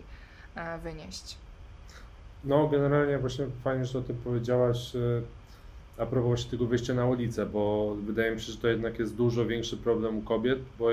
[0.83, 1.37] wynieść.
[2.43, 4.93] No, generalnie właśnie fajnie, że o tym powiedziałaś
[5.97, 9.15] a propos właśnie tego wyjścia na ulicę, bo wydaje mi się, że to jednak jest
[9.15, 10.89] dużo większy problem u kobiet, bo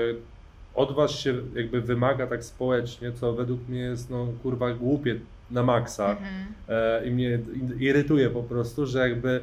[0.75, 5.19] od was się jakby wymaga tak społecznie, co według mnie jest no kurwa głupie
[5.51, 6.45] na maksa mhm.
[6.69, 7.39] e, i mnie
[7.79, 9.41] irytuje po prostu, że jakby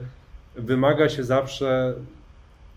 [0.56, 1.94] wymaga się zawsze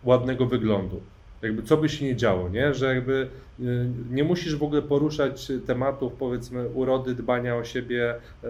[0.03, 1.01] ładnego wyglądu
[1.43, 2.73] jakby co by się nie działo, nie?
[2.73, 3.27] Że jakby
[3.59, 8.47] y, nie musisz w ogóle poruszać tematów powiedzmy urody, dbania o siebie e,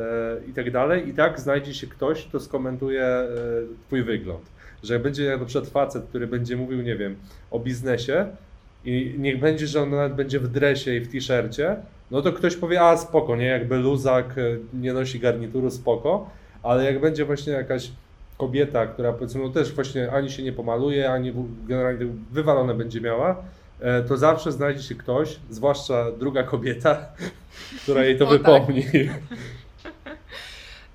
[0.50, 3.28] i tak dalej i tak znajdzie się ktoś, kto skomentuje e,
[3.88, 4.54] twój wygląd.
[4.84, 7.16] że będzie jak na przykład facet, który będzie mówił, nie wiem,
[7.52, 8.28] o biznesie
[8.86, 11.76] i niech będzie, że on nawet będzie w dresie i w t-shircie,
[12.12, 16.30] no to ktoś powie, a spoko, nie, jakby luzak, e, nie nosi garnituru, spoko,
[16.64, 17.92] ale jak będzie właśnie jakaś
[18.38, 21.34] kobieta, która powiedzmy no też właśnie ani się nie pomaluje, ani
[21.68, 23.44] generalnie wywalone będzie miała,
[23.80, 27.06] e, to zawsze znajdzie się ktoś, zwłaszcza druga kobieta,
[27.84, 28.38] która jej to O, tak.
[28.38, 28.86] wypomni.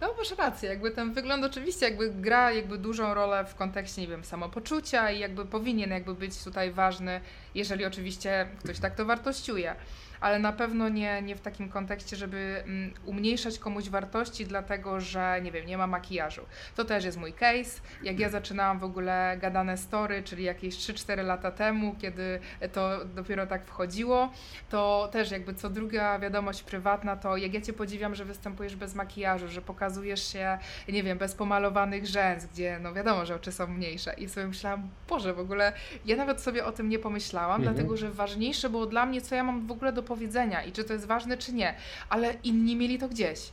[0.01, 4.09] No masz rację, jakby ten wygląd oczywiście jakby gra jakby dużą rolę w kontekście, nie
[4.09, 7.21] wiem, samopoczucia i jakby powinien jakby być tutaj ważny,
[7.55, 9.75] jeżeli oczywiście ktoś tak to wartościuje.
[10.21, 15.41] Ale na pewno nie, nie w takim kontekście, żeby mm, umniejszać komuś wartości, dlatego że,
[15.43, 16.43] nie wiem, nie ma makijażu.
[16.77, 17.81] To też jest mój case.
[18.03, 22.41] Jak ja zaczynałam w ogóle gadane story, czyli jakieś 3-4 lata temu, kiedy
[22.73, 24.33] to dopiero tak wchodziło,
[24.71, 28.95] to też jakby co druga wiadomość prywatna, to jak ja Cię podziwiam, że występujesz bez
[28.95, 30.59] makijażu, że pokazujesz się,
[30.89, 34.15] nie wiem, bez pomalowanych rzęs, gdzie no wiadomo, że oczy są mniejsze.
[34.15, 35.73] I sobie myślałam, Boże, w ogóle
[36.07, 37.75] ja nawet sobie o tym nie pomyślałam, Mhm.
[37.75, 40.85] dlatego że ważniejsze było dla mnie, co ja mam w ogóle do powiedzenia i czy
[40.85, 41.75] to jest ważne, czy nie.
[42.09, 43.53] Ale inni mieli to gdzieś.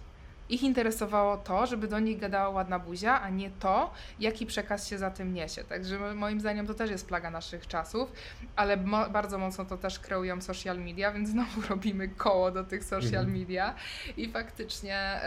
[0.50, 4.98] Ich interesowało to, żeby do nich gadała ładna buzia, a nie to, jaki przekaz się
[4.98, 5.64] za tym niesie.
[5.64, 8.12] Także mo- moim zdaniem to też jest plaga naszych czasów,
[8.56, 12.84] ale mo- bardzo mocno to też kreują social media, więc znowu robimy koło do tych
[12.84, 13.40] social Mhm.
[13.40, 13.76] media
[14.18, 15.20] i faktycznie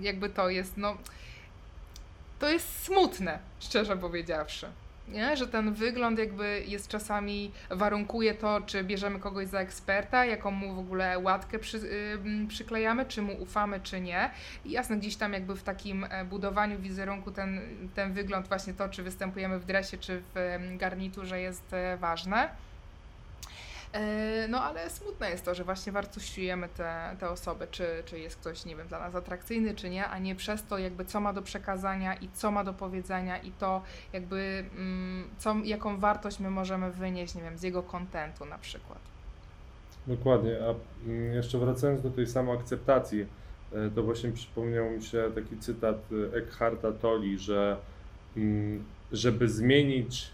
[0.00, 0.96] jakby to jest, no,
[2.38, 4.66] to jest smutne, szczerze powiedziawszy.
[5.12, 5.36] Nie?
[5.36, 10.74] Że ten wygląd jakby jest czasami, warunkuje to, czy bierzemy kogoś za eksperta, jaką mu
[10.74, 11.78] w ogóle łatkę przy,
[12.14, 14.30] ym, przyklejamy, czy mu ufamy, czy nie.
[14.64, 17.60] I jasne, gdzieś tam jakby w takim e, budowaniu wizerunku ten,
[17.94, 22.48] ten wygląd, właśnie to, czy występujemy w dresie, czy w garniturze jest e, ważne.
[23.92, 28.36] E, No ale smutne jest to, że właśnie wartościujemy te, te osoby, czy, czy jest
[28.36, 31.32] ktoś, nie wiem, dla nas atrakcyjny, czy nie, a nie przez to jakby co ma
[31.32, 33.82] do przekazania i co ma do powiedzenia i to
[34.12, 38.98] jakby mm, co, jaką wartość my możemy wynieść, nie wiem, z jego kontentu na przykład.
[40.06, 40.74] Dokładnie, a
[41.08, 43.26] mm, jeszcze wracając do tej samoakceptacji,
[43.72, 45.96] e, to właśnie przypomniał mi się taki cytat
[46.32, 47.76] e, Eckharta Tolli, że
[48.36, 50.30] mm, żeby zmienić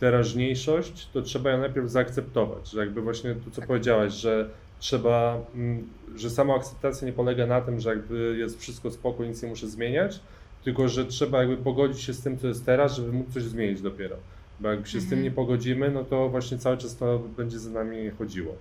[0.00, 3.68] teraźniejszość, to trzeba ją najpierw zaakceptować, że jakby właśnie to, co Tak.
[3.68, 9.24] powiedziałaś, że trzeba, mm, że samoakceptacja nie polega na tym, że jakby jest wszystko spoko,
[9.24, 10.20] nic nie muszę zmieniać,
[10.64, 13.80] tylko że trzeba jakby pogodzić się z tym, co jest teraz, żeby móc coś zmienić
[13.82, 14.16] dopiero.
[14.60, 15.22] Bo jak się z tym Mhm.
[15.22, 18.54] nie pogodzimy, no to właśnie cały czas to będzie za nami chodziło.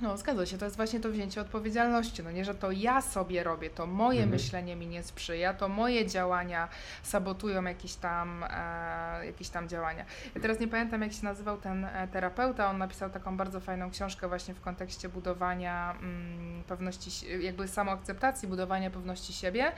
[0.00, 2.22] No, zgadza się, to jest właśnie to wzięcie odpowiedzialności.
[2.22, 4.30] No nie, że to ja sobie robię, to moje Mhm.
[4.30, 6.68] myślenie mi nie sprzyja, to moje działania
[7.02, 10.04] sabotują jakieś tam, e, jakieś tam działania.
[10.34, 13.90] Ja teraz nie pamiętam, jak się nazywał ten e, terapeuta, on napisał taką bardzo fajną
[13.90, 17.10] książkę właśnie w kontekście budowania mm, pewności,
[17.44, 19.72] jakby samoakceptacji, budowania pewności siebie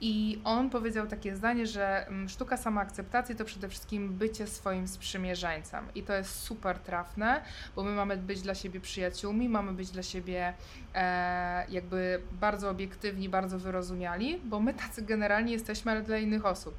[0.00, 5.84] i on powiedział takie zdanie, że mm, sztuka samoakceptacji to przede wszystkim bycie swoim sprzymierzeńcem
[5.94, 7.42] i to jest super trafne,
[7.76, 10.54] bo my mamy być dla siebie przyjaciółmi, mamy być dla siebie
[10.94, 16.74] e, jakby bardzo obiektywni, bardzo wyrozumiali, bo my tacy generalnie jesteśmy, ale dla innych osób.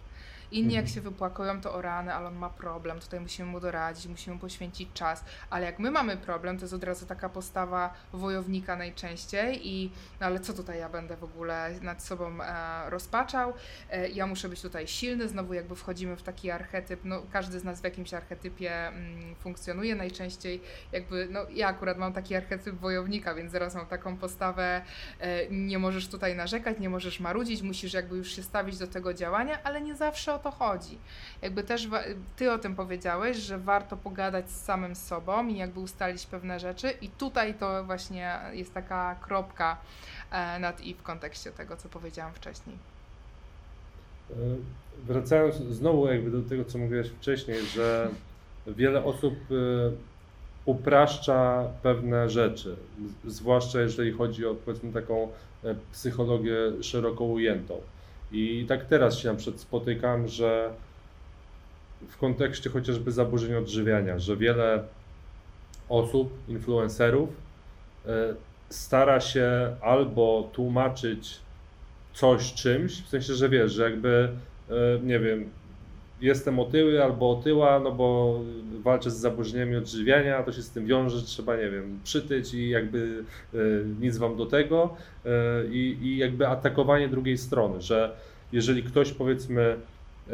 [0.51, 0.93] Inni jak Mhm.
[0.95, 4.39] się wypłakują, to o rany, ale on ma problem, tutaj musimy mu doradzić, musimy mu
[4.41, 9.67] poświęcić czas, ale jak my mamy problem, to jest od razu taka postawa wojownika najczęściej
[9.67, 13.53] i no ale co tutaj ja będę w ogóle nad sobą e, rozpaczał,
[13.91, 17.63] e, ja muszę być tutaj silny, znowu jakby wchodzimy w taki archetyp, no każdy z
[17.63, 20.61] nas w jakimś archetypie mm, funkcjonuje, najczęściej.
[20.91, 24.81] Jakby, no ja akurat mam taki archetyp wojownika, więc zaraz mam taką postawę,
[25.19, 29.13] e, nie możesz tutaj narzekać, nie możesz marudzić, musisz jakby już się stawić do tego
[29.13, 30.97] działania, ale nie zawsze o to chodzi.
[31.41, 31.87] Jakby też
[32.35, 36.89] ty o tym powiedziałeś, że warto pogadać z samym sobą i jakby ustalić pewne rzeczy
[37.01, 39.77] i tutaj to właśnie jest taka kropka
[40.31, 42.77] e, nad i w kontekście tego, co powiedziałam wcześniej.
[44.31, 44.33] E,
[45.07, 48.09] Wracając znowu jakby do tego, co mówiłeś wcześniej, że
[48.67, 49.55] wiele osób e,
[50.65, 52.75] upraszcza pewne rzeczy,
[53.25, 55.27] zwłaszcza jeżeli chodzi o powiedzmy taką
[55.91, 57.81] psychologię szeroko ujętą.
[58.31, 60.69] I tak teraz się na przykład spotykam, że
[62.07, 64.83] w kontekście chociażby zaburzeń odżywiania, że wiele
[65.89, 67.29] osób, influencerów
[68.05, 68.35] e,
[68.69, 71.39] stara się albo tłumaczyć
[72.13, 74.29] coś czymś, w sensie, że wiesz, że jakby,
[74.69, 74.73] e,
[75.03, 75.49] nie wiem,
[76.21, 78.39] jestem otyły albo otyła, no bo
[78.83, 83.23] walczę z zaburzeniami odżywiania, to się z tym wiąże, trzeba, nie wiem, przytyć i jakby
[83.53, 83.57] e,
[84.01, 84.95] nic wam do tego.
[85.25, 85.29] E,
[85.71, 88.15] i, i jakby atakowanie drugiej strony, że
[88.51, 90.33] jeżeli ktoś powiedzmy e,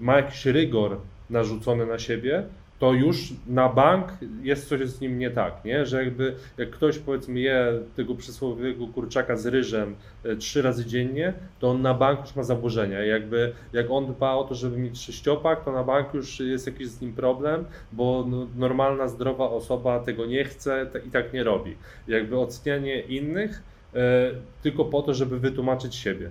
[0.00, 0.96] ma jakiś rygor
[1.30, 2.42] narzucony na siebie,
[2.80, 4.08] to już na bank
[4.42, 5.86] jest coś z nim nie tak, nie?
[5.86, 11.32] Że jakby jak ktoś powiedzmy je tego przysłowiowego kurczaka z ryżem e, trzy razy dziennie,
[11.58, 13.04] to on na bank już ma zaburzenia.
[13.04, 16.88] Jakby jak on dba o to, żeby mieć sześciopak, to na bank już jest jakiś
[16.88, 21.76] z nim problem, bo no, normalna, zdrowa osoba tego nie chce i tak nie robi.
[22.08, 23.62] Jakby ocenianie innych
[23.94, 24.30] e,
[24.62, 26.30] tylko po to, żeby wytłumaczyć siebie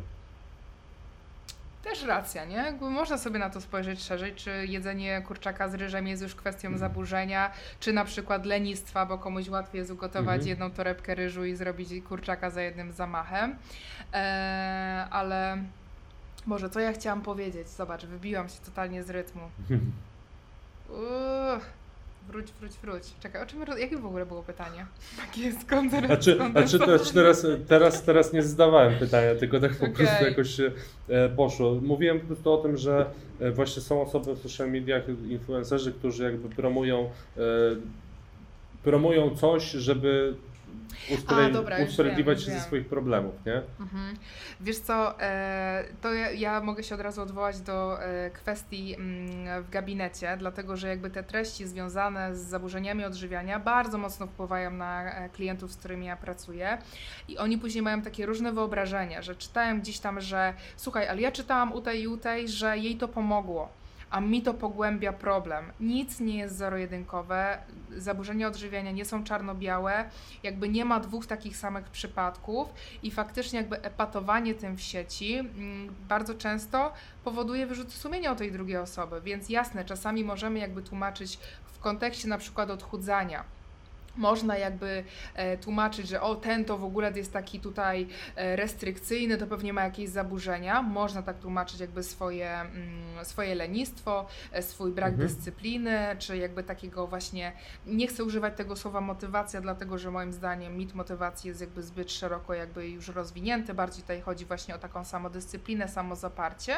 [1.84, 2.56] też racja, nie?
[2.56, 6.68] Jakby można sobie na to spojrzeć szerzej, czy jedzenie kurczaka z ryżem jest już kwestią
[6.68, 6.80] mhm.
[6.80, 10.48] zaburzenia, czy na przykład lenistwa, bo komuś łatwiej jest ugotować mhm.
[10.48, 13.56] jedną torebkę ryżu i zrobić kurczaka za jednym zamachem.
[14.14, 15.64] Eee, ale
[16.46, 17.68] może co ja chciałam powiedzieć?
[17.68, 19.42] Zobacz, wybiłam się totalnie z rytmu.
[20.90, 21.79] Uff.
[22.28, 23.04] Wróć, wróć, wróć.
[23.20, 24.86] Czekaj, o czym, jakie w ogóle było pytanie?
[25.18, 29.96] Takie skąd znaczy, znaczy, znaczy teraz, teraz, teraz nie zadawałem pytania, tylko tak po okay.
[29.96, 30.74] prostu jakoś e,
[31.36, 31.76] poszło.
[31.82, 33.06] Mówiłem po prostu o tym, że
[33.40, 37.42] e, właśnie są osoby w social mediach, influencerzy, którzy jakby promują, e,
[38.84, 40.36] promują coś, żeby
[41.12, 43.62] usprawiedliwiać, dobra, usprawiedliwiać się ze swoich problemów, nie?
[43.80, 44.16] Mhm.
[44.62, 49.64] Wiesz co, e, to ja, ja, mogę się od razu odwołać do e, kwestii mm,
[49.64, 55.12] w gabinecie, dlatego że jakby te treści związane z zaburzeniami odżywiania bardzo mocno wpływają na
[55.12, 56.78] e, klientów, z którymi ja pracuję
[57.28, 61.32] i oni później mają takie różne wyobrażenia, że czytałem gdzieś tam, że słuchaj, ale ja
[61.32, 63.79] czytałam u tej i u tej, że jej to pomogło
[64.10, 65.72] a mi to pogłębia problem.
[65.80, 67.58] Nic nie jest zero-jedynkowe,
[67.98, 70.10] zaburzenia odżywiania nie są czarno-białe,
[70.44, 75.96] jakby nie ma dwóch takich samych przypadków i faktycznie jakby epatowanie tym w sieci mm,
[76.08, 76.94] bardzo często
[77.24, 82.28] powoduje wyrzuty sumienia o tej drugiej osoby, więc jasne, czasami możemy jakby tłumaczyć w kontekście
[82.28, 83.44] na przykład odchudzania,
[84.20, 85.04] można jakby
[85.34, 89.74] e, tłumaczyć, że o ten to w ogóle jest taki tutaj e, restrykcyjny, to pewnie
[89.74, 90.82] ma jakieś zaburzenia.
[90.82, 95.30] Można tak tłumaczyć jakby swoje, mm, swoje lenistwo, e, swój brak mhm.
[95.30, 97.52] dyscypliny, czy jakby takiego właśnie,
[97.86, 102.12] nie chcę używać tego słowa motywacja, dlatego że moim zdaniem mit motywacji jest jakby zbyt
[102.12, 106.78] szeroko jakby już rozwinięty, bardziej tutaj chodzi właśnie o taką samodyscyplinę, samozaparcie,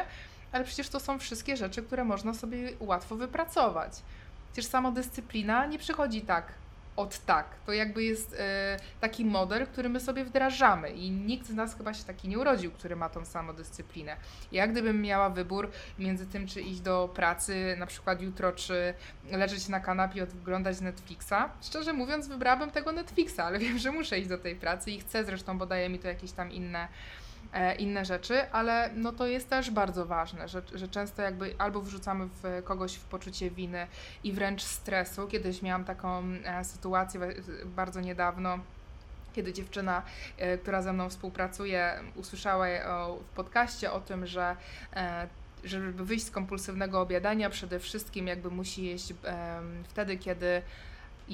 [0.52, 4.02] ale przecież to są wszystkie rzeczy, które można sobie łatwo wypracować.
[4.52, 6.61] Przecież samodyscyplina nie przychodzi tak
[6.96, 7.46] od tak.
[7.66, 11.94] To jakby jest e, taki model, który my sobie wdrażamy i nikt z nas chyba
[11.94, 14.16] się taki nie urodził, który ma tą samodyscyplinę.
[14.52, 18.94] Ja gdybym miała wybór między tym, czy iść do pracy na przykład jutro, czy
[19.30, 24.18] leżeć na kanapie i oglądać Netflixa, szczerze mówiąc wybrałabym tego Netflixa, ale wiem, że muszę
[24.18, 26.88] iść do tej pracy i chcę zresztą, bo daje mi to jakieś tam inne
[27.78, 32.28] inne rzeczy, ale no to jest też bardzo ważne, że, że często jakby albo wrzucamy
[32.42, 33.86] w kogoś w poczucie winy
[34.24, 35.26] i wręcz stresu.
[35.26, 37.20] Kiedyś miałam taką e, sytuację
[37.64, 38.58] bardzo niedawno,
[39.32, 40.02] kiedy dziewczyna,
[40.38, 42.66] e, która ze mną współpracuje, usłyszała
[43.20, 44.56] w podcaście o tym, że
[45.64, 49.14] żeby wyjść z kompulsywnego obiadania, przede wszystkim jakby musi jeść
[49.88, 50.62] wtedy, kiedy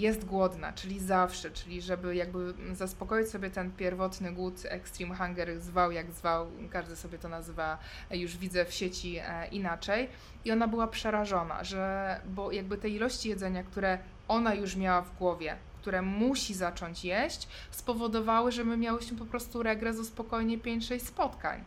[0.01, 5.93] jest głodna, czyli zawsze, czyli żeby jakby zaspokoić sobie ten pierwotny głód, extreme hunger zwał
[5.93, 7.79] jak zwał, każdy sobie to nazywa,
[8.11, 10.09] już widzę w sieci e, inaczej
[10.45, 15.19] i ona była przerażona, że bo jakby te ilości jedzenia, które ona już miała w
[15.19, 21.01] głowie, które musi zacząć jeść, spowodowały, że my miałyśmy po prostu regres o spokojnie 5-6
[21.01, 21.65] spotkań.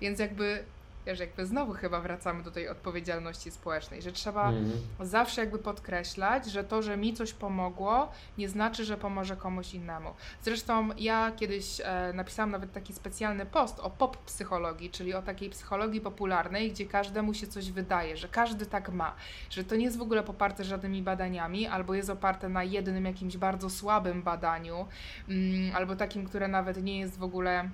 [0.00, 0.64] Więc jakby
[1.06, 4.80] wiesz, jakby znowu chyba wracamy do tej odpowiedzialności społecznej, że trzeba mhm.
[5.00, 10.10] zawsze jakby podkreślać, że to, że mi coś pomogło, nie znaczy, że pomoże komuś innemu.
[10.42, 15.50] Zresztą ja kiedyś e, napisałam nawet taki specjalny post o pop psychologii, czyli o takiej
[15.50, 19.14] psychologii popularnej, gdzie każdemu się coś wydaje, że każdy tak ma,
[19.50, 23.36] że to nie jest w ogóle poparte żadnymi badaniami, albo jest oparte na jednym jakimś
[23.36, 24.86] bardzo słabym badaniu,
[25.28, 27.70] mm, albo takim, które nawet nie jest w ogóle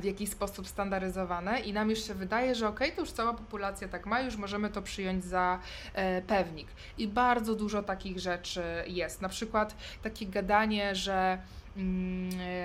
[0.00, 3.88] w jakiś sposób standaryzowane i nam już się wydaje, że ok, to już cała populacja
[3.88, 5.58] tak ma, już możemy to przyjąć za
[5.94, 6.68] e, pewnik.
[6.98, 9.22] I bardzo dużo takich rzeczy jest.
[9.22, 11.59] Na przykład takie gadanie, że e,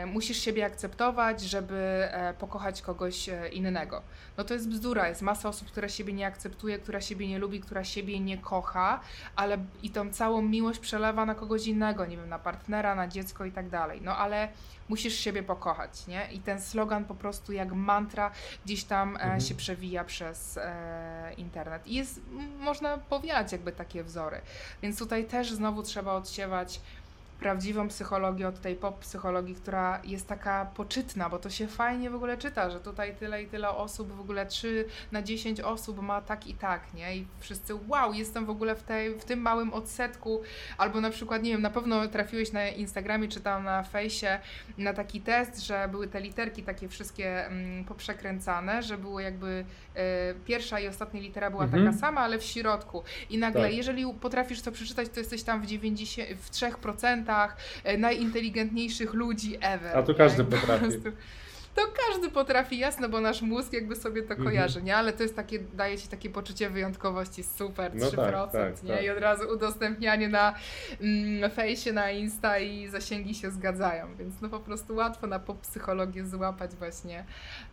[0.06, 4.02] musisz siebie akceptować, żeby e, pokochać kogoś e, innego.
[4.38, 7.60] No to jest bzdura, jest masa osób, która siebie nie akceptuje, która siebie nie lubi,
[7.60, 9.00] która siebie nie kocha,
[9.36, 13.46] ale i tą całą miłość przelewa na kogoś innego, nie wiem, na partnera, na dziecko
[13.46, 14.02] i tak dalej.
[14.04, 14.50] No ale
[14.90, 16.28] musisz siebie pokochać, nie?
[16.32, 18.32] I ten slogan po prostu jak mantra
[18.66, 19.42] gdzieś tam e, mhm.
[19.42, 21.88] się przewija przez e, internet.
[21.88, 22.22] I jest,
[22.60, 24.42] można powielać jakby takie wzory.
[24.82, 26.82] Więc tutaj też znowu trzeba odsiewać
[27.40, 32.16] prawdziwą psychologię od tej pop psychologii, która jest taka poczytna, bo to się fajnie w
[32.16, 36.22] ogóle czyta, że tutaj tyle i tyle osób, w ogóle 3 na 10 osób ma
[36.22, 37.18] tak i tak, nie?
[37.18, 40.42] I wszyscy, wow, jestem w ogóle w, tej, w tym małym odsetku,
[40.78, 44.40] albo na przykład, nie wiem, na pewno trafiłeś na Instagramie, czy tam na fejsie
[44.78, 49.66] na taki test, że były te literki takie wszystkie mm, poprzekręcane, że było jakby
[49.96, 51.86] e, pierwsza i ostatnia litera była Mhm.
[51.86, 53.04] taka sama, ale w środku.
[53.30, 53.74] I nagle, Tak.
[53.74, 57.25] jeżeli potrafisz to przeczytać, to jesteś tam w 90, w 3%
[57.84, 59.98] e, najinteligentniejszych ludzi ever.
[59.98, 60.18] A to nie?
[60.18, 60.86] każdy po potrafi.
[61.76, 64.44] To każdy potrafi, jasne, bo nasz mózg jakby sobie to Mhm.
[64.50, 64.96] kojarzy, nie?
[64.98, 68.94] Ale to jest takie, daje ci takie poczucie wyjątkowości, super, No 3%, tak, tak, nie?
[68.94, 69.04] tak.
[69.04, 70.56] I od razu udostępnianie na
[71.02, 75.62] mm, fejsie, na Insta i zasięgi się zgadzają, więc no po prostu łatwo na pop
[75.62, 77.26] psychologię złapać właśnie,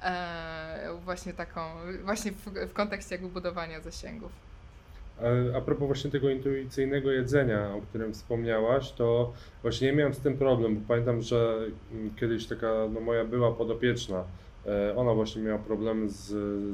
[0.03, 1.61] e, właśnie taką,
[2.05, 4.32] właśnie w, w kontekście jakby budowania zasięgów.
[5.56, 10.38] A- propos właśnie tego intuicyjnego jedzenia, o którym wspomniałaś, to właśnie nie miałem z tym
[10.38, 11.58] problem, bo pamiętam, że
[11.92, 14.24] mm, kiedyś taka no, moja była podopieczna,
[14.66, 16.14] e, ona właśnie miała problem z,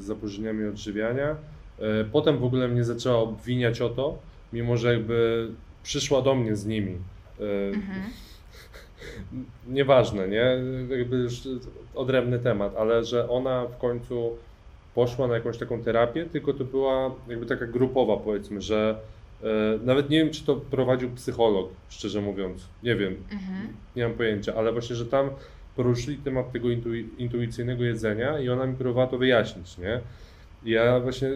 [0.01, 1.37] z zaburzeniami odżywiania.
[1.79, 4.19] E, Potem w ogóle mnie zaczęła obwiniać o to,
[4.53, 5.49] mimo że jakby
[5.83, 6.93] przyszła do mnie z nimi.
[7.41, 8.03] E, Mhm.
[9.69, 10.59] Nieważne, nie?
[10.99, 11.35] Jakby już
[11.95, 14.37] odrębny temat, ale że ona w końcu
[14.95, 18.99] poszła na jakąś taką terapię, tylko to była jakby taka grupowa, powiedzmy, że
[19.43, 19.47] e,
[19.85, 22.69] nawet nie wiem, czy to prowadził psycholog, szczerze mówiąc.
[22.83, 23.69] Nie wiem, Mhm.
[23.97, 25.31] nie mam pojęcia, ale właśnie, że tam
[25.77, 30.01] poruszyli temat tego intui- intuicyjnego jedzenia i ona mi próbowała to wyjaśnić, nie?
[30.65, 31.29] I ja właśnie,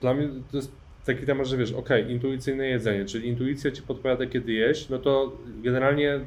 [0.00, 0.72] dla mnie to jest
[1.06, 5.32] taki temat, że wiesz, okej, intuicyjne jedzenie, czyli intuicja ci podpowiada, kiedy jeść, no to
[5.62, 6.20] generalnie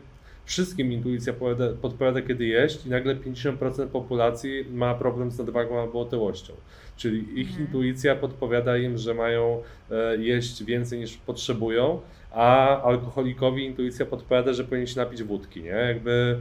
[0.45, 6.01] wszystkim intuicja podpowiada, podpowiada, kiedy jeść i nagle 50% populacji ma problem z nadwagą albo
[6.01, 6.53] otyłością.
[6.97, 7.65] Czyli ich Mhm.
[7.67, 14.63] intuicja podpowiada im, że mają e, jeść więcej niż potrzebują, a alkoholikowi intuicja podpowiada, że
[14.63, 15.69] powinien się napić wódki, nie?
[15.69, 16.39] Jakby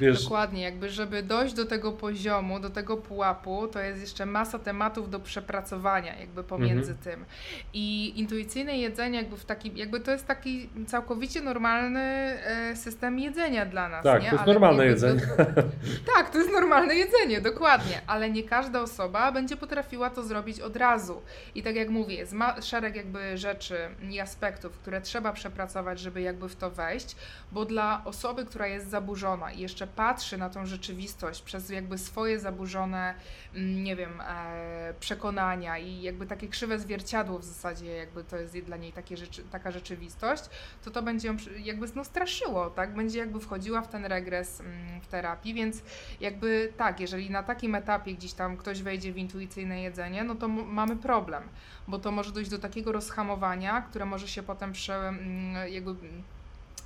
[0.00, 4.58] wiesz, Dokładnie, jakby żeby dojść do tego poziomu, do tego pułapu, to jest jeszcze masa
[4.58, 6.98] tematów do przepracowania jakby pomiędzy Mhm.
[6.98, 7.24] tym.
[7.72, 13.66] I intuicyjne jedzenie jakby w taki, jakby to jest taki całkowicie normalny e, system jedzenia
[13.66, 14.28] dla nas, tak, nie?
[14.28, 15.20] to jest Ale normalne jedzenie.
[16.16, 20.76] Tak, to jest normalne jedzenie, dokładnie, ale nie każda osoba będzie potrafiła to zrobić od
[20.76, 21.22] razu.
[21.54, 23.76] I tak jak mówię, jest ma- szereg jakby rzeczy
[24.10, 27.16] i aspektów, które trzeba przepracować, żeby jakby w to wejść,
[27.52, 32.40] bo dla osoby, która jest zaburzona i jeszcze patrzy na tą rzeczywistość przez jakby swoje
[32.40, 33.14] zaburzone,
[33.54, 38.58] mm, nie wiem, e, przekonania i jakby takie krzywe zwierciadło w zasadzie, jakby to jest
[38.58, 40.44] dla niej takie rzeczy, taka rzeczywistość,
[40.84, 42.94] to to będzie ją jakby no, straszyło, tak?
[42.94, 45.82] Będzie jakby wchodziła w ten regres mm, w terapii, więc
[46.20, 50.48] jakby tak, jeżeli na takim etapie gdzieś tam ktoś wejdzie w intuicyjne jedzenie, no to
[50.48, 51.42] mamy problem,
[51.88, 55.94] bo to może dojść do takiego rozhamowania, które może się potem prze, mm, jakby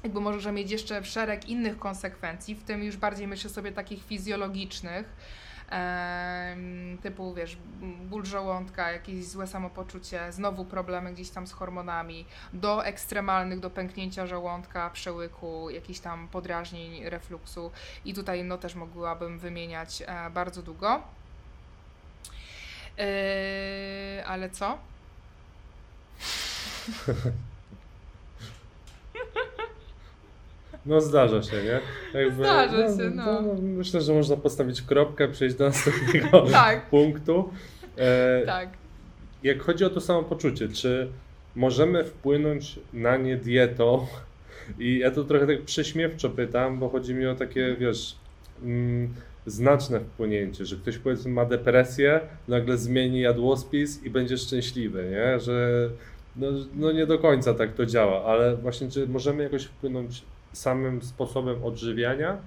[0.02, 5.06] jakby może mieć jeszcze szereg innych konsekwencji, w tym już bardziej myślę sobie takich fizjologicznych,
[7.02, 7.56] typu wiesz,
[8.04, 14.26] ból żołądka, jakieś złe samopoczucie, znowu problemy gdzieś tam z hormonami, do ekstremalnych, do pęknięcia
[14.26, 17.70] żołądka, przełyku, jakichś tam podrażnień, refluksu
[18.04, 21.02] i tutaj no też mogłabym wymieniać e, bardzo długo.
[22.98, 24.78] Yy, ale co?
[30.88, 31.80] No zdarza się, nie?
[32.20, 33.42] Jakby, Zdarza się, no.
[33.62, 37.50] Myślę, że można postawić kropkę, przejść do następnego Tak, punktu.
[37.96, 38.68] E, tak.
[39.42, 41.08] Jak chodzi o to samopoczucie, czy
[41.56, 44.06] możemy wpłynąć na nie dietą?
[44.78, 48.16] I ja to trochę tak prześmiewczo pytam, bo chodzi mi o takie, wiesz,
[48.62, 49.14] mm,
[49.46, 55.40] znaczne wpłynięcie, że ktoś powiedzmy ma depresję, nagle zmieni jadłospis i będzie szczęśliwy, nie?
[55.40, 55.88] Że
[56.36, 60.22] no, no nie do końca tak to działa, ale właśnie czy możemy jakoś wpłynąć
[60.58, 62.38] samym sposobem odżywiania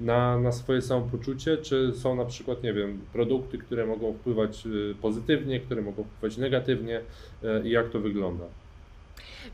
[0.00, 4.94] na, na swoje samopoczucie, czy są na przykład, nie wiem, produkty, które mogą wpływać y,
[5.02, 7.00] pozytywnie, które mogą wpływać negatywnie
[7.44, 8.44] y, i jak to wygląda?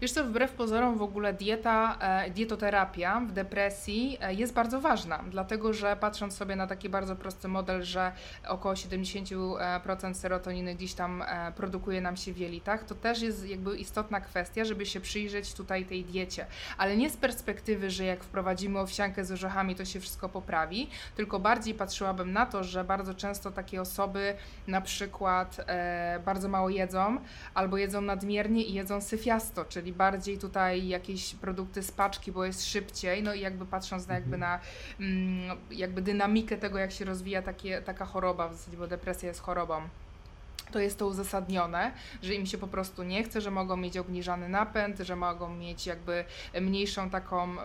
[0.01, 5.25] Wiesz co, wbrew pozorom w ogóle dieta, e, dietoterapia w depresji e, jest bardzo ważna,
[5.31, 8.13] dlatego że patrząc sobie na taki bardzo prosty model, że
[8.49, 13.77] około 70% serotoniny gdzieś tam e, produkuje nam się w jelitach, to też jest jakby
[13.77, 16.47] istotna kwestia, żeby się przyjrzeć tutaj tej diecie,
[16.79, 21.39] ale nie z perspektywy, że jak wprowadzimy owsiankę z orzechami, to się wszystko poprawi, tylko
[21.39, 24.35] bardziej patrzyłabym na to, że bardzo często takie osoby
[24.67, 27.19] na przykład e, bardzo mało jedzą,
[27.55, 32.67] albo jedzą nadmiernie i jedzą syfiasto, czyli bardziej tutaj jakieś produkty z paczki, bo jest
[32.67, 34.61] szybciej, no i jakby patrząc na jakby na
[35.01, 39.41] mm, jakby dynamikę tego, jak się rozwija takie, taka choroba w zasadzie, bo depresja jest
[39.41, 39.81] chorobą.
[40.73, 44.49] to jest to uzasadnione, że im się po prostu nie chce, że mogą mieć obniżany
[44.49, 46.25] napęd, że mogą mieć jakby
[46.61, 47.57] mniejszą taką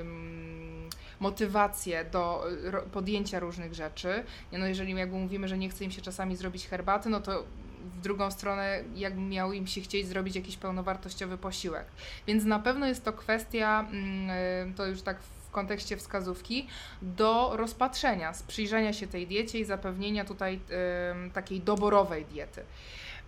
[0.00, 0.88] ym,
[1.20, 2.44] motywację do
[2.92, 4.24] podjęcia różnych rzeczy.
[4.52, 7.44] No jeżeli jakby mówimy, że nie chce im się czasami zrobić herbaty, no to
[7.86, 11.84] w drugą stronę jakby miał im się chcieć zrobić jakiś pełnowartościowy posiłek.
[12.26, 14.30] Więc na pewno jest to kwestia, mm,
[14.70, 15.16] y, to już tak
[15.48, 16.66] w kontekście wskazówki,
[17.02, 20.60] do rozpatrzenia, sprzyjrzenia się tej diecie i zapewnienia tutaj
[21.32, 22.62] takiej doborowej diety.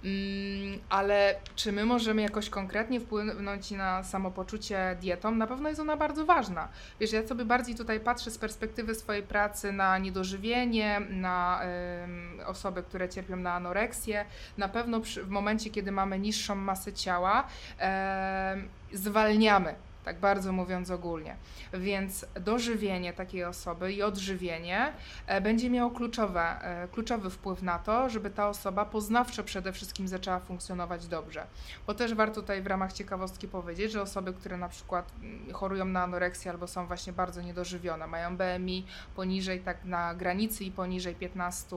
[0.05, 5.31] Mm, ale czy my możemy jakoś konkretnie wpłynąć na samopoczucie dietą?
[5.35, 6.69] Na pewno jest ona bardzo ważna.
[7.01, 11.61] Wiesz, ja sobie bardziej tutaj patrzę z perspektywy swojej pracy na niedożywienie, na
[12.05, 14.25] ym, osoby, które cierpią na anoreksję.
[14.59, 17.45] Na pewno przy, w momencie, kiedy mamy niższą masę ciała,
[17.79, 19.75] em, zwalniamy
[20.05, 21.37] tak bardzo mówiąc ogólnie.
[21.73, 24.93] Więc dożywienie takiej osoby i odżywienie
[25.27, 30.09] e, będzie miało kluczowe, e, kluczowy wpływ na to, żeby ta osoba poznawczo przede wszystkim
[30.09, 31.47] zaczęła funkcjonować dobrze.
[31.87, 35.85] Bo też warto tutaj w ramach ciekawostki powiedzieć, że osoby, które na przykład mm, chorują
[35.85, 38.87] na anoreksję albo są właśnie bardzo niedożywione, mają BMI
[39.17, 41.77] poniżej, tak na granicy i poniżej 15,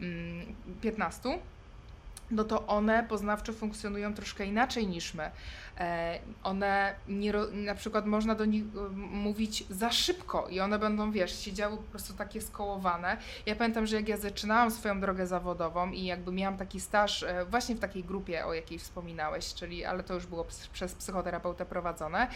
[0.00, 0.46] mm,
[0.80, 1.38] 15
[2.30, 5.30] no to one poznawczo funkcjonują troszkę inaczej niż my.
[5.78, 11.10] E, one nie, na przykład można do nich e, mówić za szybko i one będą,
[11.12, 13.16] wiesz, siedziały po prostu takie skołowane.
[13.46, 17.44] Ja pamiętam, że jak ja zaczynałam swoją drogę zawodową i jakby miałam taki staż e,
[17.44, 22.28] właśnie w takiej grupie, o jakiej wspominałeś, czyli, ale to już było przez psychoterapeutę prowadzone,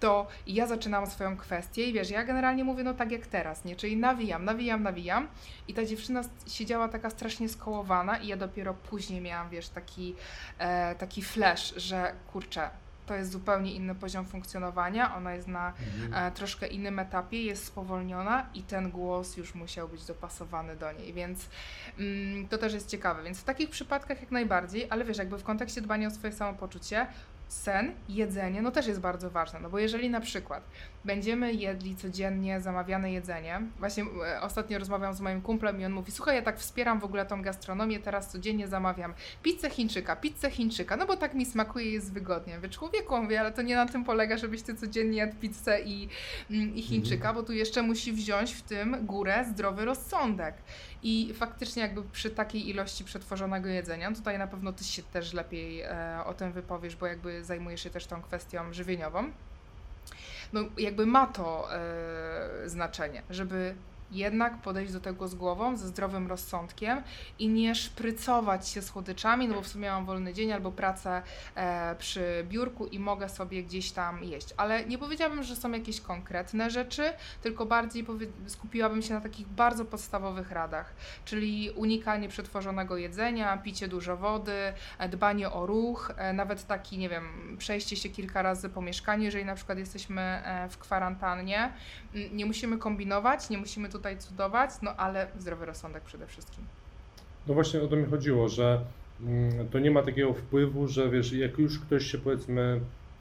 [0.00, 3.76] to ja zaczynałam swoją kwestię i wiesz, ja generalnie mówię no tak jak teraz, nie?
[3.76, 5.28] Czyli nawijam, nawijam, nawijam
[5.68, 10.14] i ta dziewczyna siedziała taka strasznie skołowana i ja dopiero później miałam, wiesz, taki,
[10.58, 12.70] e, taki flash, że kurczę,
[13.06, 15.72] to jest zupełnie inny poziom funkcjonowania, ona jest na
[16.12, 21.12] e, troszkę innym etapie, jest spowolniona i ten głos już musiał być dopasowany do niej,
[21.12, 21.48] więc
[21.98, 23.22] mm, to też jest ciekawe.
[23.22, 27.06] Więc w takich przypadkach jak najbardziej, ale wiesz, jakby w kontekście dbania o swoje samopoczucie,
[27.48, 30.62] sen, jedzenie, no też jest bardzo ważne, no bo jeżeli na przykład
[31.06, 36.12] będziemy jedli codziennie zamawiane jedzenie, właśnie e, ostatnio rozmawiam z moim kumplem i on mówi,
[36.12, 40.96] słuchaj, ja tak wspieram w ogóle tą gastronomię, teraz codziennie zamawiam pizzę Chińczyka, pizzę Chińczyka,
[40.96, 42.58] no bo tak mi smakuje i jest wygodnie.
[42.58, 46.08] Wie, człowieku, mówię, ale to nie na tym polega, żebyś ty codziennie jadł pizzę i,
[46.50, 50.54] mm, i Chińczyka, bo tu jeszcze musi wziąć w tym górę zdrowy rozsądek.
[51.02, 55.80] I faktycznie jakby przy takiej ilości przetworzonego jedzenia, tutaj na pewno ty się też lepiej
[55.80, 59.32] e, o tym wypowiesz, bo jakby zajmujesz się też tą kwestią żywieniową.
[60.52, 63.74] No jakby ma to e, znaczenie, żeby
[64.10, 67.02] jednak podejść do tego z głową, ze zdrowym rozsądkiem
[67.38, 71.22] i nie szprycować się słodyczami, no bo w sumie mam wolny dzień albo pracę
[71.54, 74.54] e, przy biurku i mogę sobie gdzieś tam jeść.
[74.56, 78.06] Ale nie powiedziałabym, że są jakieś konkretne rzeczy, tylko bardziej
[78.46, 80.94] skupiłabym się na takich bardzo podstawowych radach,
[81.24, 87.08] czyli unikanie przetworzonego jedzenia, picie dużo wody, e, dbanie o ruch, e, nawet taki, nie
[87.08, 91.72] wiem, przejście się kilka razy po mieszkaniu, jeżeli na przykład jesteśmy e, w kwarantannie.
[92.14, 96.64] Mm, Nie musimy kombinować, nie musimy tutaj cudować, no ale zdrowy rozsądek przede wszystkim.
[97.46, 98.80] No właśnie o to mi chodziło, że
[99.20, 102.80] mm, to nie ma takiego wpływu, że wiesz, jak już ktoś się powiedzmy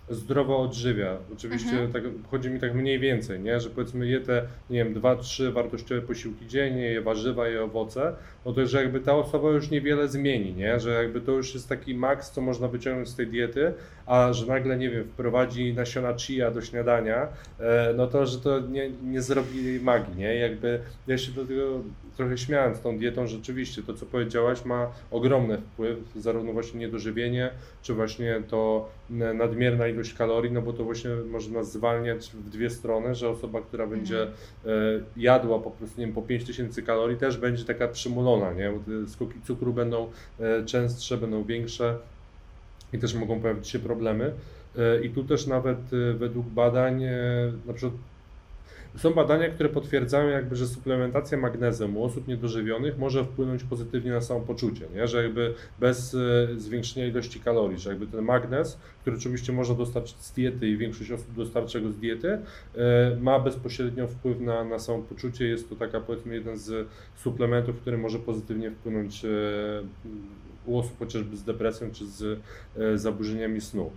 [0.10, 1.92] zdrowo odżywia, oczywiście Mhm.
[1.92, 3.60] tak, chodzi mi tak mniej więcej, nie?
[3.60, 8.14] że powiedzmy je te, nie wiem, dwa, trzy wartościowe posiłki dziennie, je warzywa, je owoce,
[8.46, 10.80] no to że jakby ta osoba już niewiele zmieni, nie?
[10.80, 13.74] że jakby to już jest taki maks, co można wyciągnąć z tej diety,
[14.06, 17.28] a że nagle, nie wiem, wprowadzi nasiona chia do śniadania,
[17.60, 20.36] e, no to, że to nie, nie zrobi magii, nie?
[20.36, 21.82] Jakby ja się do tego
[22.18, 27.50] trochę śmiałem z tą dietą, rzeczywiście to, co powiedziałaś, ma ogromny wpływ, zarówno właśnie niedożywienie,
[27.82, 32.70] czy właśnie to nadmierna ilość kalorii, no bo to właśnie może nas zwalniać w dwie
[32.70, 34.30] strony, że osoba, która będzie e,
[35.18, 38.72] jadła po prostu, nie wiem, po 5000 kalorii, też będzie taka przymulona, nie?
[38.72, 41.98] Bo skoki cukru będą e, częstsze, będą większe
[42.94, 44.34] i też mogą pojawić się problemy.
[44.78, 45.80] E, I tu też nawet
[46.18, 47.04] według badań,
[47.66, 48.02] na przykład
[48.98, 54.22] są badania, które potwierdzają jakby, że suplementacja magnezem u osób niedożywionych może wpłynąć pozytywnie na
[54.22, 55.08] samopoczucie, nie?
[55.08, 60.18] że jakby bez e, zwiększenia ilości kalorii, że jakby ten magnez, który oczywiście można dostarczyć
[60.18, 62.42] z diety i większość osób dostarcza go z diety, e,
[63.22, 65.48] ma bezpośrednio wpływ na, na samopoczucie.
[65.48, 69.30] Jest to taka powiedzmy jeden z suplementów, który może pozytywnie wpłynąć e,
[70.66, 72.42] u osób chociażby z depresją czy z
[72.96, 73.92] zaburzeniami snu.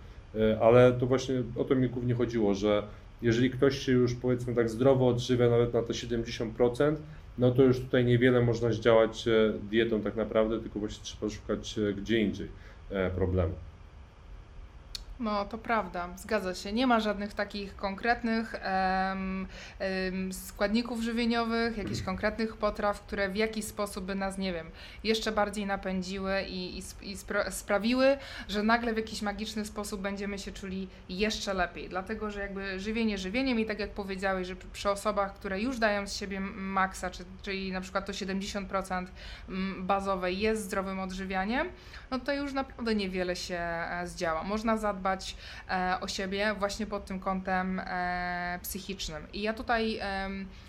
[0.61, 2.83] Ale to właśnie o to mi głównie chodziło, że
[3.23, 6.97] jeżeli ktoś się już powiedzmy tak zdrowo odżywia nawet na te 70%,
[7.39, 11.79] no to już tutaj niewiele można zdziałać e, dietą tak naprawdę, tylko właśnie trzeba szukać
[11.79, 12.49] e, gdzie indziej
[12.91, 13.55] e, problemu.
[15.21, 16.73] No, to prawda, zgadza się.
[16.73, 19.47] Nie ma żadnych takich konkretnych em,
[19.79, 24.71] em, składników żywieniowych, jakichś konkretnych potraw, które w jakiś sposób by nas, nie wiem,
[25.05, 28.17] jeszcze bardziej napędziły i, i, i spra- sprawiły,
[28.49, 31.89] że nagle w jakiś magiczny sposób będziemy się czuli jeszcze lepiej.
[31.89, 36.07] Dlatego, że jakby żywienie żywieniem i tak jak powiedziałeś, że przy- osobach, które już dają
[36.07, 39.07] z siebie maksa, czy, czyli na przykład to 70%
[39.49, 41.69] mm, bazowe jest zdrowym odżywianiem,
[42.11, 44.43] no to już naprawdę niewiele się e, zdziała.
[44.43, 45.08] Można zadbać
[45.71, 49.33] e, o siebie właśnie pod tym kątem e, psychicznym.
[49.33, 50.01] I ja tutaj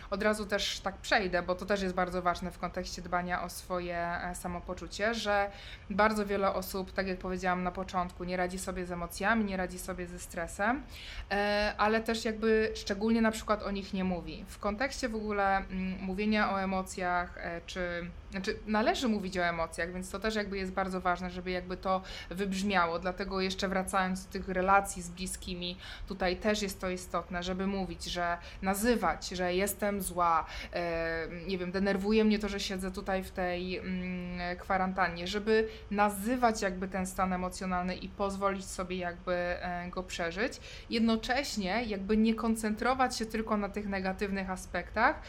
[0.10, 3.49] od razu też tak przejdę, bo to też jest bardzo ważne w kontekście dbania o
[3.49, 5.51] swoje e, samopoczucie, że
[5.89, 9.80] bardzo wiele osób, tak jak powiedziałam na początku, nie radzi sobie z emocjami, nie radzi
[9.80, 10.84] sobie ze stresem,
[11.32, 14.45] e, ale też jakby szczególnie na przykład o nich nie mówi.
[14.47, 19.93] W kontekście w ogóle mm, mówienia o emocjach, e, czy znaczy należy mówić o emocjach,
[19.93, 22.99] więc to też jakby jest bardzo ważne, żeby jakby to wybrzmiało.
[22.99, 28.03] Dlatego jeszcze wracając do tych relacji z bliskimi, tutaj też jest to istotne, żeby mówić,
[28.03, 33.32] że nazywać, że jestem zła, e, nie wiem, denerwuje mnie to, że siedzę tutaj w
[33.32, 40.04] tej mm, kwarantannie, żeby nazywać jakby ten stan emocjonalny i pozwolić sobie jakby e, go
[40.04, 40.54] przeżyć.
[40.89, 45.21] Jednocześnie jakby nie koncentrować się tylko na tych negatywnych aspektach,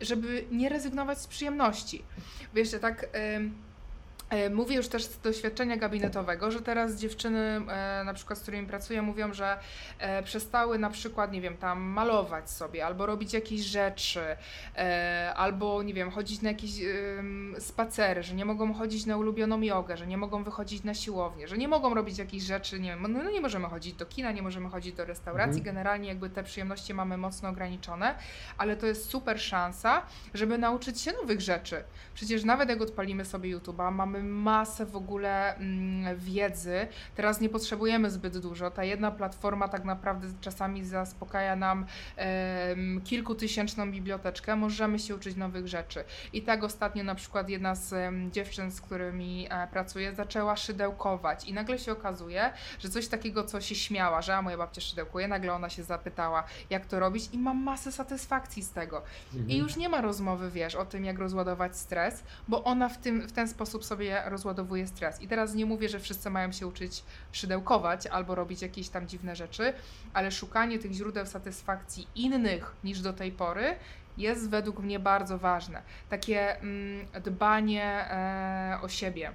[0.00, 2.04] żeby nie rezygnować z przyjemności.
[2.54, 3.06] Wiecie, tak.
[4.30, 8.66] E, Mówię już też z doświadczenia gabinetowego, że teraz dziewczyny, e, na przykład z którymi
[8.66, 9.58] pracuję, mówią, że
[9.98, 14.20] e, przestały na przykład, nie wiem, tam malować sobie, albo robić jakieś rzeczy,
[15.36, 16.70] albo, nie wiem, chodzić na jakieś
[17.58, 21.58] spacery, że nie mogą chodzić na ulubioną jogę, że nie mogą wychodzić na siłownię, że
[21.58, 24.42] nie mogą robić jakichś rzeczy, nie wiem, no, no nie możemy chodzić do kina, nie
[24.42, 25.64] możemy chodzić do restauracji, Mhm.
[25.64, 28.14] generalnie jakby te przyjemności mamy mocno ograniczone,
[28.58, 30.02] ale to jest super szansa,
[30.34, 31.84] żeby nauczyć się nowych rzeczy.
[32.14, 36.88] Przecież nawet jak odpalimy sobie YouTube'a, mamy masę w ogóle mm, wiedzy.
[37.14, 38.70] Teraz nie potrzebujemy zbyt dużo.
[38.70, 41.86] Ta jedna platforma tak naprawdę czasami zaspokaja nam
[43.04, 44.56] kilkutysięczną biblioteczkę.
[44.56, 46.04] Możemy się uczyć nowych rzeczy.
[46.32, 47.94] I tak ostatnio na przykład jedna z
[48.32, 53.60] dziewczyn, z którymi e, pracuję, zaczęła szydełkować i nagle się okazuje, że coś takiego, co
[53.60, 57.38] się śmiała, że a moja babcia szydełkuje, nagle ona się zapytała, jak to robić i
[57.38, 59.02] mam masę satysfakcji z tego.
[59.34, 59.50] Mhm.
[59.50, 63.20] I już nie ma rozmowy, wiesz, o tym, jak rozładować stres, bo ona w, tym,
[63.20, 65.22] w ten sposób sobie rozładowuje stres.
[65.22, 67.02] I teraz nie mówię, że wszyscy mają się uczyć
[67.32, 69.72] szydełkować albo robić jakieś tam dziwne rzeczy,
[70.14, 73.76] ale szukanie tych źródeł satysfakcji innych niż do tej pory
[74.18, 75.82] jest według mnie bardzo ważne.
[76.08, 79.32] Takie mm, dbanie e, o siebie.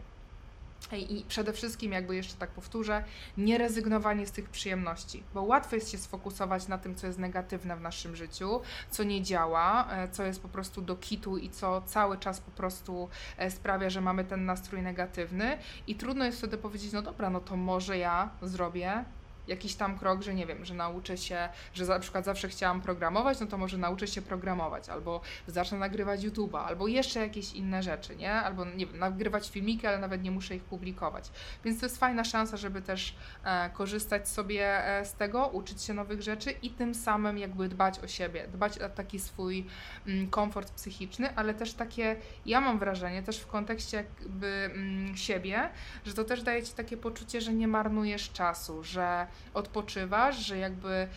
[0.92, 3.04] I przede wszystkim, jakby jeszcze tak powtórzę,
[3.38, 7.76] nie rezygnowanie z tych przyjemności, bo łatwo jest się sfokusować na tym, co jest negatywne
[7.76, 11.82] w naszym życiu, co nie działa, e, co jest po prostu do kitu i co
[11.82, 15.58] cały czas po prostu e, sprawia, że mamy ten nastrój negatywny.
[15.88, 19.06] I trudno jest wtedy powiedzieć, no dobra, no to może ja zrobię
[19.52, 23.40] jakiś tam krok, że nie wiem, że nauczę się, że na przykład zawsze chciałam programować,
[23.40, 28.16] no to może nauczę się programować, albo zacznę nagrywać YouTube'a, albo jeszcze jakieś inne rzeczy,
[28.16, 28.34] nie?
[28.34, 31.30] Albo nie wiem, nagrywać filmiki, ale nawet nie muszę ich publikować.
[31.66, 35.94] Więc to jest fajna szansa, żeby też e, korzystać sobie e, z tego, uczyć się
[35.94, 39.66] nowych rzeczy i tym samym jakby dbać o siebie, dbać o taki swój
[40.08, 42.16] mm, komfort psychiczny, ale też takie,
[42.46, 45.70] ja mam wrażenie, też w kontekście jakby mm, siebie,
[46.06, 51.08] że to też daje ci takie poczucie, że nie marnujesz czasu, że odpoczywasz, że jakby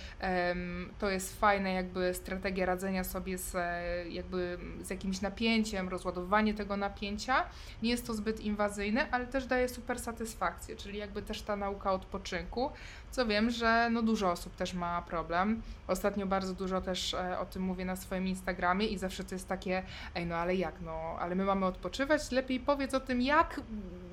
[0.99, 6.77] to jest fajna jakby strategia radzenia sobie z, e, jakby z jakimś napięciem, rozładowanie tego
[6.77, 7.45] napięcia.
[7.83, 11.93] Nie jest to zbyt inwazyjne, ale też daje super satysfakcję, czyli jakby też ta nauka
[11.93, 12.71] odpoczynku,
[13.15, 15.63] co wiem, że no dużo osób też ma problem.
[15.87, 19.49] Ostatnio bardzo dużo też e, o tym mówię na swoim Instagramie i zawsze to jest
[19.49, 19.83] takie,
[20.15, 23.61] ej no ale jak, no ale my mamy odpoczywać, lepiej powiedz o tym, jak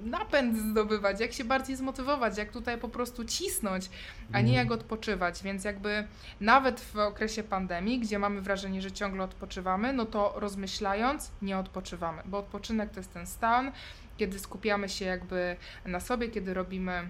[0.04, 3.90] napęd zdobywać, jak się bardziej zmotywować, jak tutaj po prostu cisnąć,
[4.34, 4.56] a nie Mhm.
[4.56, 6.08] jak odpoczywać, więc jakby
[6.42, 12.22] nawet w okresie pandemii, gdzie mamy wrażenie, że ciągle odpoczywamy, no to rozmyślając, nie odpoczywamy,
[12.26, 13.72] bo odpoczynek to jest ten stan,
[14.18, 15.56] kiedy skupiamy się jakby
[15.86, 17.10] na sobie, kiedy robimy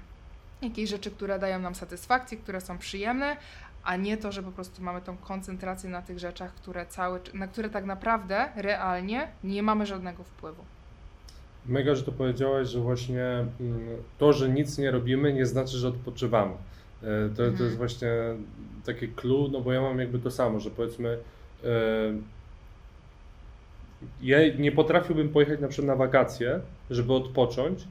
[0.61, 3.37] jakieś rzeczy, które dają nam satysfakcję, które są przyjemne,
[3.83, 7.47] a nie to, że po prostu mamy tą koncentrację na tych rzeczach, które cały, na
[7.47, 10.63] które tak naprawdę realnie nie mamy żadnego wpływu.
[11.65, 13.23] Mega, że to powiedziałaś, że właśnie
[13.59, 13.79] mm,
[14.17, 16.53] to, że nic nie robimy, nie znaczy, że odpoczywamy.
[17.03, 17.65] E, To, to Mhm.
[17.65, 18.09] jest właśnie
[18.85, 21.17] takie clue, no bo ja mam jakby to samo, że powiedzmy,
[21.63, 21.67] e,
[24.21, 26.59] ja nie potrafiłbym pojechać na przykład na wakacje,
[26.89, 27.87] żeby odpocząć,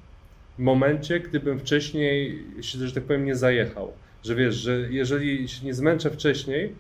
[0.60, 3.92] momencie, gdybym wcześniej się, że tak powiem, nie zajechał.
[4.24, 6.74] Że wiesz, że jeżeli się nie zmęczę wcześniej,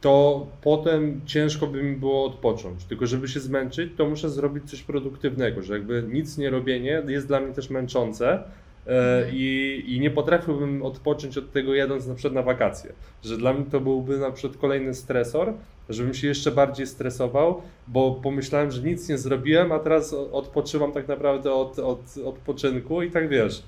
[0.00, 2.84] to potem ciężko by mi było odpocząć.
[2.84, 7.26] Tylko żeby się zmęczyć, to muszę zrobić coś produktywnego, że jakby nic nie robienie jest
[7.26, 8.42] dla mnie też męczące.
[9.32, 12.92] I, i nie potrafiłbym odpocząć od tego jadąc na przykład na wakacje,
[13.24, 15.52] że dla mnie to byłby na przykład kolejny stresor,
[15.88, 21.08] żebym się jeszcze bardziej stresował, bo pomyślałem, że nic nie zrobiłem, a teraz odpoczywam tak
[21.08, 23.62] naprawdę od, od odpoczynku i tak wiesz.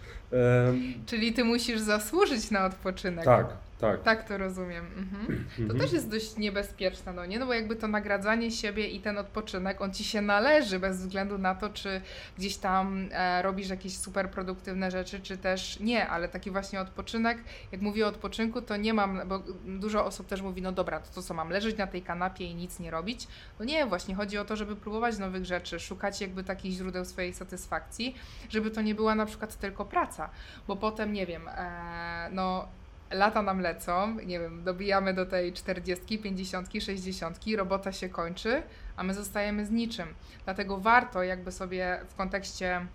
[1.06, 3.24] Czyli ty musisz zasłużyć na odpoczynek.
[3.24, 4.02] Tak, tak.
[4.02, 4.86] Tak to rozumiem.
[4.86, 5.44] Mhm.
[5.56, 5.80] To mhm.
[5.80, 7.38] też jest dość niebezpieczne, no nie?
[7.38, 11.38] No bo jakby to nagradzanie siebie i ten odpoczynek, on ci się należy bez względu
[11.38, 12.00] na to, czy
[12.38, 17.38] gdzieś tam e, robisz jakieś super produktywne rzeczy, czy też nie, ale taki właśnie odpoczynek,
[17.72, 21.14] jak mówię o odpoczynku, to nie mam, bo dużo osób też mówi, no dobra, to,
[21.14, 23.28] to co mam, leżeć na tej kanapie i nic nie robić?
[23.58, 27.34] No nie, właśnie chodzi o to, żeby próbować nowych rzeczy, szukać jakby takich źródeł swojej
[27.34, 28.14] satysfakcji,
[28.48, 30.30] żeby to nie była na przykład tylko praca,
[30.68, 32.68] bo potem, nie wiem, e, no
[33.10, 38.62] lata nam lecą, nie wiem, dobijamy do tej 40, 50, 60, robota się kończy,
[38.96, 40.14] a my zostajemy z niczym.
[40.44, 42.86] Dlatego warto jakby sobie w kontekście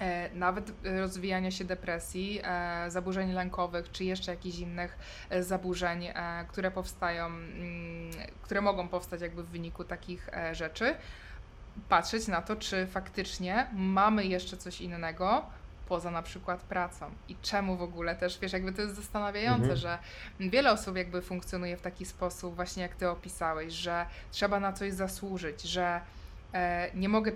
[0.00, 4.98] e, nawet rozwijania się depresji, e, zaburzeń lękowych, czy jeszcze jakichś innych
[5.30, 8.10] e, zaburzeń, e, które powstają, mm,
[8.42, 10.94] które mogą powstać jakby w wyniku takich e, rzeczy,
[11.88, 15.46] patrzeć na to, czy faktycznie mamy jeszcze coś innego,
[15.88, 19.76] poza na przykład pracą i czemu w ogóle też, wiesz, jakby to jest zastanawiające, mhm.
[19.76, 19.98] że
[20.40, 24.92] wiele osób jakby funkcjonuje w taki sposób właśnie jak Ty opisałeś, że trzeba na coś
[24.92, 26.00] zasłużyć, że
[26.52, 27.32] e, nie mogę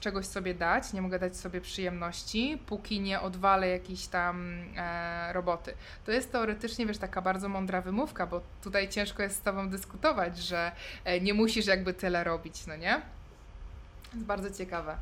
[0.00, 5.74] czegoś sobie dać, nie mogę dać sobie przyjemności, póki nie odwalę jakiejś tam e, roboty.
[6.06, 10.38] To jest teoretycznie, wiesz, taka bardzo mądra wymówka, bo tutaj ciężko jest z Tobą dyskutować,
[10.38, 10.72] że
[11.04, 13.02] e, nie musisz jakby tyle robić, no nie?
[14.14, 14.96] Jest bardzo ciekawe.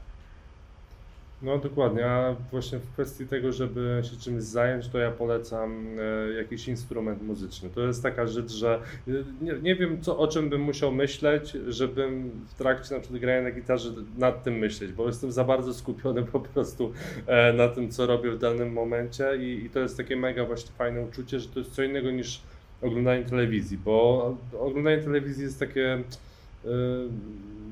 [1.43, 6.33] No dokładnie, a właśnie w kwestii tego, żeby się czymś zająć, to ja polecam e,
[6.33, 7.71] jakiś instrument muzyczny.
[7.75, 9.11] To jest taka rzecz, że e,
[9.41, 13.43] nie, nie wiem co, o czym bym musiał myśleć, żebym w trakcie na przykład grania
[13.43, 16.93] na gitarze nad tym myśleć, bo jestem za bardzo skupiony po prostu
[17.27, 20.71] e, na tym, co robię w danym momencie i, i to jest takie mega właśnie
[20.79, 22.41] fajne uczucie, że to jest co innego niż
[22.83, 26.03] oglądanie telewizji, bo oglądanie telewizji jest takie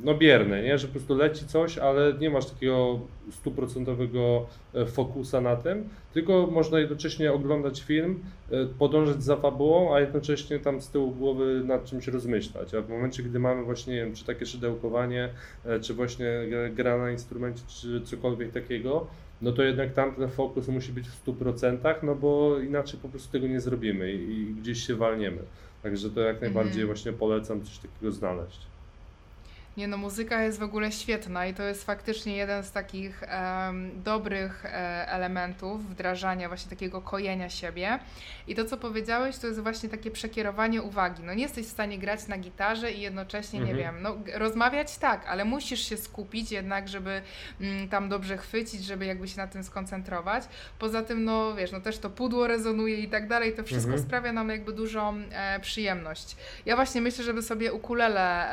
[0.04, 0.78] no bierne, nie?
[0.78, 3.00] że po prostu leci coś, ale nie masz takiego
[3.30, 8.20] stuprocentowego e, fokusa na tym, tylko można jednocześnie oglądać film,
[8.50, 12.74] e, podążać za fabułą, a jednocześnie tam z tyłu głowy nad czymś rozmyślać.
[12.74, 15.28] A w momencie, gdy mamy właśnie, nie wiem, czy takie szydełkowanie,
[15.64, 16.26] e, czy właśnie
[16.74, 19.06] gra na instrumencie, czy cokolwiek takiego,
[19.42, 23.32] no to jednak tam ten fokus musi być w 100%, no bo inaczej po prostu
[23.32, 25.42] tego nie zrobimy i, i gdzieś się walniemy.
[25.82, 26.86] Także to jak najbardziej mm.
[26.86, 28.75] właśnie polecam coś takiego znaleźć.
[29.76, 34.02] Nie no, muzyka jest w ogóle świetna i to jest faktycznie jeden z takich um,
[34.02, 34.68] dobrych e,
[35.08, 37.98] elementów wdrażania właśnie takiego kojenia siebie.
[38.46, 41.22] I to, co powiedziałeś, to jest właśnie takie przekierowanie uwagi.
[41.22, 43.76] No nie jesteś w stanie grać na gitarze i jednocześnie, mhm.
[43.76, 47.22] nie wiem, no rozmawiać tak, ale musisz się skupić jednak, żeby
[47.60, 50.44] mm, tam dobrze chwycić, żeby jakby się na tym skoncentrować.
[50.78, 54.08] Poza tym, no wiesz, no też to pudło rezonuje i tak dalej, to wszystko mhm.
[54.08, 56.36] sprawia nam jakby dużą e, przyjemność.
[56.66, 58.52] Ja właśnie myślę, żeby sobie ukulele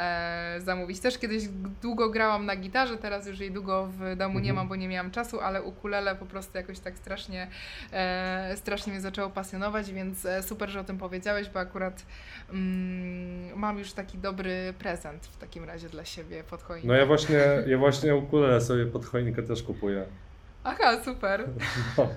[0.55, 0.99] e, zamówić.
[0.99, 1.44] Też też kiedyś
[1.81, 4.44] długo grałam na gitarze, teraz już jej długo w domu mhm.
[4.44, 7.48] nie mam, bo nie miałam czasu, ale ukulele po prostu jakoś tak strasznie,
[7.91, 12.06] e, strasznie mnie zaczęło pasjonować, więc e, super, że o tym powiedziałeś, bo akurat
[12.49, 16.88] mm, mam już taki dobry prezent w takim razie dla siebie pod choinkę.
[16.88, 20.06] No ja właśnie, ja właśnie ukulele sobie pod choinkę też kupuję.
[20.64, 21.45] Aha, super.
[21.98, 22.10] No,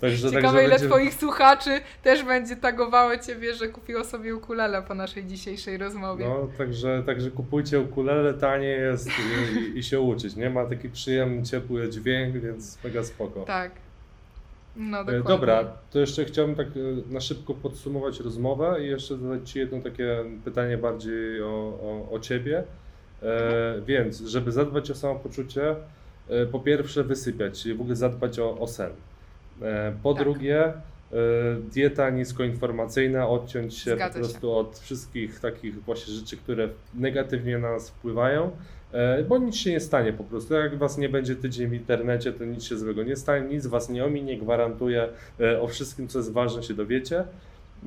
[0.00, 0.88] także, Ciekawe także ile będzie...
[0.88, 6.28] Twoich słuchaczy też będzie tagowało Ciebie, że kupiło sobie ukulele po naszej dzisiejszej rozmowie.
[6.28, 10.50] No, także, także kupujcie ukulele, tanie jest i, i, się uczyć, nie?
[10.50, 13.44] Ma taki przyjemny, ciepły dźwięk, więc mega spoko.
[13.44, 13.70] Tak.
[14.76, 15.28] No, e, dokładnie.
[15.28, 19.80] Dobra, to jeszcze chciałbym tak e, na szybko podsumować rozmowę i jeszcze zadać Ci jedno
[19.80, 21.46] takie pytanie bardziej o,
[21.82, 22.64] o, o Ciebie.
[23.22, 23.82] E.
[23.86, 25.76] Więc, żeby zadbać o samopoczucie,
[26.52, 28.90] po pierwsze wysypiać, czyli w ogóle zadbać o, o sen.
[29.62, 30.22] E, po tak.
[30.22, 30.74] drugie, e,
[31.72, 34.52] dieta niskoinformacyjna, odciąć się Zgadza po prostu się.
[34.52, 38.50] od wszystkich takich właśnie rzeczy, które negatywnie na nas wpływają,
[39.28, 40.54] bo nic się nie stanie po prostu.
[40.54, 43.88] Jak was nie będzie tydzień w internecie, to nic się złego nie stanie, nic was
[43.88, 45.08] nie ominie, gwarantuję,
[45.60, 47.24] o wszystkim, co jest ważne, się dowiecie.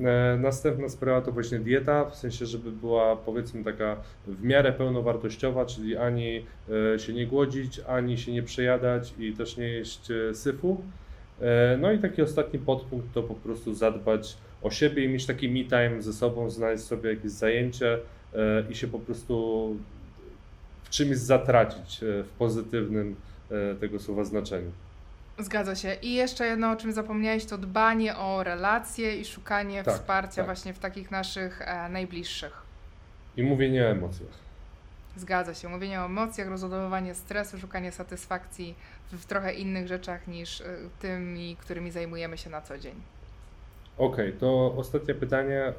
[0.04, 3.96] E, następna sprawa to właśnie dieta, w sensie, żeby była powiedzmy taka
[4.26, 6.46] w miarę pełnowartościowa, czyli ani
[6.94, 10.82] e, się nie głodzić, ani się nie przejadać i też nie jeść e, syfu.
[11.78, 15.64] No i taki ostatni podpunkt to po prostu zadbać o siebie i mieć taki me
[15.64, 17.98] time ze sobą, znaleźć sobie jakieś zajęcie
[18.70, 19.76] i się po prostu
[20.82, 23.16] w czymś zatracić w pozytywnym
[23.80, 24.70] tego słowa znaczeniu.
[25.38, 25.96] Zgadza się.
[26.02, 30.44] I jeszcze jedno, o czym zapomniałeś, to dbanie o relacje i szukanie tak, wsparcia tak.
[30.44, 32.62] właśnie w takich naszych e, najbliższych.
[33.36, 34.48] I mówienie o emocjach.
[35.16, 35.68] Zgadza się.
[35.68, 38.74] Mówienie o emocjach, rozładowywanie stresu, szukanie satysfakcji
[39.12, 40.64] w, trochę innych rzeczach niż y,
[41.00, 42.94] tymi, którymi zajmujemy się na co dzień.
[43.98, 45.72] Okej, to ostatnie pytanie.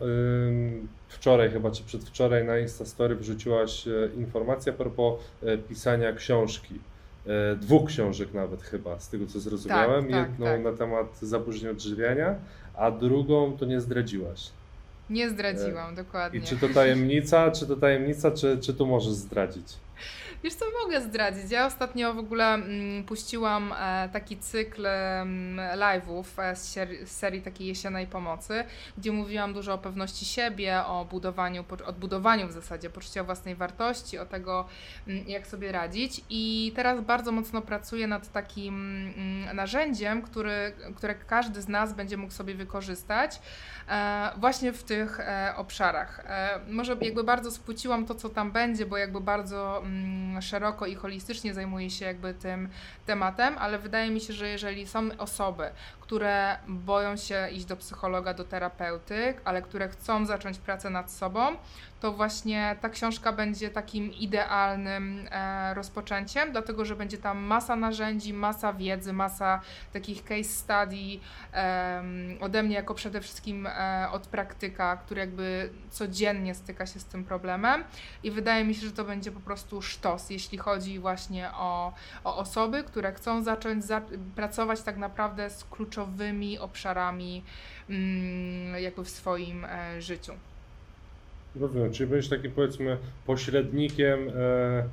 [1.07, 6.79] Wczoraj chyba, czy przedwczoraj na Instastory wrzuciłaś e, informację a propos e, pisania książki.
[7.29, 10.03] E, Dwóch książek nawet chyba, z tego co zrozumiałem.
[10.03, 10.63] Tak, tak, Jedną tak.
[10.63, 12.35] na temat zaburzeń odżywiania,
[12.75, 14.49] a drugą to nie zdradziłaś.
[15.09, 16.39] Nie zdradziłam, dokładnie.
[16.39, 19.67] I czy to tajemnica, czy to tajemnica, czy, czy tu możesz zdradzić?
[20.43, 21.51] Wiesz co, mogę zdradzić.
[21.51, 26.79] Ja ostatnio w ogóle mm, puściłam e, taki cykl mm, live'ów e, z,
[27.11, 28.63] serii takiej jesiennej pomocy,
[28.97, 34.25] gdzie mówiłam dużo o pewności siebie, o budowaniu, odbudowaniu w zasadzie poczucia własnej wartości, o
[34.25, 34.65] tego,
[35.07, 36.21] mm, jak sobie radzić.
[36.29, 39.13] I teraz bardzo mocno pracuję nad takim
[39.53, 43.39] narzędziem, który, które każdy z nas będzie mógł sobie wykorzystać
[43.89, 45.19] e, właśnie w tych
[45.55, 46.25] obszarach.
[46.69, 49.83] Może jakby bardzo spłuciłam to, co tam będzie, bo jakby bardzo
[50.41, 52.69] szeroko i holistycznie zajmuję się jakby tym
[53.05, 55.69] tematem, ale wydaje mi się, że jeżeli są osoby,
[56.09, 61.55] które boją się iść do psychologa, do terapeuty, ale które chcą zacząć pracę nad sobą,
[61.99, 68.33] to właśnie ta książka będzie takim idealnym e, rozpoczęciem, dlatego że będzie tam masa narzędzi,
[68.33, 69.61] masa wiedzy, masa
[69.93, 71.19] takich case study
[72.39, 77.23] ode mnie jako przede wszystkim e, od praktyka, który jakby codziennie styka się z tym
[77.23, 77.83] problemem.
[78.23, 82.37] I wydaje mi się, że to będzie po prostu sztos, jeśli chodzi właśnie o, o
[82.37, 84.01] osoby, które chcą zacząć za,
[84.35, 85.63] pracować tak naprawdę z
[85.99, 87.43] kluczowymi obszarami
[87.89, 90.33] mm, jakby w swoim e, życiu.
[91.59, 94.83] Rozumiem, czyli będziesz takim powiedzmy pośrednikiem e,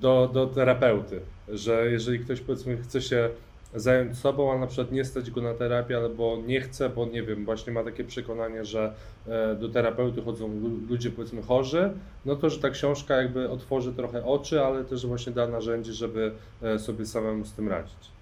[0.00, 3.30] do, do terapeuty, że jeżeli ktoś powiedzmy chce się
[3.74, 7.22] zająć sobą, a na przykład nie stać go na terapię, albo nie chce, bo nie
[7.22, 8.94] wiem, właśnie ma takie przekonanie, że
[9.26, 11.92] e, do terapeuty chodzą lu- ludzie powiedzmy chorzy,
[12.24, 16.32] no to, że ta książka jakby otworzy trochę oczy, ale też właśnie da narzędzie, żeby
[16.78, 18.19] sobie samemu z tym radzić.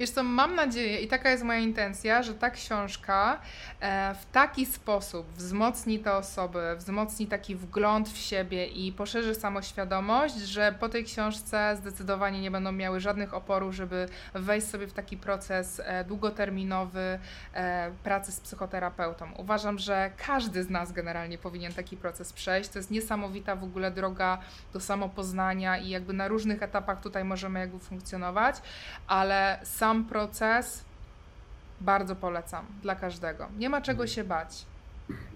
[0.00, 3.40] Wiesz co, mam nadzieję i taka jest moja intencja, że ta książka
[3.80, 10.34] e, w taki sposób wzmocni te osoby, wzmocni taki wgląd w siebie i poszerzy samoświadomość,
[10.34, 15.16] że po tej książce zdecydowanie nie będą miały żadnych oporów, żeby wejść sobie w taki
[15.16, 17.18] proces e, długoterminowy
[17.54, 19.32] e, pracy z psychoterapeutą.
[19.36, 22.70] Uważam, że każdy z nas generalnie powinien taki proces przejść.
[22.70, 24.38] To jest niesamowita w ogóle droga
[24.72, 28.56] do samopoznania i jakby na różnych etapach tutaj możemy jakby funkcjonować,
[29.06, 30.84] ale sam proces
[31.80, 33.48] bardzo polecam dla każdego.
[33.58, 34.64] Nie ma czego się bać.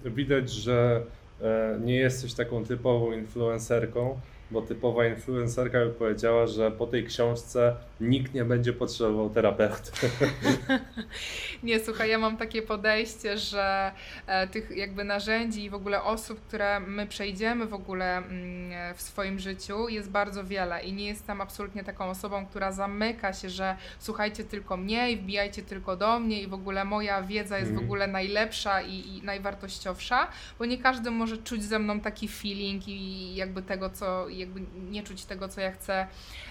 [0.04, 1.02] Widać, że
[1.42, 4.20] e, nie jesteś taką typową influencerką,
[4.54, 9.90] bo typowa influencerka by powiedziała, że po tej książce nikt nie będzie potrzebował terapeuty.
[11.62, 13.92] Nie, słuchaj, ja mam takie podejście, że
[14.26, 19.02] e, tych jakby narzędzi i w ogóle osób, które my przejdziemy w ogóle mm, w
[19.02, 23.76] swoim życiu jest bardzo wiele i nie jestem absolutnie taką osobą, która zamyka się, że
[23.98, 27.74] słuchajcie tylko mnie i wbijajcie tylko do mnie i w ogóle moja wiedza jest w
[27.74, 27.86] Mhm.
[27.86, 30.28] ogóle najlepsza i, i najwartościowsza,
[30.58, 34.60] bo nie każdy może czuć ze mną taki feeling i jakby tego, co, jakby
[34.90, 36.06] nie czuć tego, co ja chcę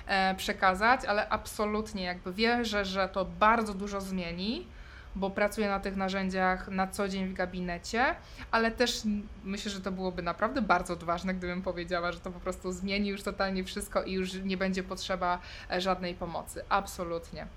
[0.07, 4.67] e, przekazać, ale absolutnie jakby wierzę, że to bardzo dużo zmieni,
[5.15, 8.15] bo pracuję na tych narzędziach na co dzień w gabinecie,
[8.51, 9.01] ale też
[9.43, 13.23] myślę, że to byłoby naprawdę bardzo odważne, gdybym powiedziała, że to po prostu zmieni już
[13.23, 15.39] totalnie wszystko i już nie będzie potrzeba
[15.71, 16.63] e, żadnej pomocy.
[16.69, 17.47] Absolutnie.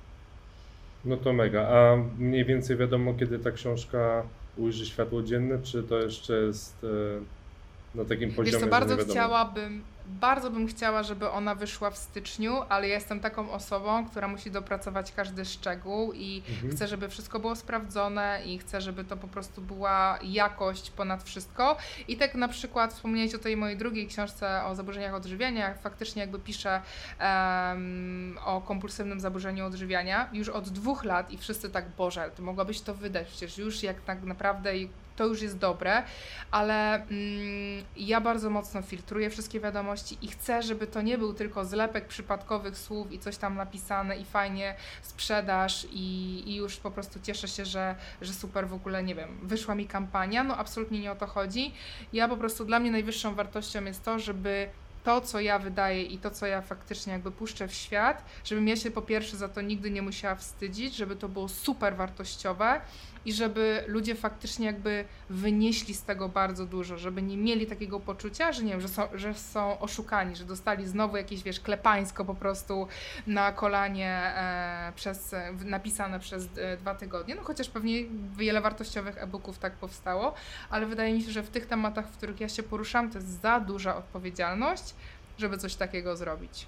[1.05, 1.69] No to mega.
[1.69, 4.23] A mniej więcej wiadomo, kiedy ta książka
[4.57, 9.83] ujrzy światło dzienne, czy to jeszcze jest e, na takim poziomie, Wiesz co, bardzo chciałabym,
[10.09, 14.51] bardzo bym chciała, żeby ona wyszła w styczniu, ale ja jestem taką osobą, która musi
[14.51, 16.73] dopracować każdy szczegół i Mhm.
[16.73, 21.77] chcę, żeby wszystko było sprawdzone i chcę, żeby to po prostu była jakość ponad wszystko.
[22.09, 26.39] I tak na przykład wspomniałeś o tej mojej drugiej książce o zaburzeniach odżywiania, faktycznie jakby
[26.39, 26.83] piszę
[27.19, 32.81] em, o kompulsywnym zaburzeniu odżywiania już od dwóch lat i wszyscy tak, Boże, ty mogłabyś
[32.81, 34.73] to wydać, przecież już jak tak naprawdę
[35.17, 36.03] to już jest dobre,
[36.51, 41.65] ale mm, ja bardzo mocno filtruję wszystkie wiadomości i chcę, żeby to nie był tylko
[41.65, 47.21] zlepek przypadkowych słów i coś tam napisane i fajnie sprzedaż i, i już po prostu
[47.23, 51.13] cieszę się, że, że super w ogóle, nie wiem, wyszła mi kampania, no absolutnie nie
[51.13, 51.75] o to chodzi.
[52.13, 54.69] Ja po prostu, dla mnie najwyższą wartością jest to, żeby
[55.05, 58.77] to, co ja wydaję i to, co ja faktycznie jakby puszczę w świat, żebym ja
[58.77, 62.81] się po pierwsze za to nigdy nie musiała wstydzić, żeby to było super wartościowe
[63.27, 68.53] i żeby ludzie faktycznie jakby wynieśli z tego bardzo dużo, żeby nie mieli takiego poczucia,
[68.53, 72.35] że nie wiem, że są, że są oszukani, że dostali znowu jakieś, wiesz, klepańsko po
[72.35, 72.89] prostu
[73.27, 75.35] na kolanie e, przez,
[75.65, 78.05] napisane przez e, dwa tygodnie, no chociaż pewnie
[78.37, 80.35] wiele wartościowych e-booków tak powstało,
[80.71, 83.41] ale wydaje mi się, że w tych tematach, w których ja się poruszam, to jest
[83.41, 84.95] za duża odpowiedzialność,
[85.39, 86.67] żeby coś takiego zrobić.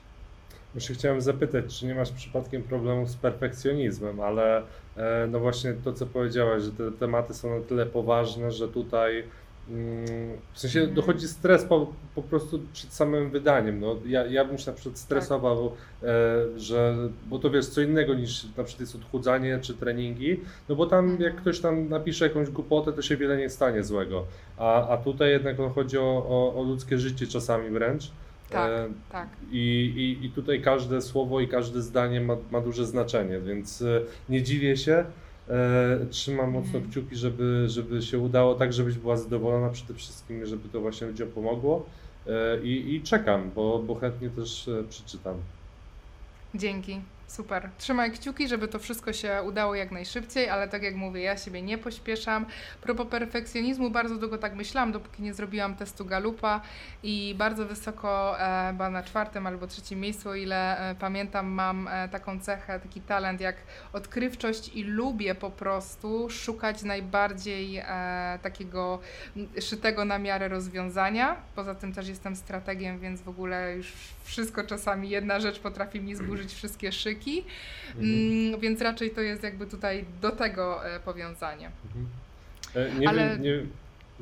[0.74, 4.62] Jeszcze chciałem zapytać, czy nie masz przypadkiem problemu z perfekcjonizmem, ale
[5.30, 9.24] no właśnie to, co powiedziałaś, że te tematy są na tyle poważne, że tutaj
[9.70, 10.06] mm,
[10.52, 10.96] w sensie Mhm.
[10.96, 13.80] dochodzi stres po, po prostu przed samym wydaniem.
[13.80, 15.72] No, ja, ja bym się na przykład stresował,
[16.02, 16.06] e,
[16.56, 16.96] że,
[17.26, 21.04] bo to wiesz, co innego niż na przykład jest odchudzanie czy treningi, no bo tam
[21.04, 21.22] Mhm.
[21.22, 24.24] jak ktoś tam napisze jakąś głupotę, to się wiele nie stanie złego.
[24.56, 28.10] A, a tutaj jednak no, chodzi o, o, o ludzkie życie czasami wręcz.
[28.50, 29.28] Tak, E, tak.
[29.50, 29.58] i,
[30.22, 34.42] i, I tutaj każde słowo i każde zdanie ma, ma duże znaczenie, więc e, nie
[34.42, 35.04] dziwię się.
[35.48, 36.90] E, trzymam mocno Mhm.
[36.90, 41.28] kciuki, żeby, żeby się udało tak, żebyś była zadowolona przede wszystkim, żeby to właśnie ludziom
[41.28, 41.86] pomogło.
[42.26, 45.36] E, i, I czekam, bo, bo chętnie też e, przeczytam.
[46.54, 47.00] Dzięki.
[47.28, 47.70] Super.
[47.78, 51.62] Trzymaj kciuki, żeby to wszystko się udało jak najszybciej, ale tak jak mówię, ja siebie
[51.62, 52.46] nie pośpieszam.
[52.80, 56.60] Propos perfekcjonizmu, bardzo długo tak myślałam, dopóki nie zrobiłam testu Galupa
[57.02, 61.88] i bardzo wysoko, e, chyba na czwartym albo trzecim miejscu, o ile e, pamiętam, mam
[61.88, 63.56] e, taką cechę, taki talent jak
[63.92, 67.82] odkrywczość i lubię po prostu szukać najbardziej
[68.42, 69.00] takiego
[69.60, 71.36] szytego na miarę rozwiązania.
[71.54, 73.92] Poza tym też jestem strategiem, więc w ogóle już
[74.24, 77.17] wszystko czasami jedna rzecz potrafi mi zburzyć wszystkie szyki.
[77.98, 81.70] Mm, więc raczej to jest jakby tutaj do tego e, powiązanie.
[81.86, 82.06] Mhm.
[82.96, 83.62] E, Nie, Ale- wiem, nie,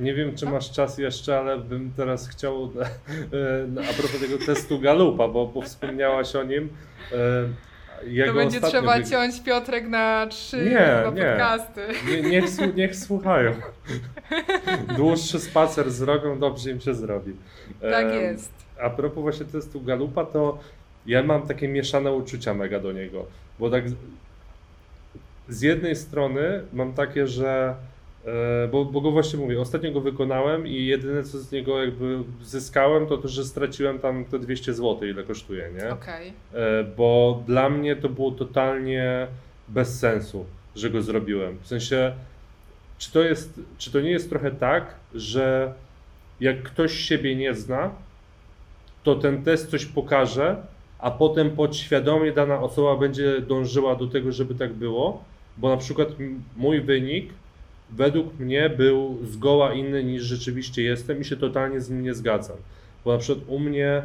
[0.04, 4.38] nie wiem, czy masz czas jeszcze, ale bym teraz chciał e, no, a propos tego
[4.46, 6.68] testu Galupa, bo, bo wspomniałaś o nim.
[8.04, 11.02] Jego to będzie trzeba wyg- ciąć Piotrek na trzy Nie, nie.
[11.22, 11.80] podcasty.
[12.10, 12.44] Nie, niech,
[12.76, 13.52] niech słuchają.
[14.96, 17.32] Dłuższy spacer z drogą dobrze im się zrobi.
[17.80, 18.52] Tak jest.
[18.82, 20.58] A propos właśnie testu Galupa, to
[21.06, 23.26] ja mam takie mieszane uczucia mega do niego.
[23.58, 23.84] Bo tak
[25.48, 27.74] z- jednej strony mam takie, że
[28.26, 32.18] e, bo, bo go właśnie mówię, ostatnio go wykonałem i jedyne co z niego jakby
[32.42, 35.90] zyskałem, to to, że straciłem tam te 200 zł, ile kosztuje, nie?
[35.90, 36.32] Okej.
[36.54, 39.26] E, bo dla mnie to było totalnie
[39.68, 40.44] bez sensu,
[40.76, 41.58] że go zrobiłem.
[41.62, 42.12] W sensie,
[42.98, 45.72] czy to, jest, czy to nie jest trochę tak, że
[46.40, 47.90] jak ktoś siebie nie zna,
[49.02, 50.56] to ten test coś pokaże,
[50.98, 55.24] a potem podświadomie dana osoba będzie dążyła do tego, żeby tak było,
[55.56, 56.08] bo na przykład
[56.56, 57.30] mój wynik
[57.90, 62.56] według mnie był zgoła inny niż rzeczywiście jestem i się totalnie z nim nie zgadzam.
[63.04, 64.02] Bo na przykład u mnie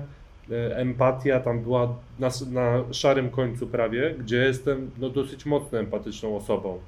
[0.52, 6.36] e, empatia tam była na, na szarym końcu prawie, gdzie jestem no, dosyć mocno empatyczną
[6.38, 6.80] osobą.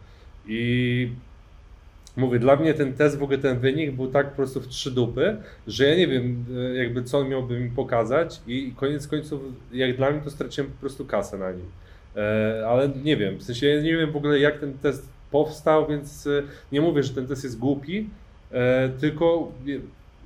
[0.47, 1.09] I
[2.17, 4.91] mówię, dla mnie ten test, w ogóle ten wynik był tak po prostu w trzy
[4.91, 5.37] dupy,
[5.67, 9.41] że ja nie wiem e, jakby co on miałby mi pokazać i koniec końców
[9.71, 11.65] jak dla mnie to straciłem po prostu kasę na nim.
[12.15, 15.87] E, ale nie wiem, w sensie ja nie wiem w ogóle jak ten test powstał,
[15.87, 18.09] więc e, nie mówię, że ten test jest głupi,
[18.99, 19.51] tylko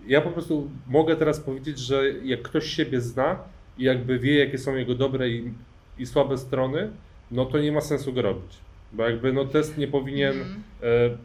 [0.07, 3.39] ja po prostu mogę teraz powiedzieć, że jak ktoś siebie zna
[3.77, 5.53] i jakby wie, jakie są jego dobre i,
[5.97, 6.89] i słabe strony,
[7.31, 8.57] no to nie ma sensu go robić.
[8.93, 10.63] Bo jakby no test nie powinien, Mhm.
[10.83, 11.17] e,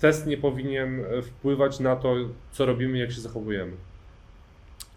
[0.00, 2.14] test nie powinien wpływać na to,
[2.52, 3.72] co robimy, jak się zachowujemy.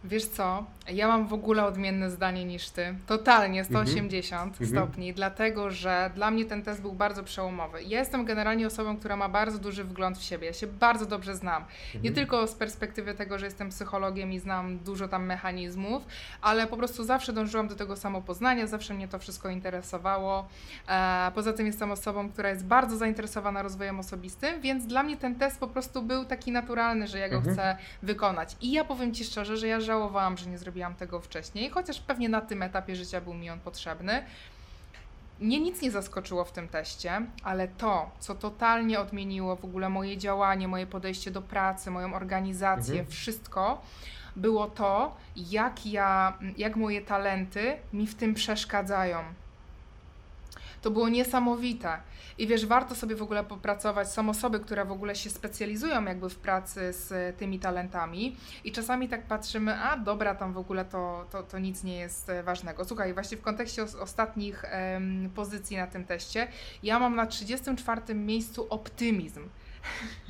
[0.03, 2.95] Wiesz co, ja mam w ogóle odmienne zdanie niż ty.
[3.07, 4.69] Totalnie 180 Mhm.
[4.69, 7.83] stopni, dlatego że dla mnie ten test był bardzo przełomowy.
[7.83, 10.47] Ja jestem generalnie osobą, która ma bardzo duży wgląd w siebie.
[10.47, 11.65] Ja się bardzo dobrze znam.
[11.93, 12.15] Nie Mhm.
[12.15, 16.03] tylko z perspektywy tego, że jestem psychologiem i znam dużo tam mechanizmów,
[16.41, 20.47] ale po prostu zawsze dążyłam do tego samopoznania, zawsze mnie to wszystko interesowało.
[20.89, 25.35] E, poza tym jestem osobą, która jest bardzo zainteresowana rozwojem osobistym, więc dla mnie ten
[25.35, 27.55] test po prostu był taki naturalny, że ja go Mhm.
[27.55, 28.55] chcę wykonać.
[28.61, 32.29] I ja powiem Ci szczerze, że ja żałowałam, że nie zrobiłam tego wcześniej, chociaż pewnie
[32.29, 34.23] na tym etapie życia był mi on potrzebny.
[35.39, 40.17] Mnie nic nie zaskoczyło w tym teście, ale to, co totalnie odmieniło w ogóle moje
[40.17, 43.11] działanie, moje podejście do pracy, moją organizację, Mhm.
[43.11, 43.81] wszystko,
[44.35, 49.23] było to, jak ja, jak moje talenty mi w tym przeszkadzają.
[50.83, 51.97] To było niesamowite.
[52.37, 54.11] I wiesz, warto sobie w ogóle popracować.
[54.11, 59.09] Są osoby, które w ogóle się specjalizują jakby w pracy z tymi talentami i czasami
[59.09, 62.85] tak patrzymy, a dobra, tam w ogóle to, to, to nic nie jest e, ważnego.
[62.85, 66.47] Słuchaj, właśnie w kontekście os- ostatnich em, pozycji na tym teście,
[66.83, 69.49] ja mam na 34 miejscu optymizm.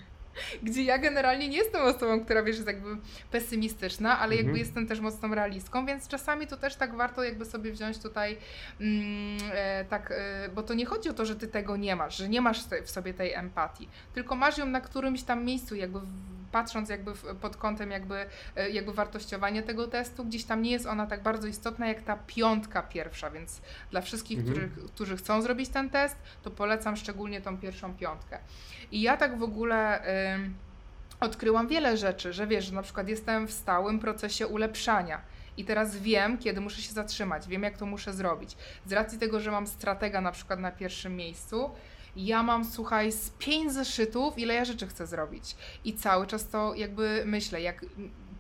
[0.64, 2.98] Gdzie ja generalnie nie jestem osobą, która wiesz, jest jakby
[3.32, 4.66] pesymistyczna, ale jakby Mhm.
[4.66, 8.38] jestem też mocną realistką, więc czasami to też tak warto jakby sobie wziąć tutaj
[8.82, 12.18] mm, e, tak, e, bo to nie chodzi o to, że ty tego nie masz,
[12.18, 16.00] że nie masz w sobie tej empatii, tylko masz ją na którymś tam miejscu, jakby
[16.00, 16.06] w,
[16.54, 18.26] patrząc jakby w, pod kątem jakby,
[18.56, 22.18] e, jakby wartościowania tego testu, gdzieś tam nie jest ona tak bardzo istotna jak ta
[22.28, 23.62] piątka pierwsza, więc
[23.92, 24.56] dla wszystkich, Mhm.
[24.56, 28.38] których, którzy chcą zrobić ten test, to polecam szczególnie tą pierwszą piątkę.
[28.92, 30.04] I ja tak w ogóle
[31.20, 35.22] odkryłam wiele rzeczy, że wiesz, że na przykład jestem w stałym procesie ulepszania.
[35.58, 38.58] I teraz wiem, kiedy muszę się zatrzymać, wiem, jak to muszę zrobić.
[38.86, 41.70] Z racji tego, że mam stratega na przykład na pierwszym miejscu,
[42.16, 45.56] ja mam, słuchaj, z pięć zeszytów, ile ja rzeczy chcę zrobić.
[45.86, 47.86] I cały czas to jakby myślę, jak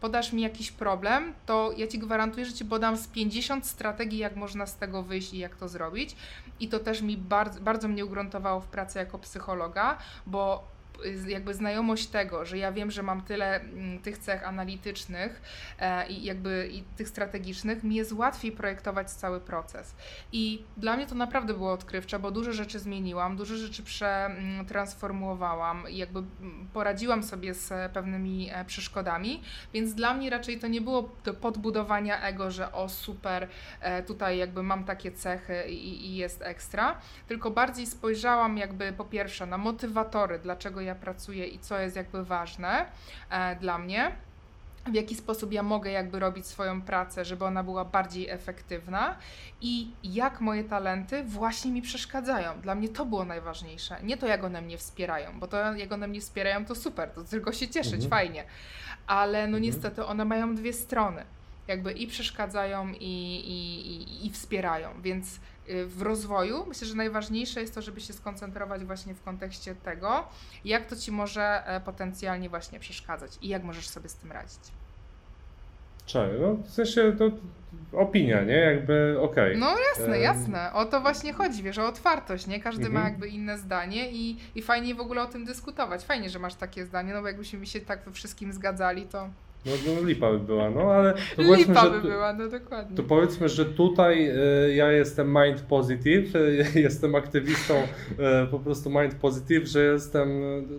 [0.03, 4.35] podasz mi jakiś problem, to ja ci gwarantuję, że ci podam z 50 strategii, jak
[4.35, 6.15] można z tego wyjść i jak to zrobić.
[6.59, 10.72] I to też mi bardzo, bardzo mnie ugruntowało w pracy jako psychologa, bo
[11.27, 15.41] jakby znajomość tego, że ja wiem, że mam tyle mm, tych cech analitycznych
[15.79, 19.95] e, i jakby i tych strategicznych, mi jest łatwiej projektować cały proces.
[20.31, 25.97] I dla mnie to naprawdę było odkrywcze, bo dużo rzeczy zmieniłam, dużo rzeczy przetransformułowałam i
[25.97, 29.41] jakby mm, poradziłam sobie z pewnymi e, przeszkodami,
[29.73, 33.47] więc dla mnie raczej to nie było do podbudowania ego, że o super,
[33.81, 36.97] e, tutaj jakby mam takie cechy i, i jest ekstra,
[37.27, 42.25] tylko bardziej spojrzałam jakby po pierwsze na motywatory, dlaczego ja pracuję i co jest jakby
[42.25, 42.85] ważne
[43.29, 44.11] e, dla mnie
[44.87, 49.15] w jaki sposób ja mogę jakby robić swoją pracę, żeby ona była bardziej efektywna
[49.61, 52.61] i jak moje talenty właśnie mi przeszkadzają.
[52.61, 53.97] Dla mnie to było najważniejsze.
[54.03, 57.23] Nie to, jak one mnie wspierają, bo to jak one mnie wspierają, to super, to
[57.23, 58.09] tylko się cieszyć, mhm.
[58.09, 58.43] fajnie.
[59.07, 59.63] Ale no mhm.
[59.63, 61.25] niestety one mają dwie strony.
[61.67, 65.39] Jakby i przeszkadzają, i, i, i, i wspierają, więc
[65.85, 70.27] w rozwoju, myślę, że najważniejsze jest to, żeby się skoncentrować właśnie w kontekście tego,
[70.65, 74.59] jak to ci może e, potencjalnie właśnie przeszkadzać i jak możesz sobie z tym radzić.
[76.05, 77.31] Cześć, no w sensie to
[77.97, 78.55] opinia, nie?
[78.55, 79.57] Jakby okej.
[79.57, 79.57] Okay.
[79.57, 80.73] No jasne, jasne.
[80.73, 82.59] O to właśnie chodzi, wiesz, o otwartość, nie?
[82.59, 83.03] Każdy mhm.
[83.03, 86.03] ma jakby inne zdanie i, i fajnie w ogóle o tym dyskutować.
[86.03, 89.29] Fajnie, że masz takie zdanie, no bo jakbyśmy się tak we wszystkim zgadzali, to
[89.65, 92.97] no, no lipa by była, no ale to lipa że, by była, no dokładnie.
[92.97, 98.89] To powiedzmy, że tutaj y, ja jestem mind positive, y, jestem aktywistą y, po prostu
[98.89, 100.29] mind positive, że jestem,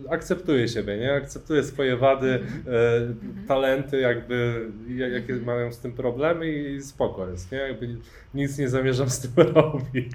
[0.09, 1.13] akceptuję siebie, nie?
[1.13, 3.47] Akceptuję swoje wady, mm -hmm.
[3.47, 5.45] talenty, jakby jakie -hmm.
[5.45, 7.57] mają z tym problemy i spoko jest, nie?
[7.57, 7.97] Jakby
[8.35, 10.11] nic nie zamierzam z tym robić.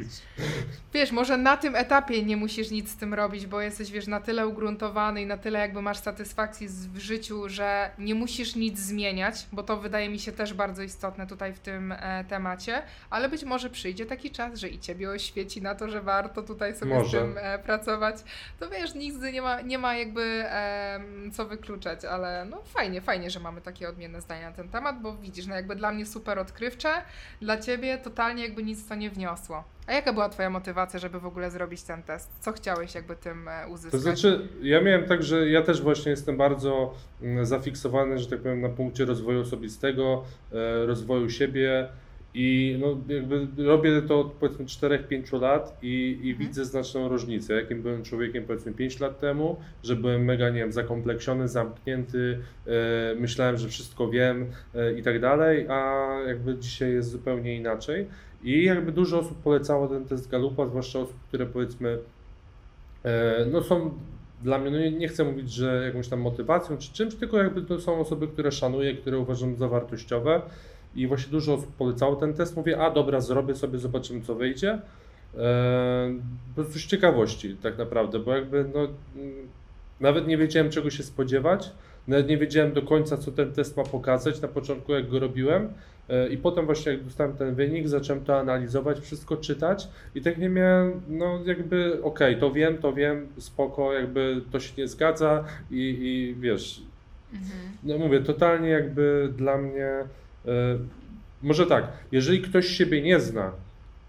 [0.94, 4.20] Wiesz, może na tym etapie nie musisz nic z tym robić, bo jesteś, wiesz, na
[4.20, 9.46] tyle ugruntowany i na tyle jakby masz satysfakcji w życiu, że nie musisz nic zmieniać,
[9.52, 13.44] bo to wydaje mi się też bardzo istotne tutaj w tym e, temacie, ale być
[13.44, 17.08] może przyjdzie taki czas, że i ciebie oświeci na to, że warto tutaj sobie może.
[17.08, 18.16] z tym e, pracować.
[18.58, 20.44] To wiesz, nigdy nie ma, nie ma jakby
[21.32, 25.16] co wykluczać, ale no fajnie, fajnie, że mamy takie odmienne zdania na ten temat, bo
[25.16, 27.02] widzisz, no jakby dla mnie super odkrywcze,
[27.40, 29.64] dla ciebie totalnie jakby nic to nie wniosło.
[29.90, 32.30] A jaka była Twoja motywacja, żeby w ogóle zrobić ten test?
[32.40, 33.92] Co chciałeś jakby tym e, uzyskać?
[33.92, 38.38] To znaczy, ja miałem tak, że ja też właśnie jestem bardzo mm, zafiksowany, że tak
[38.38, 41.88] powiem, na punkcie rozwoju osobistego, e, rozwoju siebie
[42.34, 46.38] i no, jakby robię to od powiedzmy 4-5 lat i, i mhm.
[46.38, 47.54] widzę znaczną różnicę.
[47.54, 52.70] Jakim byłem człowiekiem powiedzmy 5 lat temu, że byłem mega, nie wiem, zakompleksiony, zamknięty, e,
[53.14, 58.06] myślałem, że wszystko wiem e, i tak dalej, a jakby dzisiaj jest zupełnie inaczej.
[58.42, 61.98] I jakby dużo osób polecało ten test Galupa, zwłaszcza osób, które powiedzmy
[63.04, 63.90] e, no są
[64.42, 67.62] dla mnie, no nie, nie, chcę mówić, że jakąś tam motywacją czy czymś, tylko jakby
[67.62, 70.42] to są osoby, które szanuję, które uważam za wartościowe
[70.94, 72.56] i właśnie dużo osób polecało ten test.
[72.56, 74.78] Mówię, a dobra, zrobię sobie, zobaczymy co wyjdzie.
[75.38, 78.88] Eee, po prostu z ciekawości tak naprawdę, bo jakby no,
[80.00, 81.72] nawet nie wiedziałem czego się spodziewać,
[82.10, 85.68] nawet nie wiedziałem do końca co ten test ma pokazać na początku jak go robiłem
[86.08, 90.38] eee, i potem właśnie jak dostałem ten wynik, zacząłem to analizować, wszystko czytać i tak
[90.38, 94.88] nie miałem, no jakby okej, okay, to wiem, to wiem, spoko, jakby to się nie
[94.88, 96.82] zgadza i, i wiesz,
[97.32, 97.50] mhm.
[97.84, 100.04] no mówię, totalnie jakby dla mnie
[100.46, 100.78] E,
[101.42, 103.52] może tak, jeżeli ktoś siebie nie zna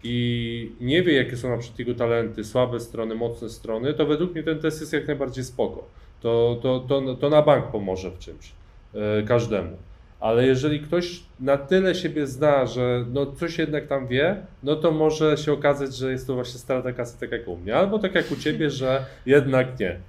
[0.04, 4.34] i nie wie, jakie są na przykład jego talenty, słabe strony, mocne strony, to według
[4.34, 5.88] mnie ten test jest jak najbardziej spoko.
[6.22, 8.52] To, to, to, to na bank pomoże w czymś
[8.94, 9.78] e, każdemu.
[10.20, 14.92] Ale jeżeli ktoś na tyle siebie zna, że no coś jednak tam wie, no to
[14.92, 18.16] może się okazać, że jest to właśnie strata kasy tak jak u mnie, albo tak
[18.16, 20.00] jak u ciebie, że jednak nie.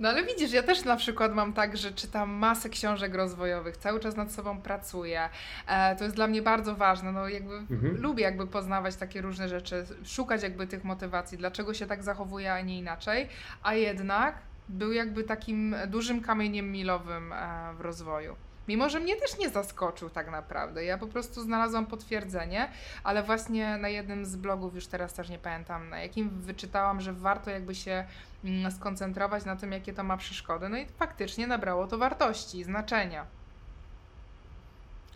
[0.00, 4.00] No ale widzisz, ja też na przykład mam tak, że czytam masę książek rozwojowych, cały
[4.00, 5.28] czas nad sobą pracuję.
[5.68, 7.12] E, to jest dla mnie bardzo ważne.
[7.12, 7.96] No jakby mhm.
[8.02, 12.60] lubię jakby poznawać takie różne rzeczy, szukać jakby tych motywacji, dlaczego się tak zachowuję, a
[12.60, 13.28] nie inaczej.
[13.62, 14.34] A jednak
[14.68, 18.36] był jakby takim dużym kamieniem milowym e, w rozwoju.
[18.68, 20.84] Mimo, że mnie też nie zaskoczył tak naprawdę.
[20.84, 22.68] Ja po prostu znalazłam potwierdzenie,
[23.04, 27.12] ale właśnie na jednym z blogów, już teraz też nie pamiętam na jakim, wyczytałam, że
[27.12, 28.04] warto jakby się
[28.44, 30.68] mm, skoncentrować na tym, jakie to ma przeszkody.
[30.68, 33.26] No i faktycznie nabrało to wartości, znaczenia.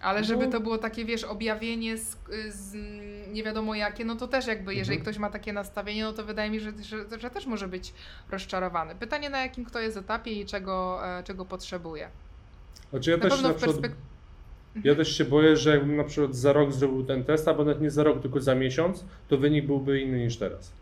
[0.01, 0.53] Ale żeby no.
[0.53, 2.17] to było takie, wiesz, objawienie z,
[2.49, 2.75] z,
[3.33, 5.03] nie wiadomo jakie, no to też jakby, jeżeli mhm.
[5.03, 7.93] ktoś ma takie nastawienie, no to wydaje mi się, że, że, że, też może być
[8.31, 8.95] rozczarowany.
[8.95, 12.09] Pytanie na jakim kto jest etapie i czego, e, czego potrzebuje.
[12.91, 13.77] Znaczy ja na też na przykład...
[13.77, 13.97] Perspek...
[14.85, 17.83] Ja też się boję, że jakbym na przykład za rok zrobił ten test, albo nawet
[17.83, 20.73] nie za rok, tylko za miesiąc, to wynik byłby inny niż teraz.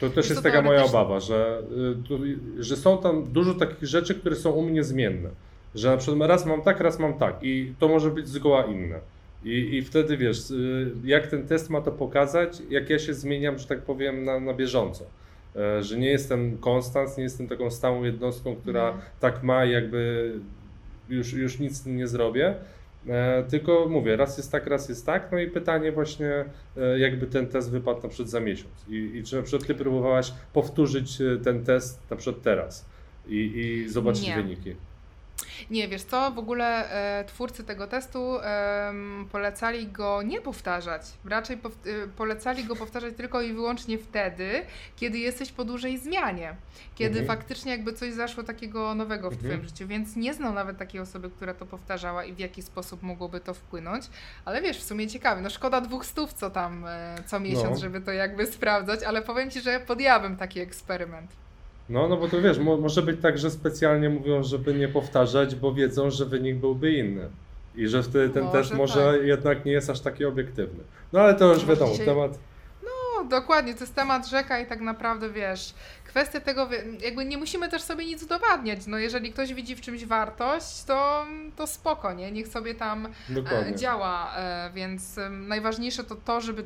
[0.00, 1.62] To też jest to taka moja obawa, że,
[2.08, 2.18] tu-
[2.58, 5.30] że są tam dużo takich rzeczy, które są u mnie zmienne.
[5.74, 9.00] Że na przykład raz mam tak, raz mam tak i to może być zgoła inne.
[9.44, 13.58] I, I wtedy wiesz, y, jak ten test ma to pokazać, jak ja się zmieniam,
[13.58, 15.04] że tak powiem, na, na bieżąco.
[15.56, 19.06] E, Że nie jestem konstans, nie jestem taką stałą jednostką, która Mhm.
[19.20, 20.32] tak ma jakby
[21.08, 22.54] już, już nic nie zrobię.
[23.08, 25.28] E, Tylko mówię, raz jest tak, raz jest tak.
[25.32, 26.44] No i pytanie właśnie,
[26.76, 28.72] e, jakby ten test wypadł na przykład za miesiąc.
[28.88, 32.86] I, i czy na przykład ty próbowałaś powtórzyć ten test na przykład teraz
[33.28, 34.34] i, i zobaczyć Nie.
[34.34, 34.74] wyniki.
[35.70, 36.90] Nie, wiesz co, w ogóle
[37.20, 41.02] e, twórcy tego testu em, polecali go nie powtarzać.
[41.24, 44.62] Raczej pow, e, polecali go powtarzać tylko i wyłącznie wtedy,
[44.96, 46.54] kiedy jesteś po dużej zmianie.
[46.94, 47.38] Kiedy Mhm.
[47.38, 49.50] faktycznie jakby coś zaszło takiego nowego w Mhm.
[49.52, 49.86] twoim życiu.
[49.86, 53.54] Więc nie znam nawet takiej osoby, która to powtarzała i w jaki sposób mogłoby to
[53.54, 54.04] wpłynąć.
[54.44, 55.40] Ale wiesz, w sumie ciekawe.
[55.40, 57.76] No szkoda dwóch stów, co tam e, co miesiąc, No.
[57.76, 61.30] żeby to jakby sprawdzać, ale powiem Ci, że podjęłabym taki eksperyment.
[61.88, 65.54] No, no bo to wiesz, mo, może być tak, że specjalnie mówią, żeby nie powtarzać,
[65.54, 67.28] bo wiedzą, że wynik byłby inny.
[67.76, 69.26] I że wtedy ten Może test może tak.
[69.26, 70.84] jednak nie jest aż taki obiektywny.
[71.12, 72.38] No ale to już Może wiadomo, dzisiaj- temat.
[72.84, 75.74] No, dokładnie, to jest temat rzeka i tak naprawdę wiesz,
[76.04, 76.68] kwestia tego,
[77.04, 78.86] jakby nie musimy też sobie nic udowadniać.
[78.86, 82.32] No, jeżeli ktoś widzi w czymś wartość, to, to spoko, nie?
[82.32, 83.72] Niech sobie tam Dokładnie.
[83.74, 86.64] e, działa, e, więc najważniejsze to to, żeby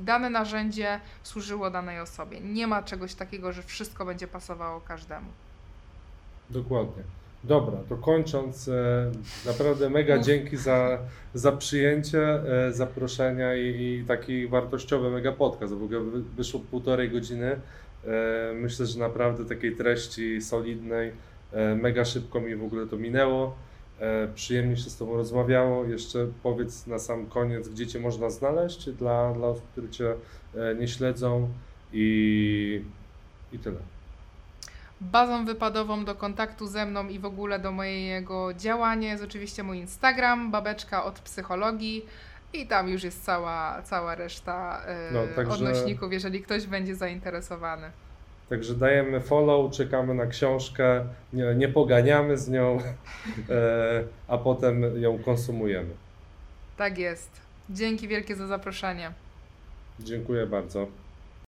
[0.00, 2.40] dane narzędzie służyło danej osobie.
[2.40, 5.26] Nie ma czegoś takiego, że wszystko będzie pasowało każdemu.
[6.50, 7.02] Dokładnie.
[7.44, 9.12] Dobra, to kończąc, e,
[9.46, 10.26] naprawdę mega Mów.
[10.26, 10.98] dzięki za,
[11.34, 12.22] za przyjęcie
[12.66, 15.74] e, zaproszenia i, i taki wartościowy mega podcast.
[15.74, 17.60] W ogóle wy- wyszło półtorej godziny.
[18.06, 21.12] E, Myślę, że naprawdę takiej treści solidnej.
[21.82, 23.54] Mega szybko mi w ogóle to minęło.
[24.02, 25.84] E, Przyjemnie się z Tobą rozmawiało.
[25.84, 30.14] Jeszcze powiedz na sam koniec, gdzie Cię można znaleźć dla, dla osób, które Cię
[30.54, 31.48] e, nie śledzą
[31.92, 32.84] i,
[33.52, 33.76] i tyle.
[35.00, 39.78] Bazą wypadową do kontaktu ze mną i w ogóle do mojego działania jest oczywiście mój
[39.78, 42.06] Instagram, babeczka od psychologii.
[42.54, 47.90] I tam już jest cała, cała reszta e, No, także- odnośników, jeżeli ktoś będzie zainteresowany.
[48.52, 52.78] Także dajemy follow, czekamy na książkę, nie, nie poganiamy z nią,
[53.50, 55.90] e, a potem ją konsumujemy.
[56.76, 57.30] Tak jest.
[57.70, 59.12] Dzięki wielkie za zaproszenie.
[60.00, 60.86] Dziękuję bardzo.